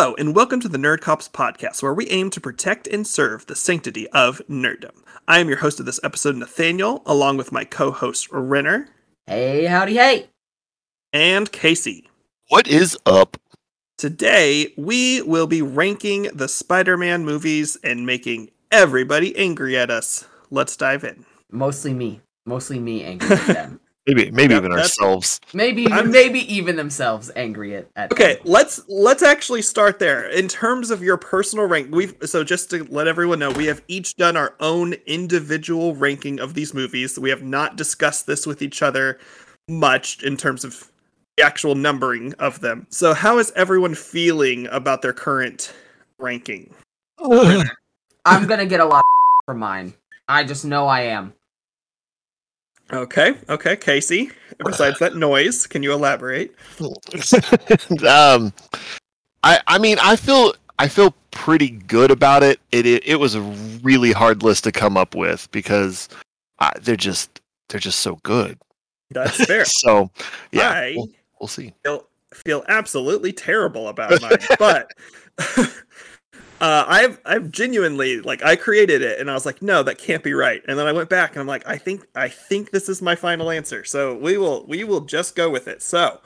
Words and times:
Hello, 0.00 0.14
and 0.18 0.34
welcome 0.34 0.60
to 0.60 0.68
the 0.68 0.78
Nerd 0.78 1.02
Cops 1.02 1.28
podcast, 1.28 1.82
where 1.82 1.92
we 1.92 2.08
aim 2.08 2.30
to 2.30 2.40
protect 2.40 2.86
and 2.86 3.06
serve 3.06 3.44
the 3.44 3.54
sanctity 3.54 4.08
of 4.12 4.40
nerddom. 4.48 5.02
I 5.28 5.40
am 5.40 5.48
your 5.48 5.58
host 5.58 5.78
of 5.78 5.84
this 5.84 6.00
episode, 6.02 6.36
Nathaniel, 6.36 7.02
along 7.04 7.36
with 7.36 7.52
my 7.52 7.66
co 7.66 7.90
host, 7.90 8.26
Renner. 8.32 8.88
Hey, 9.26 9.66
howdy, 9.66 9.96
hey. 9.96 10.28
And 11.12 11.52
Casey. 11.52 12.08
What 12.48 12.66
is 12.66 12.96
up? 13.04 13.36
Today, 13.98 14.72
we 14.78 15.20
will 15.20 15.46
be 15.46 15.60
ranking 15.60 16.30
the 16.32 16.48
Spider 16.48 16.96
Man 16.96 17.26
movies 17.26 17.76
and 17.84 18.06
making 18.06 18.52
everybody 18.70 19.36
angry 19.36 19.76
at 19.76 19.90
us. 19.90 20.24
Let's 20.50 20.78
dive 20.78 21.04
in. 21.04 21.26
Mostly 21.50 21.92
me. 21.92 22.22
Mostly 22.46 22.78
me 22.78 23.04
angry 23.04 23.36
at 23.36 23.46
them. 23.48 23.80
Maybe, 24.14 24.30
maybe 24.32 24.54
Yep, 24.54 24.64
even 24.64 24.72
ourselves. 24.72 25.40
Maybe, 25.54 25.86
I'm- 25.90 26.10
maybe 26.10 26.40
even 26.52 26.76
themselves 26.76 27.30
angry 27.36 27.76
at. 27.76 27.86
at 27.94 28.12
Okay, 28.12 28.34
them. 28.34 28.42
let's 28.46 28.80
let's 28.88 29.22
actually 29.22 29.62
start 29.62 29.98
there. 30.00 30.28
In 30.28 30.48
terms 30.48 30.90
of 30.90 31.02
your 31.02 31.16
personal 31.16 31.66
rank, 31.66 31.94
we've 31.94 32.14
so 32.24 32.42
just 32.42 32.70
to 32.70 32.84
let 32.90 33.06
everyone 33.06 33.38
know, 33.38 33.50
we 33.50 33.66
have 33.66 33.82
each 33.88 34.16
done 34.16 34.36
our 34.36 34.54
own 34.58 34.94
individual 35.06 35.94
ranking 35.94 36.40
of 36.40 36.54
these 36.54 36.74
movies. 36.74 37.18
We 37.18 37.30
have 37.30 37.42
not 37.42 37.76
discussed 37.76 38.26
this 38.26 38.46
with 38.46 38.62
each 38.62 38.82
other 38.82 39.18
much 39.68 40.22
in 40.24 40.36
terms 40.36 40.64
of 40.64 40.90
the 41.36 41.44
actual 41.44 41.76
numbering 41.76 42.34
of 42.40 42.60
them. 42.60 42.86
So 42.90 43.14
how 43.14 43.38
is 43.38 43.52
everyone 43.54 43.94
feeling 43.94 44.66
about 44.68 45.02
their 45.02 45.12
current 45.12 45.72
ranking? 46.18 46.74
I'm 48.24 48.46
gonna 48.46 48.66
get 48.66 48.80
a 48.80 48.84
lot 48.84 49.02
for 49.44 49.54
mine. 49.54 49.94
I 50.28 50.44
just 50.44 50.64
know 50.64 50.86
I 50.86 51.02
am. 51.02 51.34
Okay, 52.92 53.34
okay, 53.48 53.76
Casey. 53.76 54.30
Besides 54.64 54.98
that 54.98 55.16
noise, 55.16 55.66
can 55.66 55.82
you 55.82 55.92
elaborate? 55.92 56.54
um, 58.06 58.52
I, 59.42 59.60
I 59.66 59.78
mean, 59.78 59.98
I 60.00 60.16
feel, 60.16 60.54
I 60.78 60.88
feel 60.88 61.14
pretty 61.30 61.70
good 61.70 62.10
about 62.10 62.42
it. 62.42 62.60
It, 62.72 62.86
it, 62.86 63.06
it 63.06 63.16
was 63.16 63.34
a 63.34 63.40
really 63.82 64.12
hard 64.12 64.42
list 64.42 64.64
to 64.64 64.72
come 64.72 64.96
up 64.96 65.14
with 65.14 65.50
because 65.52 66.08
uh, 66.58 66.70
they're 66.80 66.96
just, 66.96 67.40
they're 67.68 67.80
just 67.80 68.00
so 68.00 68.18
good. 68.22 68.58
That's 69.10 69.44
fair. 69.46 69.64
so, 69.64 70.10
yeah, 70.52 70.70
I 70.70 70.94
we'll, 70.96 71.08
we'll 71.40 71.48
see. 71.48 71.72
feel 71.84 72.06
feel 72.32 72.64
absolutely 72.68 73.32
terrible 73.32 73.88
about 73.88 74.20
mine, 74.22 74.38
but 74.58 74.92
uh, 76.60 76.84
I've 76.86 77.20
I've 77.24 77.50
genuinely 77.50 78.20
like 78.20 78.42
I 78.42 78.54
created 78.56 79.02
it 79.02 79.18
and 79.18 79.30
I 79.30 79.34
was 79.34 79.46
like, 79.46 79.62
no, 79.62 79.82
that 79.82 79.98
can't 79.98 80.22
be 80.22 80.34
right. 80.34 80.62
And 80.68 80.78
then 80.78 80.86
I 80.86 80.92
went 80.92 81.08
back 81.08 81.32
and 81.32 81.40
I'm 81.40 81.46
like, 81.46 81.66
I 81.66 81.78
think 81.78 82.06
I 82.14 82.28
think 82.28 82.70
this 82.70 82.88
is 82.88 83.00
my 83.00 83.14
final 83.14 83.50
answer. 83.50 83.84
So 83.84 84.14
we 84.14 84.36
will 84.36 84.66
we 84.66 84.84
will 84.84 85.00
just 85.00 85.34
go 85.34 85.48
with 85.48 85.68
it. 85.68 85.82
So 85.82 86.20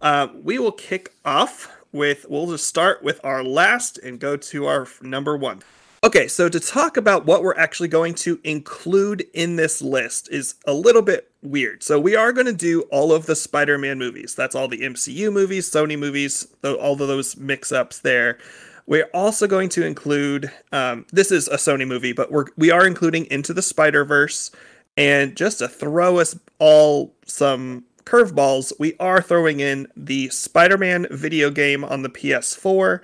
uh, 0.00 0.28
we 0.42 0.58
will 0.58 0.72
kick 0.72 1.14
off 1.24 1.76
with 1.90 2.26
we'll 2.28 2.46
just 2.46 2.66
start 2.66 3.02
with 3.02 3.20
our 3.24 3.42
last 3.42 3.98
and 3.98 4.20
go 4.20 4.36
to 4.36 4.66
our 4.66 4.86
number 5.00 5.36
one. 5.36 5.62
Okay, 6.04 6.26
so 6.26 6.48
to 6.48 6.58
talk 6.58 6.96
about 6.96 7.26
what 7.26 7.44
we're 7.44 7.54
actually 7.54 7.88
going 7.88 8.14
to 8.14 8.40
include 8.42 9.24
in 9.34 9.54
this 9.54 9.80
list 9.80 10.28
is 10.32 10.56
a 10.66 10.72
little 10.72 11.02
bit 11.02 11.30
weird. 11.42 11.84
So 11.84 12.00
we 12.00 12.16
are 12.16 12.32
going 12.32 12.48
to 12.48 12.52
do 12.52 12.82
all 12.90 13.12
of 13.12 13.26
the 13.26 13.36
Spider-Man 13.36 14.00
movies. 14.00 14.34
That's 14.34 14.56
all 14.56 14.66
the 14.66 14.80
MCU 14.80 15.32
movies, 15.32 15.70
Sony 15.70 15.96
movies, 15.96 16.48
all 16.64 16.94
of 16.94 16.98
those 16.98 17.36
mix-ups 17.36 18.00
there. 18.00 18.38
We're 18.86 19.08
also 19.14 19.46
going 19.46 19.68
to 19.70 19.86
include. 19.86 20.50
Um, 20.72 21.06
this 21.12 21.30
is 21.30 21.48
a 21.48 21.56
Sony 21.56 21.86
movie, 21.86 22.12
but 22.12 22.30
we're 22.30 22.46
we 22.56 22.70
are 22.70 22.86
including 22.86 23.26
Into 23.26 23.52
the 23.52 23.62
Spider 23.62 24.04
Verse, 24.04 24.50
and 24.96 25.36
just 25.36 25.58
to 25.58 25.68
throw 25.68 26.18
us 26.18 26.38
all 26.58 27.14
some 27.26 27.84
curveballs, 28.04 28.72
we 28.78 28.94
are 28.98 29.22
throwing 29.22 29.60
in 29.60 29.86
the 29.96 30.28
Spider-Man 30.30 31.06
video 31.10 31.50
game 31.50 31.84
on 31.84 32.02
the 32.02 32.08
PS4 32.08 33.00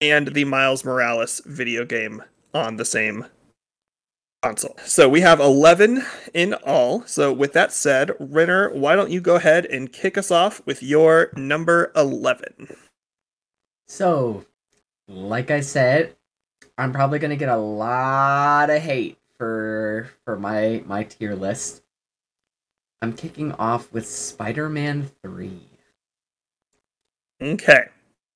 and 0.00 0.28
the 0.28 0.44
Miles 0.44 0.84
Morales 0.84 1.40
video 1.46 1.84
game 1.84 2.22
on 2.52 2.76
the 2.76 2.84
same 2.84 3.26
console. 4.42 4.76
So 4.84 5.08
we 5.08 5.20
have 5.20 5.40
11 5.40 6.04
in 6.34 6.54
all. 6.54 7.04
So 7.06 7.32
with 7.32 7.52
that 7.52 7.72
said, 7.72 8.10
Renner, 8.18 8.70
why 8.70 8.96
don't 8.96 9.10
you 9.10 9.20
go 9.20 9.36
ahead 9.36 9.66
and 9.66 9.92
kick 9.92 10.18
us 10.18 10.30
off 10.30 10.60
with 10.66 10.82
your 10.82 11.30
number 11.36 11.92
11? 11.94 12.76
So, 13.86 14.44
like 15.12 15.50
I 15.50 15.60
said, 15.60 16.16
I'm 16.78 16.92
probably 16.92 17.18
gonna 17.18 17.36
get 17.36 17.48
a 17.48 17.56
lot 17.56 18.70
of 18.70 18.82
hate 18.82 19.18
for 19.38 20.10
for 20.24 20.38
my 20.38 20.82
my 20.86 21.04
tier 21.04 21.34
list. 21.34 21.82
I'm 23.00 23.12
kicking 23.12 23.52
off 23.52 23.92
with 23.92 24.06
Spider-Man 24.06 25.10
Three, 25.22 25.62
Okay. 27.42 27.86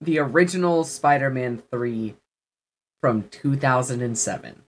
the 0.01 0.19
original 0.19 0.85
Spider-Man 0.85 1.63
Three 1.71 2.17
from 3.01 3.29
2007. 3.29 4.63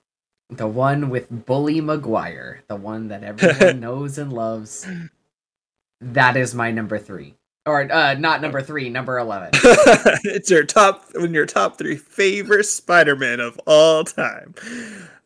The 0.51 0.67
one 0.69 1.11
with 1.11 1.47
Bully 1.47 1.81
Maguire, 1.81 2.63
the 2.69 2.77
one 2.77 3.09
that 3.09 3.23
everyone 3.25 3.81
knows 3.81 4.17
and 4.19 4.33
loves. 4.33 4.87
That 6.01 6.37
is 6.37 6.55
my 6.55 6.71
number 6.71 6.99
three. 6.99 7.35
Or 7.69 7.91
uh 7.93 8.15
not 8.15 8.41
number 8.41 8.63
three, 8.63 8.89
number 8.89 9.19
eleven. 9.19 9.51
it's 10.25 10.51
your 10.51 10.65
top 10.65 11.05
in 11.15 11.35
your 11.35 11.47
top 11.47 11.77
three 11.79 11.97
favorite 11.97 12.65
Spider-Man 12.65 13.41
of 13.41 13.61
all 13.67 14.05
time. 14.05 14.55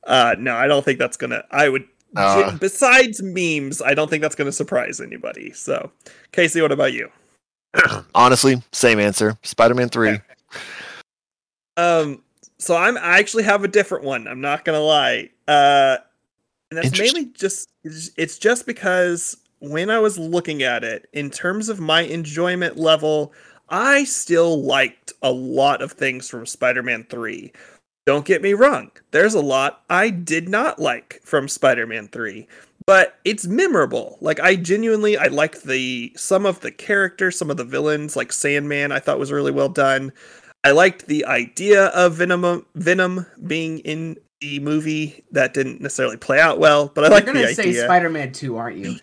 Uh 0.05 0.35
no, 0.39 0.57
I 0.57 0.67
don't 0.67 0.85
think 0.85 0.99
that's 0.99 1.17
gonna 1.17 1.45
I 1.51 1.69
would 1.69 1.85
Uh. 2.17 2.57
besides 2.59 3.23
memes, 3.23 3.81
I 3.81 3.95
don't 3.95 4.11
think 4.11 4.23
that's 4.23 4.35
gonna 4.35 4.53
surprise 4.53 5.01
anybody. 5.01 5.53
So 5.53 5.91
Casey, 6.33 6.61
what 6.61 6.73
about 6.73 6.93
you? 6.93 7.11
Honestly, 8.15 8.63
same 8.73 8.99
answer. 8.99 9.39
Spider-Man 9.43 9.89
Three. 9.89 10.19
Um, 11.77 12.23
so 12.59 12.77
I'm 12.77 12.97
I 12.99 13.19
actually 13.19 13.45
have 13.45 13.65
a 13.65 13.69
different 13.69 14.05
one. 14.05 14.27
I'm 14.27 14.41
not 14.41 14.65
gonna 14.65 14.81
lie. 14.81 15.31
Uh, 15.49 15.99
and 16.71 16.79
that's 16.79 16.99
mainly 16.99 17.27
just 17.27 17.69
it's 17.85 18.11
it's 18.17 18.39
just 18.39 18.67
because 18.67 19.37
when 19.63 19.91
I 19.91 19.99
was 19.99 20.19
looking 20.19 20.63
at 20.63 20.85
it, 20.85 21.09
in 21.13 21.31
terms 21.31 21.69
of 21.69 21.81
my 21.81 22.03
enjoyment 22.03 22.77
level, 22.77 23.33
I 23.69 24.05
still 24.05 24.63
liked 24.63 25.13
a 25.23 25.31
lot 25.31 25.81
of 25.81 25.93
things 25.93 26.29
from 26.29 26.47
Spider-Man 26.47 27.07
Three. 27.09 27.53
Don't 28.05 28.25
get 28.25 28.43
me 28.43 28.55
wrong. 28.55 28.91
There's 29.13 29.35
a 29.35 29.41
lot 29.41 29.85
I 29.89 30.11
did 30.11 30.49
not 30.49 30.81
like 30.81 31.21
from 31.23 31.47
Spider-Man 31.47 32.09
3, 32.09 32.49
but 32.85 33.21
it's 33.25 33.47
memorable. 33.47 34.19
Like 34.21 34.41
I 34.41 34.57
genuinely 34.57 35.17
I 35.17 35.27
like 35.27 35.63
the 35.63 36.13
some 36.17 36.45
of 36.45 36.61
the 36.61 36.73
characters, 36.73 37.39
some 37.39 37.49
of 37.49 37.57
the 37.57 37.65
villains 37.65 38.17
like 38.17 38.33
Sandman 38.33 38.91
I 38.91 38.99
thought 38.99 39.21
was 39.21 39.31
really 39.31 39.53
well 39.53 39.69
done. 39.69 40.13
I 40.65 40.73
liked 40.73 41.07
the 41.07 41.25
idea 41.27 41.87
of 41.87 42.15
Venom 42.15 42.67
Venom 42.75 43.27
being 43.47 43.79
in 43.81 44.17
the 44.41 44.59
movie 44.59 45.25
that 45.31 45.55
didn't 45.55 45.81
necessarily 45.81 46.17
play 46.17 46.41
out 46.41 46.59
well, 46.59 46.91
but 46.93 47.05
I 47.05 47.09
like 47.09 47.25
You're 47.27 47.35
the 47.35 47.43
gonna 47.43 47.55
say. 47.55 47.73
Spider-Man 47.73 48.33
2, 48.33 48.57
aren't 48.57 48.79
you? 48.79 48.97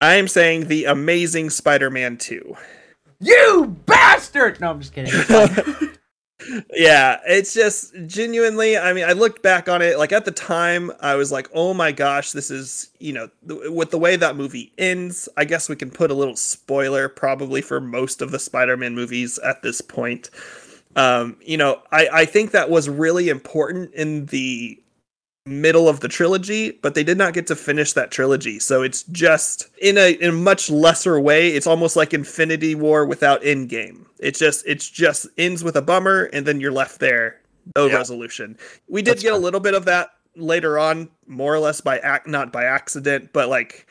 I 0.00 0.14
am 0.16 0.28
saying 0.28 0.68
the 0.68 0.84
Amazing 0.84 1.50
Spider-Man 1.50 2.18
2. 2.18 2.56
You 3.20 3.76
bastard! 3.86 4.60
No, 4.60 4.70
I'm 4.70 4.80
just 4.80 4.92
kidding. 4.92 5.12
Yeah, 6.72 7.18
it's 7.26 7.54
just 7.54 7.94
genuinely. 8.06 8.76
I 8.76 8.92
mean, 8.92 9.04
I 9.04 9.12
looked 9.12 9.42
back 9.42 9.68
on 9.68 9.82
it. 9.82 9.98
Like 9.98 10.12
at 10.12 10.24
the 10.24 10.30
time, 10.30 10.92
I 11.00 11.14
was 11.14 11.32
like, 11.32 11.48
"Oh 11.54 11.74
my 11.74 11.92
gosh, 11.92 12.32
this 12.32 12.50
is 12.50 12.90
you 12.98 13.12
know, 13.12 13.30
th- 13.48 13.70
with 13.70 13.90
the 13.90 13.98
way 13.98 14.16
that 14.16 14.36
movie 14.36 14.72
ends." 14.78 15.28
I 15.36 15.44
guess 15.44 15.68
we 15.68 15.76
can 15.76 15.90
put 15.90 16.10
a 16.10 16.14
little 16.14 16.36
spoiler 16.36 17.08
probably 17.08 17.62
for 17.62 17.80
most 17.80 18.22
of 18.22 18.30
the 18.30 18.38
Spider-Man 18.38 18.94
movies 18.94 19.38
at 19.38 19.62
this 19.62 19.80
point. 19.80 20.30
Um, 20.94 21.36
you 21.40 21.56
know, 21.56 21.82
I 21.90 22.08
I 22.12 22.24
think 22.26 22.52
that 22.52 22.70
was 22.70 22.88
really 22.88 23.28
important 23.28 23.92
in 23.94 24.26
the 24.26 24.80
middle 25.46 25.88
of 25.88 26.00
the 26.00 26.08
trilogy, 26.08 26.72
but 26.82 26.94
they 26.94 27.04
did 27.04 27.16
not 27.16 27.32
get 27.32 27.46
to 27.46 27.56
finish 27.56 27.92
that 27.94 28.10
trilogy. 28.10 28.58
So 28.58 28.82
it's 28.82 29.04
just 29.04 29.68
in 29.80 29.96
a 29.96 30.12
in 30.12 30.30
a 30.30 30.32
much 30.32 30.68
lesser 30.68 31.18
way. 31.20 31.48
It's 31.50 31.66
almost 31.66 31.96
like 31.96 32.12
Infinity 32.12 32.74
War 32.74 33.06
without 33.06 33.42
Endgame. 33.42 34.04
It's 34.18 34.38
just 34.38 34.66
it's 34.66 34.88
just 34.90 35.26
ends 35.38 35.62
with 35.64 35.76
a 35.76 35.82
bummer, 35.82 36.24
and 36.32 36.44
then 36.46 36.60
you're 36.60 36.72
left 36.72 36.98
there, 37.00 37.40
no 37.76 37.86
Yeah. 37.86 37.94
resolution. 37.96 38.58
We 38.88 39.02
did 39.02 39.12
That's 39.12 39.22
get 39.22 39.32
a 39.32 39.38
little 39.38 39.60
bit 39.60 39.74
of 39.74 39.84
that 39.86 40.10
later 40.34 40.78
on, 40.78 41.08
more 41.26 41.54
or 41.54 41.58
less 41.60 41.80
by 41.80 41.98
act, 41.98 42.26
not 42.26 42.52
by 42.52 42.64
accident, 42.64 43.30
but 43.32 43.48
like 43.48 43.86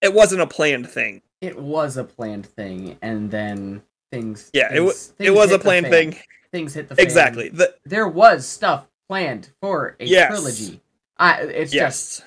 it 0.00 0.12
wasn't 0.12 0.42
a 0.42 0.46
planned 0.46 0.88
thing. 0.90 1.22
it 1.40 1.58
was 1.58 1.96
a 1.96 2.04
planned 2.04 2.46
thing, 2.46 2.96
and 3.02 3.30
then 3.30 3.82
things. 4.12 4.50
Yeah, 4.52 4.66
it 4.66 4.74
things, 4.74 4.84
was 4.84 5.12
it 5.18 5.30
was 5.30 5.50
a 5.52 5.58
planned 5.58 5.86
thing. 5.86 6.16
Things 6.52 6.74
hit 6.74 6.88
the 6.90 6.96
fan. 6.96 7.02
Exactly. 7.02 7.48
The, 7.48 7.74
There 7.86 8.06
was 8.06 8.46
stuff 8.46 8.86
planned 9.12 9.50
for 9.60 9.94
a 10.00 10.06
Yes. 10.06 10.28
trilogy. 10.28 10.80
I, 11.18 11.42
it's 11.42 11.70
just 11.70 12.24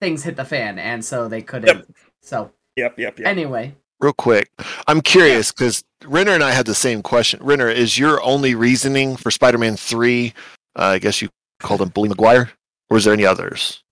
things 0.00 0.22
hit 0.22 0.34
the 0.36 0.46
fan, 0.46 0.78
and 0.78 1.04
so 1.04 1.28
they 1.28 1.42
couldn't. 1.42 1.94
So 2.22 2.52
Yep. 2.76 2.98
Yep. 2.98 3.18
Yep. 3.18 3.28
anyway, 3.28 3.74
Real 4.00 4.14
quick, 4.14 4.50
I'm 4.86 5.02
curious 5.02 5.52
because 5.52 5.84
Renner 6.06 6.32
and 6.32 6.42
I 6.42 6.52
had 6.52 6.64
the 6.64 6.74
same 6.74 7.02
question. 7.02 7.38
Renner, 7.42 7.68
is 7.68 7.98
your 7.98 8.22
only 8.22 8.54
reasoning 8.54 9.14
for 9.14 9.30
Spider-Man 9.30 9.76
Three? 9.76 10.32
Uh, 10.74 10.84
I 10.84 10.98
guess 10.98 11.20
you 11.20 11.28
called 11.58 11.82
him 11.82 11.90
Bully 11.90 12.08
Maguire, 12.08 12.50
or 12.88 12.96
is 12.96 13.04
there 13.04 13.12
any 13.12 13.26
others? 13.26 13.82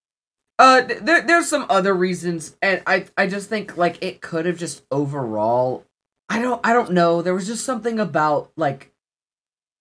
Uh, 0.59 0.81
there 1.03 1.21
there's 1.21 1.47
some 1.47 1.67
other 1.69 1.93
reasons, 1.93 2.57
and 2.63 2.83
I 2.87 3.05
I 3.19 3.27
just 3.27 3.51
think 3.51 3.77
like 3.77 4.03
it 4.03 4.23
could 4.23 4.47
have 4.47 4.57
just 4.57 4.83
overall, 4.91 5.85
I 6.31 6.41
don't 6.41 6.61
I 6.67 6.73
don't 6.73 6.93
know. 6.93 7.21
There 7.21 7.35
was 7.35 7.47
just 7.47 7.67
something 7.67 8.01
about 8.01 8.51
like 8.57 8.93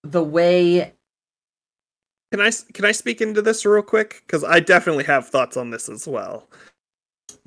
the 0.03 0.23
way 0.23 0.93
Can 2.31 2.41
I 2.41 2.51
can 2.73 2.85
I 2.85 2.91
speak 2.91 3.21
into 3.21 3.41
this 3.41 3.65
real 3.65 3.81
quick? 3.81 4.23
Because 4.25 4.43
I 4.43 4.59
definitely 4.59 5.05
have 5.05 5.29
thoughts 5.29 5.55
on 5.57 5.69
this 5.69 5.87
as 5.89 6.07
well. 6.07 6.47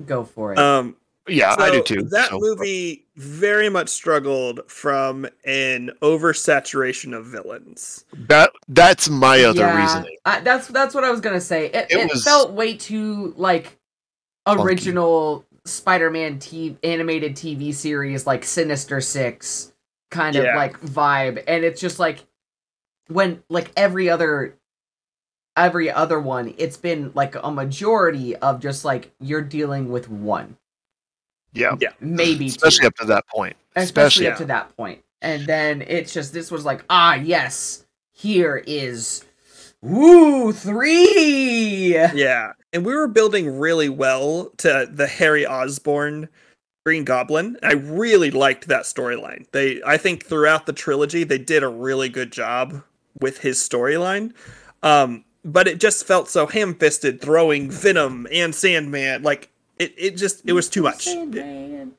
go 0.05 0.23
for 0.23 0.53
it. 0.53 0.57
Um, 0.59 0.95
Yeah, 1.27 1.55
I 1.59 1.69
do 1.69 1.83
too. 1.83 2.01
That 2.03 2.29
so- 2.29 2.39
movie 2.39 3.05
very 3.15 3.69
much 3.69 3.89
struggled 3.89 4.61
from 4.69 5.27
an 5.45 5.91
oversaturation 6.01 7.15
of 7.15 7.27
villains. 7.27 8.05
That 8.13 8.51
that's 8.69 9.07
my 9.09 9.43
other 9.43 9.59
Yeah, 9.61 9.79
reasoning. 9.81 10.17
I, 10.25 10.39
that's 10.39 10.67
that's 10.67 10.95
what 10.95 11.03
I 11.03 11.11
was 11.11 11.21
gonna 11.21 11.41
say. 11.41 11.67
It, 11.67 11.87
It 11.91 12.11
it, 12.11 12.17
felt 12.21 12.53
way 12.53 12.75
too 12.75 13.33
like 13.37 13.77
Clunky. 14.47 14.63
original 14.65 15.45
Spider-Man 15.65 16.39
t- 16.39 16.75
animated 16.83 17.35
TV 17.35 17.71
series, 17.71 18.25
like 18.25 18.43
Sinister 18.43 18.99
Six 18.99 19.73
kind 20.09 20.35
of 20.35 20.43
like 20.55 20.79
vibe, 20.81 21.43
and 21.47 21.63
it's 21.63 21.79
just 21.79 21.99
like 21.99 22.25
when 23.09 23.43
like 23.49 23.71
every 23.77 24.09
other 24.09 24.57
every 25.57 25.91
other 25.91 26.19
one, 26.19 26.53
it's 26.57 26.77
been 26.77 27.11
like 27.15 27.35
a 27.41 27.51
majority 27.51 28.35
of 28.37 28.59
just 28.59 28.85
like 28.85 29.11
you're 29.19 29.41
dealing 29.41 29.89
with 29.89 30.09
one, 30.09 30.55
Yeah, 31.53 31.75
Yeah. 31.79 31.91
maybe 31.99 32.45
two 32.49 32.55
especially 32.55 32.87
up 32.87 32.95
to 32.95 33.05
that 33.07 33.27
point. 33.27 33.55
especially 33.75 34.27
up 34.27 34.33
yeah. 34.33 34.37
to 34.37 34.45
that 34.45 34.75
point. 34.77 35.03
And 35.21 35.45
then 35.45 35.83
it's 35.83 36.13
just 36.13 36.33
this 36.33 36.49
was 36.49 36.65
like, 36.65 36.83
ah, 36.89 37.13
yes, 37.15 37.85
here 38.11 38.63
is 38.65 39.23
woo 39.81 40.51
three. 40.51 41.95
Yeah, 41.95 42.53
and 42.73 42.85
we 42.85 42.95
were 42.95 43.07
building 43.07 43.59
really 43.59 43.89
well 43.89 44.51
to 44.57 44.87
the 44.91 45.07
Harry 45.07 45.45
Osborn 45.45 46.27
Green 46.85 47.03
Goblin. 47.03 47.57
I 47.61 47.73
really 47.73 48.31
liked 48.31 48.67
that 48.69 48.83
storyline. 48.83 49.45
They, 49.51 49.81
I 49.85 49.97
think, 49.97 50.25
throughout 50.25 50.65
the 50.65 50.73
trilogy, 50.73 51.23
they 51.23 51.37
did 51.37 51.61
a 51.61 51.67
really 51.67 52.09
good 52.09 52.31
job 52.31 52.81
with 53.19 53.39
his 53.39 53.57
storyline. 53.59 54.33
Um, 54.81 55.23
but 55.43 55.67
it 55.67 55.79
just 55.79 56.05
felt 56.05 56.29
so 56.29 56.45
ham-fisted, 56.47 57.21
throwing 57.21 57.69
Venom 57.71 58.27
and 58.31 58.53
Sandman. 58.53 59.23
Like 59.23 59.49
it, 59.79 59.93
it 59.97 60.17
just, 60.17 60.43
it 60.45 60.53
was 60.53 60.69
too 60.69 60.81
much. 60.83 61.05
Sandman. 61.05 61.93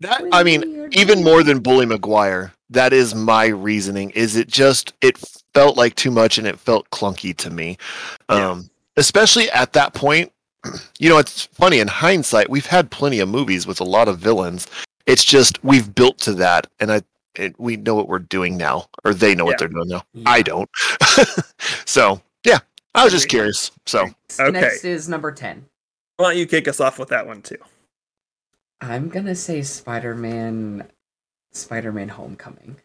That 0.00 0.22
I 0.30 0.42
mean, 0.42 0.88
even 0.92 1.24
more 1.24 1.42
than 1.42 1.60
Bully 1.60 1.86
Maguire, 1.86 2.52
that 2.68 2.92
is 2.92 3.14
my 3.14 3.46
reasoning. 3.46 4.10
Is 4.10 4.36
it 4.36 4.46
just 4.46 4.92
it 5.00 5.16
felt 5.54 5.78
like 5.78 5.94
too 5.94 6.10
much 6.10 6.36
and 6.36 6.46
it 6.46 6.58
felt 6.58 6.90
clunky 6.90 7.34
to 7.38 7.48
me, 7.48 7.78
Yeah. 8.28 8.50
um, 8.50 8.70
especially 8.98 9.50
at 9.50 9.72
that 9.72 9.94
point. 9.94 10.32
You 10.98 11.08
know, 11.10 11.18
it's 11.18 11.44
funny 11.46 11.78
in 11.78 11.88
hindsight. 11.88 12.50
We've 12.50 12.66
had 12.66 12.90
plenty 12.90 13.20
of 13.20 13.28
movies 13.28 13.66
with 13.66 13.80
a 13.80 13.84
lot 13.84 14.08
of 14.08 14.18
villains. 14.18 14.66
It's 15.06 15.24
just 15.24 15.62
we've 15.64 15.94
built 15.94 16.18
to 16.20 16.32
that, 16.34 16.66
and 16.80 16.90
I 16.92 17.02
it, 17.36 17.54
we 17.58 17.76
know 17.76 17.94
what 17.94 18.08
we're 18.08 18.18
doing 18.18 18.56
now, 18.56 18.86
or 19.04 19.14
they 19.14 19.34
know 19.34 19.44
Yeah. 19.44 19.48
what 19.50 19.58
they're 19.58 19.68
doing 19.68 19.88
now. 19.88 20.02
Yeah. 20.12 20.22
I 20.26 20.42
don't. 20.42 20.68
so 21.86 22.20
yeah, 22.46 22.60
I 22.94 23.04
was 23.04 23.12
just 23.12 23.28
curious. 23.28 23.70
So 23.84 24.08
Okay. 24.40 24.50
Next 24.52 24.84
is 24.84 25.08
number 25.08 25.32
ten. 25.32 25.66
Why 26.16 26.30
don't 26.30 26.38
you 26.38 26.46
kick 26.46 26.66
us 26.68 26.80
off 26.80 26.98
with 26.98 27.10
that 27.10 27.26
one 27.26 27.42
too? 27.42 27.58
I'm 28.80 29.08
gonna 29.08 29.34
say 29.34 29.62
Spider-Man. 29.62 30.88
Spider-Man: 31.52 32.08
Homecoming. 32.10 32.76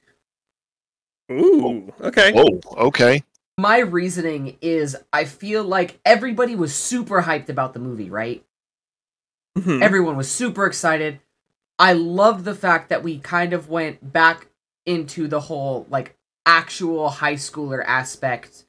Ooh, 1.31 1.93
okay. 2.01 2.33
oh, 2.35 2.59
okay, 2.87 3.23
My 3.57 3.79
reasoning 3.79 4.57
is 4.61 4.97
I 5.13 5.23
feel 5.25 5.63
like 5.63 5.99
everybody 6.05 6.55
was 6.55 6.75
super 6.75 7.21
hyped 7.21 7.47
about 7.47 7.73
the 7.73 7.79
movie, 7.79 8.09
right? 8.09 8.43
Mhm. 9.57 9.81
Everyone 9.81 10.17
was 10.17 10.29
super 10.31 10.65
excited. 10.65 11.19
I 11.79 11.93
love 11.93 12.43
the 12.43 12.55
fact 12.55 12.89
that 12.89 13.03
we 13.03 13.19
kind 13.19 13.53
of 13.53 13.69
went 13.69 14.11
back 14.13 14.47
into 14.85 15.27
the 15.27 15.41
whole 15.41 15.85
like 15.89 16.17
actual 16.45 17.09
high 17.09 17.35
schooler 17.35 17.83
aspect 17.85 18.65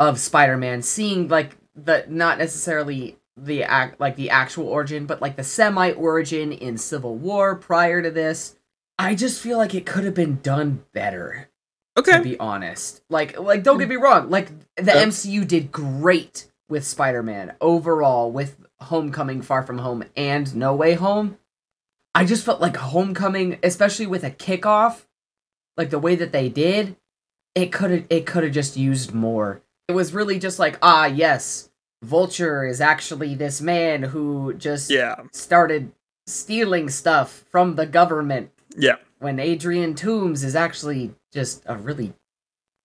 of 0.00 0.18
Spider-Man, 0.18 0.82
seeing 0.82 1.28
like 1.28 1.56
the 1.74 2.04
not 2.08 2.38
necessarily 2.38 3.16
the 3.36 3.64
act 3.64 4.00
like 4.00 4.16
the 4.16 4.30
actual 4.30 4.66
origin, 4.68 5.06
but 5.06 5.20
like 5.20 5.36
the 5.36 5.44
semi 5.44 5.92
origin 5.92 6.52
in 6.52 6.78
Civil 6.78 7.16
War 7.16 7.56
prior 7.56 8.02
to 8.02 8.10
this. 8.10 8.56
I 8.98 9.14
just 9.14 9.40
feel 9.40 9.58
like 9.58 9.74
it 9.74 9.86
could 9.86 10.04
have 10.04 10.14
been 10.14 10.40
done 10.40 10.84
better 10.92 11.48
Okay. 11.96 12.18
to 12.18 12.22
be 12.22 12.38
honest. 12.38 13.02
Like 13.10 13.38
like 13.38 13.62
don't 13.62 13.78
get 13.78 13.88
me 13.88 13.96
wrong, 13.96 14.30
like 14.30 14.48
the 14.76 14.84
Yeah. 14.92 15.04
MCU 15.04 15.46
did 15.46 15.72
great 15.72 16.50
with 16.68 16.84
Spider-Man 16.86 17.54
overall 17.60 18.30
with 18.30 18.56
Homecoming, 18.80 19.42
Far 19.42 19.62
From 19.62 19.78
Home 19.78 20.04
and 20.16 20.54
No 20.54 20.74
Way 20.74 20.94
Home. 20.94 21.38
I 22.14 22.24
just 22.24 22.44
felt 22.44 22.60
like 22.60 22.76
Homecoming, 22.76 23.58
especially 23.64 24.06
with 24.06 24.22
a 24.22 24.30
kickoff, 24.30 25.06
like 25.76 25.90
the 25.90 25.98
way 25.98 26.14
that 26.14 26.30
they 26.30 26.48
did, 26.48 26.96
it 27.56 27.72
could 27.72 27.90
have 27.90 28.04
it 28.10 28.26
could 28.26 28.44
have 28.44 28.52
just 28.52 28.76
used 28.76 29.12
more. 29.12 29.60
It 29.88 29.92
was 29.92 30.14
really 30.14 30.38
just 30.38 30.58
like, 30.58 30.78
ah, 30.82 31.06
yes, 31.06 31.70
Vulture 32.02 32.64
is 32.66 32.80
actually 32.80 33.34
this 33.34 33.60
man 33.60 34.02
who 34.02 34.54
just 34.54 34.90
Yeah. 34.90 35.16
started 35.32 35.92
stealing 36.26 36.88
stuff 36.88 37.44
from 37.50 37.76
the 37.76 37.86
government 37.86 38.50
Yeah. 38.76 38.96
when 39.18 39.38
Adrian 39.38 39.94
Toombs 39.94 40.42
is 40.42 40.56
actually 40.56 41.14
just 41.32 41.62
a 41.66 41.76
really 41.76 42.14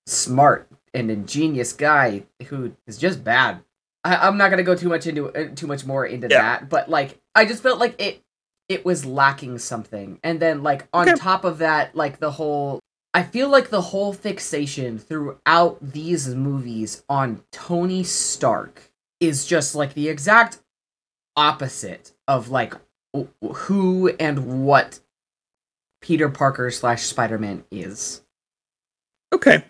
smart 0.08 0.68
and 0.94 1.10
ingenious 1.10 1.72
guy 1.72 2.24
who 2.48 2.76
is 2.86 2.98
just 2.98 3.24
bad. 3.24 3.64
I, 4.04 4.16
I'm 4.28 4.38
not 4.38 4.50
gonna 4.50 4.64
go 4.64 4.76
too 4.76 4.90
much 4.90 5.06
into 5.08 5.30
uh, 5.30 5.54
too 5.56 5.68
much 5.68 5.86
more 5.86 6.06
into 6.06 6.28
Yeah. 6.30 6.42
that, 6.42 6.70
but 6.70 6.90
like 6.90 7.20
I 7.36 7.46
just 7.46 7.62
felt 7.64 7.80
like 7.80 8.00
it 8.02 8.22
it 8.68 8.86
was 8.86 9.06
lacking 9.06 9.58
something, 9.60 10.20
and 10.24 10.40
then 10.40 10.64
like 10.64 10.88
on 10.94 11.08
Okay. 11.10 11.18
top 11.18 11.44
of 11.44 11.58
that, 11.60 11.96
like 11.96 12.20
the 12.20 12.32
whole 12.32 12.79
I 13.14 13.24
feel 13.24 13.50
like 13.50 13.70
the 13.70 13.82
whole 13.82 14.14
fixation 14.14 15.00
throughout 15.00 15.78
these 15.82 16.28
movies 16.36 17.04
on 17.10 17.42
Tony 17.52 18.04
Stark 18.04 18.92
is 19.20 19.46
just 19.48 19.74
like 19.76 19.94
the 19.96 20.08
exact 20.10 20.60
opposite 21.36 22.14
of 22.28 22.50
like 22.50 22.76
who 23.42 24.10
and 24.20 24.66
what 24.66 25.00
Peter 26.02 26.30
Parker 26.30 26.70
slash 26.70 27.04
Spider 27.04 27.38
Man 27.40 27.64
is. 27.72 28.22
Okay. 29.34 29.64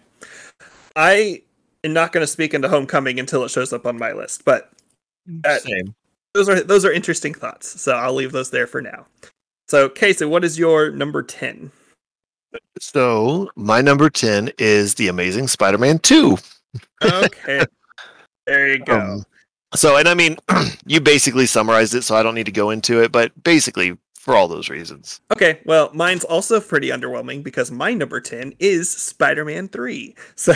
I 0.95 1.41
am 1.83 1.93
not 1.93 2.11
going 2.11 2.23
to 2.23 2.27
speak 2.27 2.53
into 2.53 2.67
Homecoming 2.67 3.19
until 3.19 3.43
it 3.45 3.51
shows 3.51 3.71
up 3.71 3.85
on 3.85 3.97
my 3.97 4.11
list, 4.11 4.43
but 4.43 4.71
Uh, 5.45 5.59
same. 5.59 5.95
those 6.33 6.49
are 6.49 6.59
those 6.61 6.83
are 6.83 6.91
interesting 6.91 7.33
thoughts. 7.33 7.79
So 7.81 7.93
I'll 7.93 8.13
leave 8.13 8.33
those 8.33 8.51
there 8.51 8.67
for 8.67 8.81
now. 8.81 9.05
So 9.69 9.87
Casey, 9.87 10.25
what 10.25 10.43
is 10.43 10.59
your 10.59 10.91
number 10.91 11.23
ten? 11.23 11.71
So 12.79 13.49
my 13.55 13.81
number 13.81 14.09
ten 14.09 14.51
is 14.57 14.95
the 14.95 15.07
Amazing 15.09 15.47
Spider-Man 15.49 15.99
two. 15.99 16.37
Okay. 17.03 17.65
there 18.45 18.67
you 18.69 18.79
go. 18.79 18.99
Um, 18.99 19.25
so, 19.75 19.97
and 19.97 20.07
I 20.07 20.13
mean, 20.13 20.37
you 20.85 20.99
basically 21.01 21.45
summarized 21.45 21.93
it, 21.93 22.03
so 22.03 22.15
I 22.15 22.23
don't 22.23 22.35
need 22.35 22.45
to 22.47 22.51
go 22.51 22.69
into 22.71 23.01
it. 23.03 23.11
But 23.11 23.31
basically, 23.43 23.97
for 24.15 24.35
all 24.35 24.47
those 24.47 24.69
reasons, 24.69 25.21
okay, 25.31 25.59
well, 25.65 25.91
mine's 25.93 26.23
also 26.23 26.59
pretty 26.59 26.89
underwhelming 26.89 27.43
because 27.43 27.69
my 27.71 27.93
number 27.93 28.19
ten 28.21 28.53
is 28.59 28.89
Spider-Man 28.89 29.67
three. 29.69 30.15
So 30.35 30.53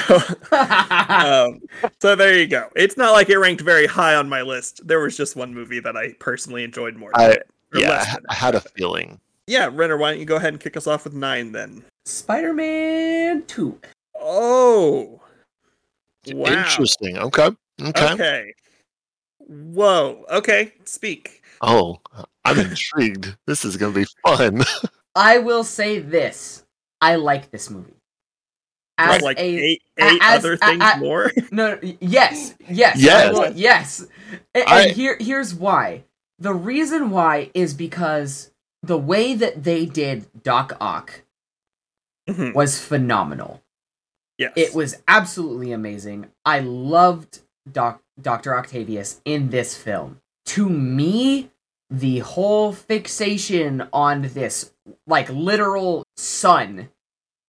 um, 0.51 1.59
so 2.01 2.15
there 2.15 2.37
you 2.39 2.47
go. 2.47 2.69
It's 2.75 2.97
not 2.97 3.11
like 3.11 3.29
it 3.29 3.37
ranked 3.37 3.61
very 3.61 3.85
high 3.87 4.15
on 4.15 4.29
my 4.29 4.41
list. 4.41 4.85
There 4.87 4.99
was 4.99 5.15
just 5.17 5.35
one 5.35 5.53
movie 5.53 5.79
that 5.81 5.95
I 5.95 6.13
personally 6.19 6.63
enjoyed 6.63 6.95
more. 6.95 7.11
Than 7.15 7.29
I- 7.29 7.33
it, 7.33 7.47
yeah, 7.75 7.91
I, 7.91 8.05
than 8.15 8.25
I 8.29 8.33
it. 8.33 8.37
had 8.37 8.55
a 8.55 8.61
feeling. 8.61 9.19
Yeah, 9.47 9.69
Renner, 9.71 9.97
why 9.97 10.11
don't 10.11 10.19
you 10.19 10.25
go 10.25 10.37
ahead 10.37 10.53
and 10.53 10.59
kick 10.59 10.77
us 10.77 10.87
off 10.87 11.03
with 11.03 11.13
nine 11.13 11.51
then? 11.51 11.83
Spider 12.05 12.53
Man 12.53 13.43
2. 13.47 13.79
Oh, 14.19 15.19
wow. 16.27 16.45
Interesting. 16.47 17.17
Okay. 17.17 17.49
Okay. 17.81 18.13
Okay. 18.13 18.53
Whoa. 19.39 20.25
Okay. 20.31 20.73
Speak. 20.85 21.41
Oh, 21.61 21.99
I'm 22.45 22.59
intrigued. 22.59 23.35
This 23.47 23.65
is 23.65 23.75
gonna 23.77 23.93
be 23.93 24.05
fun. 24.25 24.61
I 25.15 25.39
will 25.39 25.63
say 25.63 25.99
this 25.99 26.63
I 27.01 27.15
like 27.15 27.51
this 27.51 27.69
movie. 27.69 27.93
As 28.97 29.21
like 29.21 29.37
a 29.39 29.41
eight, 29.43 29.81
a- 29.99 30.03
eight 30.05 30.19
as- 30.21 30.39
other 30.39 30.53
a- 30.53 30.57
things 30.57 30.83
a- 30.83 30.97
more. 30.99 31.31
No, 31.51 31.75
no, 31.75 31.79
yes, 31.99 32.53
yes, 32.69 32.97
Yes. 32.97 33.27
I 33.27 33.31
will- 33.31 33.53
yes. 33.53 33.99
And, 34.53 34.63
and 34.63 34.69
I- 34.69 34.89
here, 34.89 35.17
here's 35.19 35.53
why. 35.53 36.03
The 36.39 36.53
reason 36.53 37.09
why 37.09 37.49
is 37.53 37.73
because 37.73 38.51
the 38.83 38.97
way 38.97 39.33
that 39.33 39.63
they 39.63 39.85
did 39.85 40.43
Doc 40.43 40.75
Ock 40.79 41.23
Mhm. 42.29 42.53
was 42.53 42.79
phenomenal. 42.79 43.61
yes. 44.37 44.51
It 44.55 44.73
was 44.75 45.01
absolutely 45.07 45.71
amazing. 45.71 46.27
I 46.45 46.59
loved 46.59 47.39
Doc 47.71 48.01
Dr. 48.21 48.55
Octavius 48.57 49.21
in 49.25 49.49
this 49.49 49.75
film. 49.77 50.19
To 50.47 50.69
me, 50.69 51.51
the 51.89 52.19
whole 52.19 52.73
fixation 52.73 53.87
on 53.93 54.23
this 54.33 54.73
like 55.07 55.29
literal 55.29 56.03
sun 56.17 56.89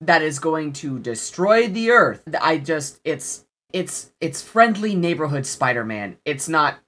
that 0.00 0.22
is 0.22 0.38
going 0.38 0.72
to 0.74 0.98
destroy 0.98 1.66
the 1.68 1.90
earth. 1.90 2.22
I 2.40 2.58
just 2.58 3.00
it's 3.04 3.44
it's 3.72 4.12
it's 4.20 4.42
friendly 4.42 4.94
neighborhood 4.94 5.46
Spider-Man. 5.46 6.18
It's 6.24 6.48
not 6.48 6.78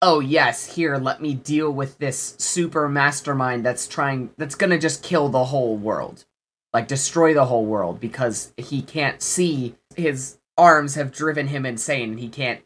oh 0.00 0.20
yes, 0.20 0.74
here 0.74 0.96
let 0.96 1.20
me 1.20 1.34
deal 1.34 1.70
with 1.70 1.98
this 1.98 2.34
super 2.38 2.88
mastermind 2.88 3.64
that's 3.64 3.88
trying 3.88 4.30
that's 4.36 4.54
going 4.54 4.70
to 4.70 4.78
just 4.78 5.02
kill 5.02 5.28
the 5.28 5.46
whole 5.46 5.76
world. 5.76 6.24
like 6.74 6.86
destroy 6.86 7.32
the 7.34 7.46
whole 7.46 7.64
world 7.64 7.98
because 7.98 8.52
he 8.56 8.82
can't 8.82 9.22
see 9.22 9.74
his 9.96 10.38
arms 10.56 10.94
have 10.96 11.10
driven 11.12 11.48
him 11.48 11.64
insane 11.64 12.10
and 12.10 12.20
he 12.20 12.28
can't 12.28 12.62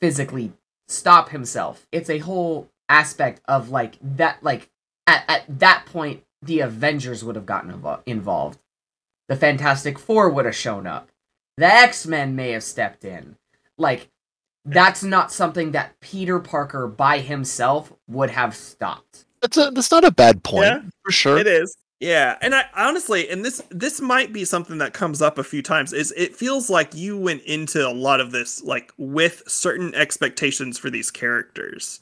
physically 0.00 0.52
stop 0.88 1.30
himself. 1.30 1.86
It's 1.90 2.10
a 2.10 2.18
whole 2.18 2.68
aspect 2.88 3.40
of 3.48 3.70
like 3.70 3.96
that 4.02 4.42
like 4.42 4.70
at, 5.06 5.24
at 5.28 5.58
that 5.60 5.86
point 5.86 6.22
the 6.42 6.60
Avengers 6.60 7.24
would 7.24 7.36
have 7.36 7.46
gotten 7.46 7.72
invo- 7.72 8.02
involved. 8.04 8.58
The 9.28 9.36
Fantastic 9.36 9.98
Four 9.98 10.28
would 10.28 10.44
have 10.44 10.54
shown 10.54 10.86
up. 10.86 11.08
The 11.56 11.66
X-Men 11.66 12.36
may 12.36 12.50
have 12.50 12.62
stepped 12.62 13.04
in. 13.04 13.36
Like 13.78 14.10
that's 14.64 15.02
not 15.02 15.30
something 15.30 15.72
that 15.72 15.98
Peter 16.00 16.38
Parker 16.38 16.86
by 16.86 17.18
himself 17.18 17.92
would 18.08 18.30
have 18.30 18.54
stopped. 18.54 19.24
That's 19.42 19.56
a 19.56 19.70
that's 19.70 19.90
not 19.90 20.04
a 20.04 20.10
bad 20.10 20.42
point 20.42 20.64
Yeah, 20.64 20.80
for 21.04 21.12
sure. 21.12 21.38
It 21.38 21.46
is. 21.46 21.76
Yeah, 22.00 22.36
and 22.42 22.54
I 22.54 22.64
honestly, 22.76 23.28
and 23.30 23.44
this 23.44 23.62
this 23.70 24.00
might 24.00 24.32
be 24.32 24.44
something 24.44 24.78
that 24.78 24.92
comes 24.92 25.22
up 25.22 25.38
a 25.38 25.44
few 25.44 25.62
times. 25.62 25.92
Is 25.92 26.12
it 26.16 26.34
feels 26.34 26.68
like 26.68 26.94
you 26.94 27.16
went 27.16 27.42
into 27.42 27.86
a 27.86 27.92
lot 27.92 28.20
of 28.20 28.32
this 28.32 28.62
like 28.62 28.92
with 28.98 29.42
certain 29.46 29.94
expectations 29.94 30.78
for 30.78 30.90
these 30.90 31.10
characters, 31.10 32.00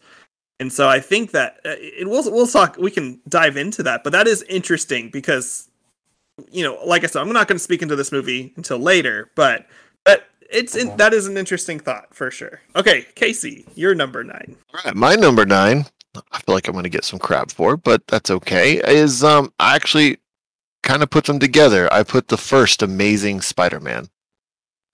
and 0.61 0.73
so 0.73 0.89
I 0.89 0.99
think 0.99 1.33
that 1.33 1.61
uh, 1.65 1.75
it 1.79 2.09
we'll 2.09 2.31
we'll 2.33 2.47
talk. 2.47 2.77
We 2.79 2.91
can 2.91 3.21
dive 3.29 3.57
into 3.57 3.83
that, 3.83 4.03
but 4.03 4.13
that 4.13 4.27
is 4.27 4.43
interesting 4.49 5.11
because 5.11 5.69
you 6.51 6.65
know, 6.65 6.79
like 6.85 7.05
I 7.05 7.07
said, 7.07 7.21
I'm 7.21 7.33
not 7.33 7.47
going 7.47 7.59
to 7.59 7.63
speak 7.63 7.83
into 7.83 7.97
this 7.97 8.13
movie 8.13 8.53
until 8.57 8.79
later, 8.79 9.31
but 9.35 9.67
but 9.67 9.67
it's 10.53 10.77
in, 10.77 10.97
that 10.97 11.13
is 11.13 11.27
an 11.27 11.37
interesting 11.37 11.81
thought 11.81 12.15
for 12.15 12.31
sure. 12.31 12.61
Okay, 12.77 13.07
Casey, 13.15 13.67
you're 13.75 13.95
number 13.95 14.23
nine. 14.23 14.57
All 14.75 14.81
right, 14.85 14.95
my 14.95 15.15
number 15.15 15.45
nine. 15.45 15.87
I 16.31 16.41
feel 16.41 16.55
like 16.55 16.69
I'm 16.69 16.73
going 16.73 16.83
to 16.85 16.91
get 16.91 17.05
some 17.05 17.19
crap 17.19 17.51
for, 17.51 17.77
but 17.77 18.07
that's 18.07 18.31
okay. 18.31 18.83
Is 18.87 19.25
um, 19.25 19.53
I 19.59 19.75
actually 19.75 20.19
kind 20.83 21.03
of 21.03 21.09
put 21.11 21.25
them 21.25 21.39
together. 21.39 21.91
I 21.93 22.03
put 22.03 22.29
the 22.29 22.37
first 22.37 22.83
Amazing 22.83 23.41
Spider-Man. 23.41 24.09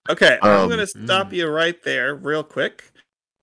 Okay, 0.08 0.38
I'm 0.40 0.60
Um, 0.60 0.68
going 0.68 0.78
to 0.78 0.86
stop 0.86 1.30
mm. 1.30 1.32
you 1.32 1.48
right 1.48 1.82
there, 1.82 2.14
real 2.14 2.44
quick. 2.44 2.92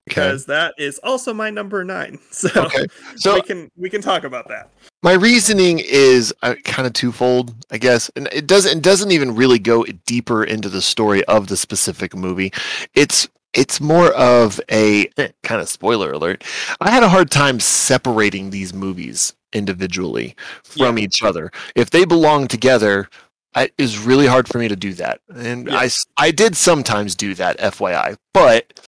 Okay. 0.08 0.20
because 0.22 0.46
that 0.46 0.74
is 0.78 0.98
also 1.02 1.34
my 1.34 1.50
number 1.50 1.82
nine. 1.84 2.18
So, 2.30 2.48
Okay. 2.56 2.86
So 3.16 3.34
we 3.34 3.42
can 3.42 3.70
we 3.76 3.90
can 3.90 4.00
talk 4.02 4.24
about 4.24 4.46
that. 4.48 4.70
my 5.02 5.14
reasoning 5.14 5.80
is 5.84 6.32
uh, 6.42 6.54
kind 6.64 6.86
of 6.86 6.92
twofold, 6.92 7.54
I 7.70 7.78
guess, 7.78 8.10
and 8.16 8.28
it 8.32 8.46
doesn't 8.46 8.78
it 8.78 8.82
doesn't 8.82 9.10
even 9.10 9.34
really 9.34 9.58
go 9.58 9.84
deeper 10.06 10.44
into 10.44 10.68
the 10.68 10.82
story 10.82 11.24
of 11.24 11.48
the 11.48 11.56
specific 11.56 12.14
movie. 12.14 12.52
It's 12.94 13.28
it's 13.54 13.80
more 13.80 14.12
of 14.12 14.60
a 14.70 15.06
kind 15.42 15.60
of 15.62 15.68
spoiler 15.68 16.12
alert. 16.12 16.44
I 16.80 16.90
had 16.90 17.02
a 17.02 17.08
hard 17.08 17.30
time 17.30 17.58
separating 17.58 18.50
these 18.50 18.74
movies 18.74 19.34
individually 19.54 20.36
from 20.62 20.98
each 20.98 21.22
other. 21.22 21.50
If 21.74 21.88
they 21.90 22.04
belong 22.04 22.48
together, 22.48 23.08
it 23.56 23.72
is 23.78 23.98
really 23.98 24.26
hard 24.26 24.46
for 24.46 24.58
me 24.58 24.68
to 24.68 24.76
do 24.76 24.92
that, 24.94 25.20
and 25.34 25.66
Yeah. 25.68 25.78
I 25.78 25.90
I 26.18 26.30
did 26.30 26.54
sometimes 26.56 27.14
do 27.14 27.34
that, 27.34 27.58
FYI, 27.58 28.16
but 28.34 28.85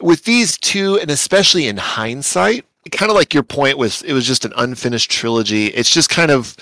with 0.00 0.24
these 0.24 0.58
two, 0.58 0.98
and 0.98 1.10
especially 1.10 1.66
in 1.68 1.76
hindsight, 1.76 2.64
kind 2.92 3.10
of 3.10 3.16
like 3.16 3.34
your 3.34 3.42
point 3.42 3.78
was, 3.78 4.02
it 4.02 4.12
was 4.12 4.26
just 4.26 4.44
an 4.44 4.52
unfinished 4.56 5.10
trilogy. 5.10 5.66
It's 5.66 5.90
just 5.90 6.08
kind 6.08 6.30
of, 6.30 6.56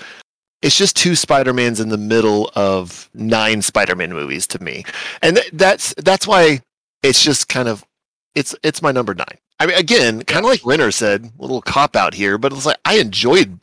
it's 0.61 0.77
just 0.77 0.95
two 0.95 1.15
Spider 1.15 1.53
Mans 1.53 1.79
in 1.79 1.89
the 1.89 1.97
middle 1.97 2.49
of 2.55 3.09
nine 3.13 3.61
Spider 3.61 3.95
Man 3.95 4.11
movies 4.11 4.47
to 4.47 4.63
me, 4.63 4.85
and 5.21 5.37
th- 5.37 5.51
that's 5.53 5.93
that's 5.97 6.25
why 6.25 6.61
it's 7.03 7.21
just 7.23 7.49
kind 7.49 7.67
of, 7.67 7.85
it's 8.33 8.55
it's 8.63 8.81
my 8.81 8.91
number 8.91 9.13
nine. 9.13 9.37
I 9.59 9.67
mean, 9.67 9.77
again, 9.77 10.23
kind 10.23 10.45
of 10.45 10.49
like 10.49 10.65
Renner 10.65 10.91
said, 10.91 11.25
a 11.25 11.41
little 11.41 11.61
cop 11.61 11.95
out 11.95 12.13
here, 12.13 12.37
but 12.37 12.51
it's 12.51 12.65
like 12.65 12.79
I 12.85 12.97
enjoyed. 12.97 13.59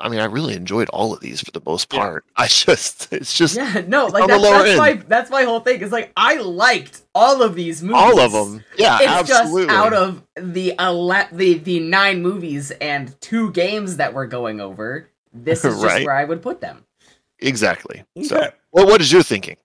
I 0.00 0.08
mean, 0.08 0.20
I 0.20 0.26
really 0.26 0.54
enjoyed 0.54 0.88
all 0.90 1.12
of 1.12 1.20
these 1.20 1.40
for 1.40 1.50
the 1.50 1.60
most 1.66 1.92
Yeah. 1.92 1.98
part. 2.00 2.24
I 2.36 2.46
just, 2.46 3.12
it's 3.12 3.36
just 3.36 3.56
Yeah, 3.56 3.82
no, 3.86 4.06
like 4.06 4.22
on 4.22 4.28
that's, 4.28 4.42
lower 4.42 4.58
that's 4.58 4.68
end. 4.70 4.78
my 4.78 4.92
that's 5.08 5.30
my 5.30 5.42
whole 5.42 5.60
thing. 5.60 5.80
Is 5.80 5.90
like 5.92 6.12
I 6.16 6.36
liked 6.36 7.02
all 7.14 7.42
of 7.42 7.54
these 7.54 7.82
movies. 7.82 7.96
all 8.00 8.20
of 8.20 8.32
them. 8.32 8.64
Yeah, 8.76 8.98
It's 9.00 9.30
absolutely. 9.30 9.66
just 9.66 9.76
out 9.76 9.92
of 9.92 10.22
the 10.36 10.74
ele- 10.78 11.28
the 11.32 11.54
the 11.58 11.80
nine 11.80 12.22
movies 12.22 12.70
and 12.80 13.20
two 13.20 13.50
games 13.52 13.96
that 13.96 14.14
we're 14.14 14.26
going 14.26 14.60
over. 14.60 15.10
This 15.32 15.64
is 15.64 15.74
just 15.80 15.84
Right. 15.84 16.06
where 16.06 16.14
I 16.16 16.24
would 16.24 16.42
put 16.42 16.60
them. 16.60 16.84
exactly. 17.40 18.04
So, 18.24 18.50
well, 18.72 18.86
what 18.86 19.00
is 19.00 19.12
your 19.12 19.22
thinking? 19.22 19.56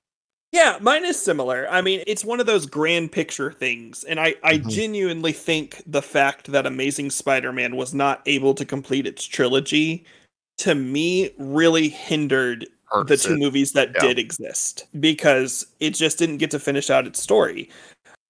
Yeah, 0.51 0.77
mine 0.81 1.03
is 1.03 1.19
similar. 1.19 1.67
I 1.67 1.81
mean, 1.81 2.03
it's 2.05 2.23
one 2.23 2.39
of 2.39 2.45
those 2.45 2.67
grand 2.67 3.11
picture 3.11 3.51
things, 3.51 4.03
and 4.03 4.19
I 4.19 4.35
I 4.43 4.59
Mhm. 4.59 4.69
genuinely 4.69 5.31
think 5.31 5.81
the 5.87 6.01
fact 6.03 6.51
that 6.51 6.67
Amazing 6.67 7.09
Spider-Man 7.09 7.75
was 7.75 7.93
not 7.93 8.21
able 8.27 8.53
to 8.55 8.65
complete 8.65 9.07
its 9.07 9.25
trilogy 9.25 10.05
to 10.63 10.75
me 10.75 11.31
really 11.37 11.89
hindered 11.89 12.67
the 13.07 13.17
two 13.17 13.33
it. 13.33 13.39
movies 13.39 13.71
that 13.73 13.91
Yeah. 13.95 14.01
did 14.01 14.19
exist 14.19 14.85
because 14.99 15.65
it 15.79 15.91
just 15.95 16.17
didn't 16.17 16.37
get 16.37 16.51
to 16.51 16.59
finish 16.59 16.89
out 16.89 17.07
its 17.07 17.21
story. 17.21 17.69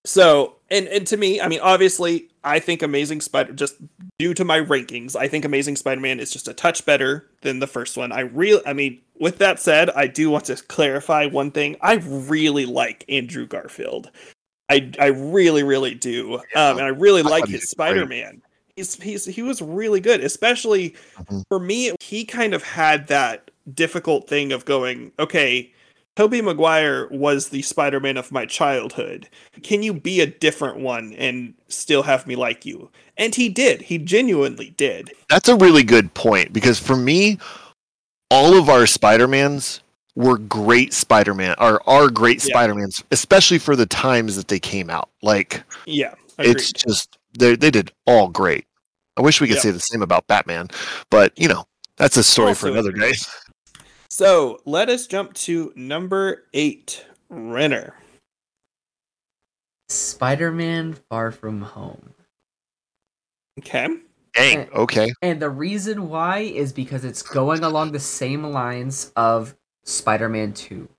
So, 0.05 0.55
and 0.69 0.87
and 0.87 1.07
to 1.07 1.17
me, 1.17 1.39
I 1.39 1.47
mean, 1.47 1.59
obviously, 1.61 2.29
I 2.43 2.59
think 2.59 2.81
Amazing 2.81 3.21
Spider 3.21 3.53
just 3.53 3.75
due 4.19 4.33
to 4.33 4.43
my 4.43 4.59
rankings, 4.59 5.15
I 5.15 5.27
think 5.27 5.45
Amazing 5.45 5.77
Spider-Man 5.77 6.19
is 6.19 6.31
just 6.31 6.47
a 6.47 6.53
touch 6.53 6.85
better 6.85 7.29
than 7.41 7.59
the 7.59 7.67
first 7.67 7.95
one. 7.97 8.11
I 8.11 8.21
real 8.21 8.61
I 8.65 8.73
mean, 8.73 8.99
with 9.19 9.37
that 9.37 9.59
said, 9.59 9.89
I 9.91 10.07
do 10.07 10.29
want 10.29 10.45
to 10.45 10.55
clarify 10.55 11.25
one 11.27 11.51
thing. 11.51 11.77
I 11.81 11.95
really 11.95 12.65
like 12.65 13.05
Andrew 13.07 13.45
Garfield. 13.45 14.11
I 14.69 14.91
I 14.99 15.07
really 15.07 15.63
really 15.63 15.95
do. 15.95 16.39
Yeah. 16.55 16.69
Um 16.69 16.77
and 16.77 16.85
I 16.85 16.89
really 16.89 17.21
I 17.21 17.29
like 17.29 17.47
his 17.47 17.73
great. 17.73 17.77
He's 18.75 18.95
he's 18.95 19.25
he 19.25 19.41
was 19.43 19.61
really 19.61 19.99
good, 19.99 20.21
especially 20.23 20.95
Mhm. 21.29 21.43
for 21.47 21.59
me 21.59 21.91
he 21.99 22.25
kind 22.25 22.53
of 22.53 22.63
had 22.63 23.07
that 23.07 23.51
difficult 23.73 24.27
thing 24.27 24.51
of 24.51 24.65
going, 24.65 25.11
okay, 25.19 25.71
Tobey 26.15 26.41
Maguire 26.41 27.07
was 27.09 27.49
the 27.49 27.61
Spider-Man 27.63 28.17
of 28.17 28.31
my 28.31 28.45
childhood. 28.45 29.27
Can 29.63 29.81
you 29.83 29.93
be 29.93 30.21
a 30.21 30.27
different 30.27 30.77
one 30.77 31.13
and 31.13 31.53
still 31.69 32.03
have 32.03 32.27
me 32.27 32.35
like 32.35 32.65
you? 32.65 32.89
And 33.17 33.33
he 33.33 33.49
did. 33.49 33.81
He 33.81 33.97
genuinely 33.97 34.71
did. 34.77 35.11
That's 35.29 35.49
a 35.49 35.55
really 35.55 35.83
good 35.83 36.13
point 36.13 36.51
because 36.53 36.79
for 36.79 36.95
me, 36.95 37.37
all 38.29 38.55
of 38.57 38.69
our 38.69 38.85
Spider-Mans 38.85 39.81
were 40.15 40.37
great 40.37 40.93
Spider-Man 40.93 41.55
or 41.59 41.87
are 41.89 42.09
great 42.09 42.43
Yeah. 42.43 42.49
Spider-Mans, 42.53 43.03
especially 43.11 43.57
for 43.59 43.75
the 43.75 43.85
times 43.87 44.35
that 44.35 44.47
they 44.47 44.59
came 44.59 44.89
out. 44.91 45.09
Like 45.23 45.63
Yeah. 45.85 46.13
it's 46.37 46.71
just 46.71 47.17
they 47.37 47.55
they 47.55 47.71
did 47.71 47.91
all 48.05 48.27
great. 48.29 48.65
I 49.17 49.21
wish 49.21 49.39
we 49.41 49.47
could 49.47 49.57
Yeah. 49.57 49.61
say 49.61 49.71
the 49.71 49.79
same 49.79 50.01
about 50.01 50.27
Batman, 50.27 50.69
but 51.09 51.37
you 51.37 51.47
know, 51.47 51.65
that's 51.97 52.17
a 52.17 52.23
story 52.23 52.53
for 52.55 52.67
another 52.69 52.91
day. 52.91 53.13
So 54.09 54.59
let 54.65 54.89
us 54.89 55.07
jump 55.07 55.33
to 55.33 55.73
number 55.75 56.45
eight, 56.53 57.05
Renner. 57.29 57.95
Spider-Man: 59.89 60.95
Far 61.09 61.31
From 61.31 61.61
Home. 61.61 62.13
Okay. 63.59 63.87
Dang, 64.33 64.67
okay. 64.71 65.13
And 65.21 65.39
the 65.39 65.49
reason 65.49 66.09
why 66.09 66.39
is 66.39 66.73
because 66.73 67.05
it's 67.05 67.21
going 67.21 67.63
along 67.63 67.91
the 67.91 67.99
same 67.99 68.43
lines 68.43 69.11
of 69.15 69.55
Spider-Man 69.85 70.53
2. 70.53 70.89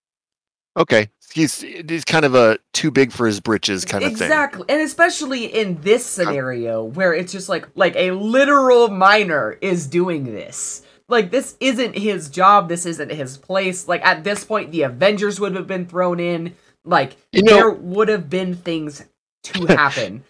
Okay. 0.77 1.09
He's 1.33 1.61
he's 1.63 2.05
kind 2.05 2.25
of 2.25 2.35
a 2.37 2.59
too 2.73 2.91
big 2.93 3.11
for 3.11 3.27
his 3.27 3.41
britches 3.41 3.85
kind 3.85 4.05
of 4.05 4.13
thing. 4.13 4.23
exactly. 4.27 4.65
And 4.69 4.81
especially 4.81 5.47
in 5.47 5.81
this 5.81 6.07
scenario 6.07 6.85
where 6.85 7.13
it's 7.13 7.33
just 7.33 7.49
like 7.49 7.67
like 7.75 7.97
a 7.97 8.13
literal 8.13 8.89
minor 8.89 9.59
is 9.61 9.87
doing 9.89 10.25
this. 10.25 10.83
Like 11.09 11.31
this 11.33 11.57
isn't 11.61 11.99
his 11.99 12.29
job, 12.31 12.69
this 12.69 12.87
isn't 12.87 13.11
his 13.11 13.37
place. 13.37 13.89
Like 13.89 14.05
at 14.07 14.23
this 14.23 14.45
point 14.45 14.71
the 14.71 14.83
Avengers 14.83 15.41
would 15.41 15.57
have 15.57 15.67
been 15.67 15.87
thrown 15.87 16.21
in. 16.21 16.55
Like 16.85 17.17
You 17.33 17.43
know- 17.43 17.55
there 17.55 17.71
would 17.71 18.09
have 18.09 18.31
been 18.31 18.55
things 18.55 19.05
to 19.45 19.67
happen. 19.69 20.23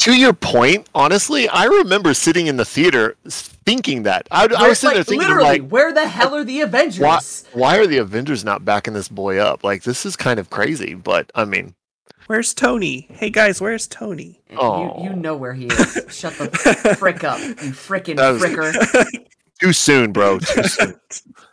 To 0.00 0.16
your 0.16 0.32
point, 0.32 0.88
honestly, 0.94 1.48
I 1.48 1.64
remember 1.64 2.14
sitting 2.14 2.46
in 2.46 2.56
the 2.56 2.64
theater 2.64 3.16
thinking 3.28 4.04
that. 4.04 4.28
I, 4.30 4.44
I 4.56 4.68
was 4.68 4.78
sitting 4.78 4.94
there 4.94 5.04
thinking, 5.04 5.28
literally, 5.28 5.58
like, 5.60 5.70
where 5.70 5.92
the 5.92 6.06
hell 6.06 6.34
are 6.36 6.44
the 6.44 6.60
Avengers? 6.60 7.00
why, 7.00 7.20
why 7.52 7.78
are 7.78 7.86
the 7.86 7.98
Avengers 7.98 8.44
not 8.44 8.64
backing 8.64 8.94
this 8.94 9.08
boy 9.08 9.38
up? 9.38 9.64
Like, 9.64 9.82
this 9.82 10.06
is 10.06 10.14
kind 10.14 10.38
of 10.38 10.50
crazy, 10.50 10.94
but 10.94 11.30
I 11.34 11.44
mean, 11.44 11.74
Where's 12.28 12.52
Tony? 12.52 13.06
Hey 13.10 13.30
guys, 13.30 13.58
where's 13.58 13.86
Tony? 13.86 14.42
You, 14.50 14.92
you 15.02 15.16
know 15.16 15.34
where 15.34 15.54
he 15.54 15.64
is. 15.64 16.04
Shut 16.10 16.34
the 16.34 16.94
frick 16.98 17.24
up, 17.24 17.40
you 17.40 17.54
frickin' 17.72 18.16
was- 18.16 18.42
fricker. 18.42 19.26
too 19.60 19.72
soon, 19.72 20.12
bro. 20.12 20.38
Too 20.38 20.62
soon. 20.64 21.00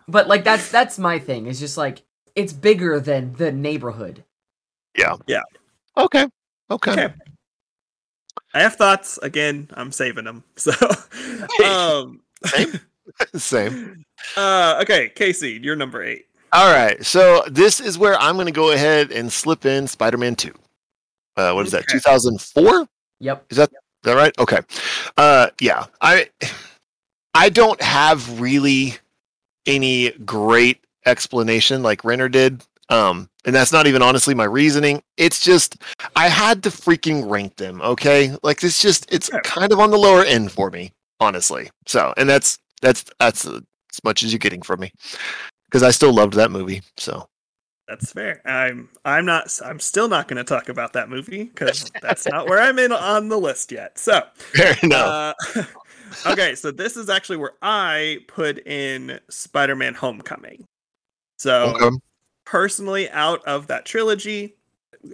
But 0.07 0.27
like 0.27 0.43
that's 0.43 0.69
that's 0.69 0.99
my 0.99 1.17
thing. 1.17 1.47
It's 1.47 1.59
just 1.59 1.77
like 1.77 2.03
it's 2.35 2.53
bigger 2.53 2.99
than 2.99 3.33
the 3.33 3.51
neighborhood. 3.51 4.23
Yeah. 4.95 5.15
Yeah. 5.25 5.41
Okay. 5.97 6.27
Okay. 6.69 6.91
Okay. 6.91 7.13
I 8.53 8.61
have 8.61 8.75
thoughts. 8.75 9.17
Again, 9.21 9.69
I'm 9.73 9.91
saving 9.91 10.25
them. 10.25 10.43
So, 10.55 10.71
um, 11.65 12.21
Same. 12.45 12.79
Same. 13.35 14.05
uh, 14.37 14.79
okay, 14.81 15.09
Casey, 15.15 15.59
you're 15.61 15.75
number 15.75 16.03
eight. 16.03 16.25
All 16.53 16.73
right. 16.73 17.03
So 17.05 17.43
this 17.49 17.79
is 17.79 17.97
where 17.97 18.17
I'm 18.19 18.35
going 18.35 18.45
to 18.45 18.51
go 18.51 18.71
ahead 18.71 19.11
and 19.11 19.31
slip 19.31 19.65
in 19.65 19.87
Spider-Man 19.87 20.35
2. 20.35 20.53
Uh, 21.35 21.51
what 21.51 21.65
is 21.65 21.73
that? 21.73 21.83
Okay. 21.83 21.97
2004? 21.97 22.87
Yep. 23.19 23.45
Is 23.49 23.57
that 23.57 23.71
right? 24.05 24.37
Okay. 24.39 24.59
Uh, 25.17 25.47
yeah. 25.59 25.85
I 25.99 26.29
I 27.33 27.49
don't 27.49 27.81
have 27.81 28.39
really 28.39 28.95
any 29.65 30.11
great 30.11 30.79
explanation 31.05 31.83
like 31.83 32.03
Renner 32.05 32.29
did. 32.29 32.63
Um, 32.89 33.29
and 33.45 33.55
that's 33.55 33.71
not 33.71 33.87
even 33.87 34.01
honestly 34.01 34.35
my 34.35 34.43
reasoning. 34.43 35.01
It's 35.17 35.43
just 35.43 35.77
I 36.15 36.29
had 36.29 36.63
to 36.63 36.69
freaking 36.69 37.29
rank 37.29 37.55
them. 37.55 37.81
Okay, 37.81 38.35
like 38.43 38.63
it's 38.63 38.81
just 38.81 39.11
it's 39.11 39.29
kind 39.43 39.71
of 39.71 39.79
on 39.79 39.91
the 39.91 39.97
lower 39.97 40.23
end 40.23 40.51
for 40.51 40.69
me, 40.69 40.91
honestly. 41.19 41.69
So, 41.87 42.13
and 42.17 42.29
that's 42.29 42.59
that's 42.81 43.05
that's 43.19 43.47
uh, 43.47 43.59
as 43.91 44.03
much 44.03 44.23
as 44.23 44.31
you're 44.31 44.39
getting 44.39 44.61
from 44.61 44.81
me 44.81 44.91
because 45.65 45.83
I 45.83 45.91
still 45.91 46.13
loved 46.13 46.33
that 46.33 46.51
movie. 46.51 46.81
So, 46.97 47.27
That's 47.87 48.11
fair. 48.11 48.41
I'm 48.45 48.89
I'm 49.03 49.25
not 49.25 49.59
I'm 49.63 49.79
still 49.79 50.07
not 50.07 50.27
going 50.27 50.37
to 50.37 50.43
talk 50.43 50.69
about 50.69 50.93
that 50.93 51.09
movie 51.09 51.45
because 51.45 51.91
that's 52.01 52.27
not 52.27 52.47
where 52.47 52.61
I'm 52.61 52.79
in 52.79 52.91
on 52.91 53.29
the 53.29 53.37
list 53.37 53.71
yet. 53.71 53.97
So 53.97 54.21
fair 54.35 54.75
enough. 54.83 55.35
uh, 55.55 55.63
okay, 56.27 56.55
so 56.55 56.71
this 56.71 56.97
is 56.97 57.09
actually 57.09 57.37
where 57.37 57.53
I 57.61 58.19
put 58.27 58.65
in 58.67 59.19
Spider-Man: 59.29 59.95
Homecoming. 59.95 60.65
So 61.37 61.75
Okay. 61.75 61.97
Personally, 62.45 63.09
out 63.09 63.43
of 63.45 63.67
that 63.67 63.85
trilogy, 63.85 64.55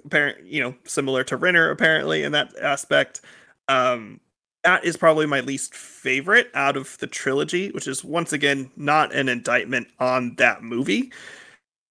apparent 0.06 0.46
you 0.46 0.62
know 0.62 0.76
similar 0.86 1.24
to 1.26 1.38
Renner 1.38 1.70
apparently 1.70 2.24
in 2.24 2.32
that 2.34 2.58
aspect, 2.60 3.22
um, 3.68 4.20
that 4.64 4.86
is 4.86 4.98
probably 4.98 5.26
my 5.26 5.40
least 5.40 5.74
favorite 5.74 6.52
out 6.54 6.78
of 6.78 6.98
the 7.00 7.08
trilogy, 7.08 7.72
which 7.72 7.88
is 7.88 8.04
once 8.04 8.34
again 8.34 8.70
not 8.76 9.14
an 9.14 9.30
indictment 9.30 9.88
on 10.00 10.36
that 10.36 10.62
movie. 10.62 11.12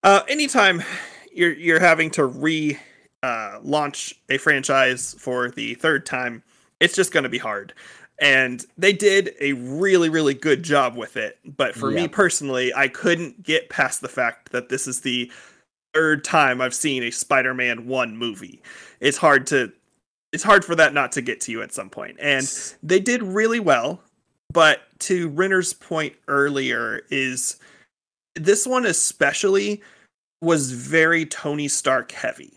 Uh, 0.03 0.23
anytime 0.29 0.83
you're 1.33 1.53
you're 1.53 1.81
having 1.81 2.11
to 2.13 2.25
re 2.25 2.79
uh, 3.23 3.59
launch 3.63 4.15
a 4.29 4.39
franchise 4.39 5.15
for 5.19 5.51
the 5.51 5.75
third 5.75 6.07
time, 6.07 6.43
it's 6.81 6.95
just 6.95 7.13
going 7.13 7.25
to 7.25 7.29
be 7.29 7.39
hard. 7.39 7.75
And 8.21 8.65
they 8.77 8.93
did 8.93 9.35
a 9.41 9.55
really 9.55 10.09
really 10.09 10.35
good 10.35 10.63
job 10.63 10.97
with 10.97 11.17
it. 11.17 11.39
But 11.45 11.75
for 11.75 11.91
me 11.91 12.07
personally, 12.07 12.73
I 12.75 12.89
couldn't 12.89 13.43
get 13.43 13.71
past 13.71 14.03
the 14.03 14.09
fact 14.09 14.53
that 14.53 14.69
this 14.69 14.87
is 14.87 15.01
the 15.01 15.33
third 15.95 16.23
time 16.23 16.61
I've 16.61 16.75
seen 16.75 17.03
a 17.03 17.11
Spider-Man 17.11 17.87
one 17.87 18.17
movie. 18.17 18.63
It's 19.01 19.17
hard 19.17 19.47
to 19.49 19.73
it's 20.33 20.45
hard 20.45 20.65
for 20.65 20.75
that 20.77 20.95
not 20.95 21.13
to 21.13 21.23
get 21.23 21.41
to 21.43 21.53
you 21.53 21.63
at 21.63 21.73
some 21.73 21.91
point. 21.91 22.17
And 22.21 22.47
they 22.83 23.01
did 23.01 23.23
really 23.23 23.61
well. 23.61 24.01
But 24.53 24.83
to 25.01 25.29
Renner's 25.29 25.73
point 25.73 26.15
earlier, 26.29 27.03
is 27.11 27.57
this 28.35 28.67
one 28.67 28.85
especially 28.85 29.81
was 30.43 30.73
very 30.73 31.27
Tony 31.27 31.69
Stark 31.69 32.13
heavy, 32.13 32.55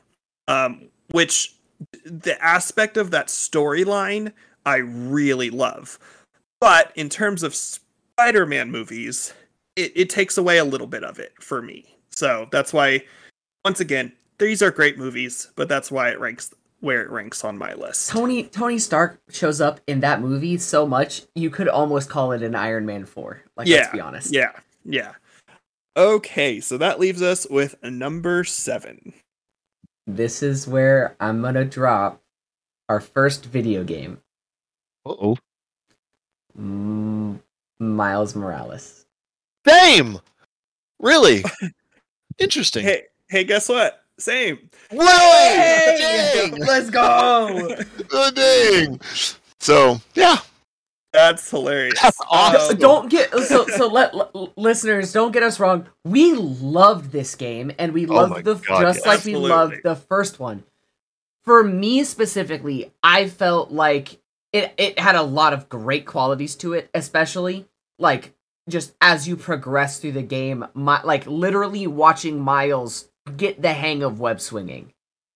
um, 0.47 0.89
which 1.11 1.55
the 2.03 2.41
aspect 2.43 2.97
of 2.97 3.11
that 3.11 3.27
storyline 3.27 4.31
I 4.65 4.77
really 4.77 5.49
love. 5.49 5.99
But 6.59 6.91
in 6.95 7.09
terms 7.09 7.43
of 7.43 7.55
Spider 7.55 8.45
Man 8.45 8.71
movies, 8.71 9.33
it, 9.75 9.91
it 9.95 10.09
takes 10.09 10.37
away 10.37 10.57
a 10.57 10.65
little 10.65 10.87
bit 10.87 11.03
of 11.03 11.19
it 11.19 11.33
for 11.39 11.61
me. 11.61 11.85
So 12.11 12.47
that's 12.51 12.71
why, 12.71 13.03
once 13.65 13.79
again, 13.79 14.13
these 14.37 14.61
are 14.61 14.71
great 14.71 14.97
movies, 14.97 15.51
but 15.55 15.67
that's 15.67 15.91
why 15.91 16.09
it 16.09 16.19
ranks 16.19 16.53
where 16.79 17.01
it 17.01 17.09
ranks 17.09 17.45
on 17.45 17.57
my 17.57 17.73
list. 17.75 18.09
Tony 18.09 18.43
Tony 18.43 18.77
Stark 18.77 19.21
shows 19.29 19.61
up 19.61 19.79
in 19.87 20.01
that 20.01 20.19
movie 20.21 20.57
so 20.57 20.85
much 20.85 21.23
you 21.33 21.49
could 21.49 21.69
almost 21.69 22.09
call 22.09 22.33
it 22.33 22.43
an 22.43 22.55
Iron 22.55 22.85
Man 22.85 23.05
four. 23.05 23.41
Like 23.55 23.67
Yeah, 23.67 23.77
let's 23.77 23.91
be 23.93 24.01
honest. 24.01 24.33
Yeah, 24.33 24.51
yeah. 24.83 25.13
Okay, 25.95 26.59
so 26.59 26.77
that 26.77 26.99
leaves 26.99 27.21
us 27.21 27.47
with 27.49 27.81
number 27.83 28.43
seven. 28.43 29.13
This 30.07 30.43
is 30.43 30.67
where 30.67 31.15
I'm 31.21 31.41
gonna 31.41 31.63
drop 31.63 32.21
our 32.89 32.99
first 32.99 33.45
video 33.45 33.85
game, 33.85 34.19
oh, 35.05 35.37
mm, 36.57 37.39
Miles 37.79 38.35
Morales. 38.35 39.05
same. 39.67 40.19
Really 40.99 41.43
interesting. 42.37 42.83
Hey, 42.83 43.03
hey, 43.29 43.43
guess 43.43 43.67
what? 43.67 44.01
Same. 44.19 44.69
Really? 44.91 45.07
Dang. 45.09 46.55
Let's 46.59 46.89
go. 46.89 47.75
Oh, 48.15 48.31
dang. 48.31 49.01
So 49.59 49.99
yeah, 50.13 50.37
That's 51.13 51.49
hilarious. 51.49 51.99
That's 51.99 52.19
awesome. 52.29 52.75
Um, 52.75 52.77
don't 52.79 53.09
get 53.09 53.33
so 53.39 53.65
so 53.67 53.87
let 53.87 54.13
l- 54.13 54.53
listeners 54.55 55.11
don't 55.11 55.31
get 55.31 55.41
us 55.43 55.59
wrong. 55.59 55.87
We 56.03 56.33
loved 56.33 57.11
this 57.11 57.33
game 57.35 57.71
and 57.79 57.91
we 57.93 58.05
Oh 58.05 58.13
loved 58.13 58.31
my 58.31 58.41
the 58.43 58.55
God, 58.55 58.81
just 58.81 58.99
yes. 58.99 59.05
like 59.07 59.25
we 59.25 59.35
loved 59.35 59.77
the 59.83 59.95
first 59.95 60.39
one. 60.39 60.63
For 61.43 61.63
me 61.63 62.03
specifically, 62.03 62.91
I 63.01 63.27
felt 63.27 63.71
like 63.71 64.19
it 64.53 64.73
it 64.77 64.99
had 64.99 65.15
a 65.15 65.23
lot 65.23 65.51
of 65.53 65.67
great 65.67 66.05
qualities 66.05 66.55
to 66.57 66.73
it, 66.73 66.89
especially 66.93 67.65
like 67.99 68.33
just 68.69 68.93
as 69.01 69.27
you 69.27 69.35
progress 69.35 69.99
through 69.99 70.13
the 70.13 70.21
game, 70.21 70.65
my, 70.73 71.01
like 71.03 71.25
literally 71.27 71.85
watching 71.87 72.39
Miles 72.39 73.09
get 73.35 73.61
the 73.61 73.73
hang 73.73 74.03
of 74.03 74.19
web 74.19 74.39
swinging 74.39 74.93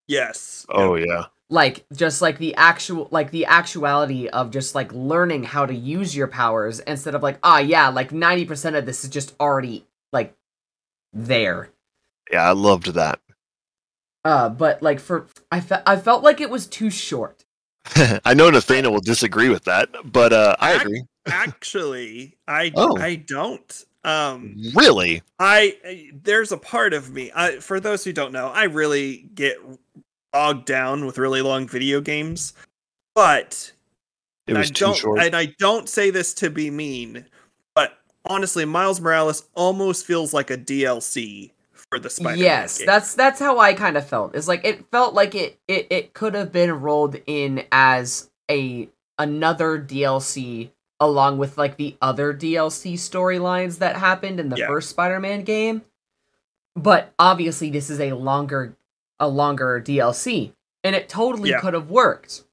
yes. 0.09 0.65
oh 0.69 0.95
yeah. 0.95 1.25
like 1.49 1.85
just 1.93 2.21
like 2.21 2.37
the 2.37 2.53
actual 2.55 3.07
like 3.11 3.31
the 3.31 3.45
actuality 3.45 4.27
of 4.29 4.51
just 4.51 4.75
like 4.75 4.91
learning 4.93 5.43
how 5.43 5.65
to 5.65 5.73
use 5.73 6.15
your 6.15 6.27
powers 6.27 6.79
instead 6.81 7.15
of 7.15 7.23
like 7.23 7.37
ah 7.43 7.59
yeah 7.59 7.87
like 7.89 8.11
90% 8.11 8.77
of 8.77 8.85
this 8.85 9.03
is 9.05 9.09
just 9.09 9.33
already 9.39 9.85
like 10.13 10.35
there 11.13 11.69
Yeah, 12.31 12.43
I 12.49 12.51
loved 12.51 12.93
that. 12.93 13.19
uh 14.25 14.49
but 14.49 14.81
like 14.83 14.99
for 14.99 15.27
i 15.51 15.59
fe- 15.61 15.83
i 15.85 15.95
felt 15.95 16.23
like 16.23 16.41
it 16.41 16.49
was 16.49 16.67
too 16.67 16.89
short 16.89 17.36
I 18.25 18.33
know 18.33 18.49
Nathaniel 18.49 18.93
will 18.93 19.01
disagree 19.01 19.49
with 19.49 19.63
that, 19.65 19.89
but 20.05 20.33
uh, 20.33 20.55
I 20.59 20.73
agree. 20.73 21.03
Actually, 21.27 22.37
I 22.47 22.71
Oh. 22.75 22.97
I 22.97 23.15
don't. 23.15 23.85
Um, 24.03 24.55
Really? 24.73 25.21
I 25.39 26.11
there's 26.23 26.51
a 26.51 26.57
part 26.57 26.93
of 26.93 27.11
me. 27.11 27.31
I, 27.35 27.57
for 27.59 27.79
those 27.79 28.03
who 28.03 28.13
don't 28.13 28.31
know, 28.31 28.47
I 28.47 28.63
really 28.63 29.29
get 29.35 29.57
bogged 30.31 30.65
down 30.65 31.05
with 31.05 31.17
really 31.17 31.41
long 31.41 31.67
video 31.67 31.99
games, 31.99 32.53
but 33.15 33.71
It 34.45 34.53
was 34.55 34.69
I 34.69 34.73
too 34.73 34.85
don't, 34.85 34.97
short. 34.97 35.19
And 35.19 35.35
I 35.35 35.47
don't 35.59 35.89
say 35.89 36.09
this 36.09 36.33
to 36.35 36.49
be 36.49 36.69
mean, 36.71 37.25
but 37.75 37.97
honestly, 38.25 38.63
Miles 38.65 39.01
Morales 39.01 39.43
almost 39.55 40.05
feels 40.05 40.33
like 40.33 40.51
a 40.51 40.57
DLC 40.57 41.51
for 41.89 41.99
the 41.99 42.09
Spider-Man. 42.09 42.43
yes 42.43 42.79
game. 42.79 42.87
that's 42.87 43.13
that's 43.15 43.39
how 43.39 43.59
i 43.59 43.73
kind 43.73 43.95
of 43.97 44.05
felt 44.05 44.35
it's 44.35 44.47
like 44.47 44.65
it 44.65 44.89
felt 44.91 45.13
like 45.13 45.35
it 45.35 45.57
it, 45.67 45.87
it 45.89 46.13
could 46.13 46.33
have 46.33 46.51
been 46.51 46.71
rolled 46.81 47.15
in 47.27 47.63
as 47.71 48.29
a 48.51 48.89
another 49.17 49.79
dlc 49.79 50.69
along 50.99 51.37
with 51.37 51.57
like 51.57 51.77
the 51.77 51.95
other 52.01 52.33
dlc 52.33 52.93
storylines 52.95 53.77
that 53.79 53.95
happened 53.95 54.39
in 54.39 54.49
the 54.49 54.57
Yeah. 54.57 54.67
first 54.67 54.89
spider-man 54.89 55.43
game 55.43 55.81
but 56.75 57.13
obviously 57.17 57.69
this 57.69 57.89
is 57.89 57.99
a 58.01 58.11
longer 58.13 58.75
a 59.19 59.27
longer 59.29 59.81
dlc 59.81 60.51
and 60.83 60.95
it 60.95 61.07
totally 61.07 61.51
Yeah. 61.51 61.61
could 61.61 61.73
have 61.73 61.89
worked 61.89 62.43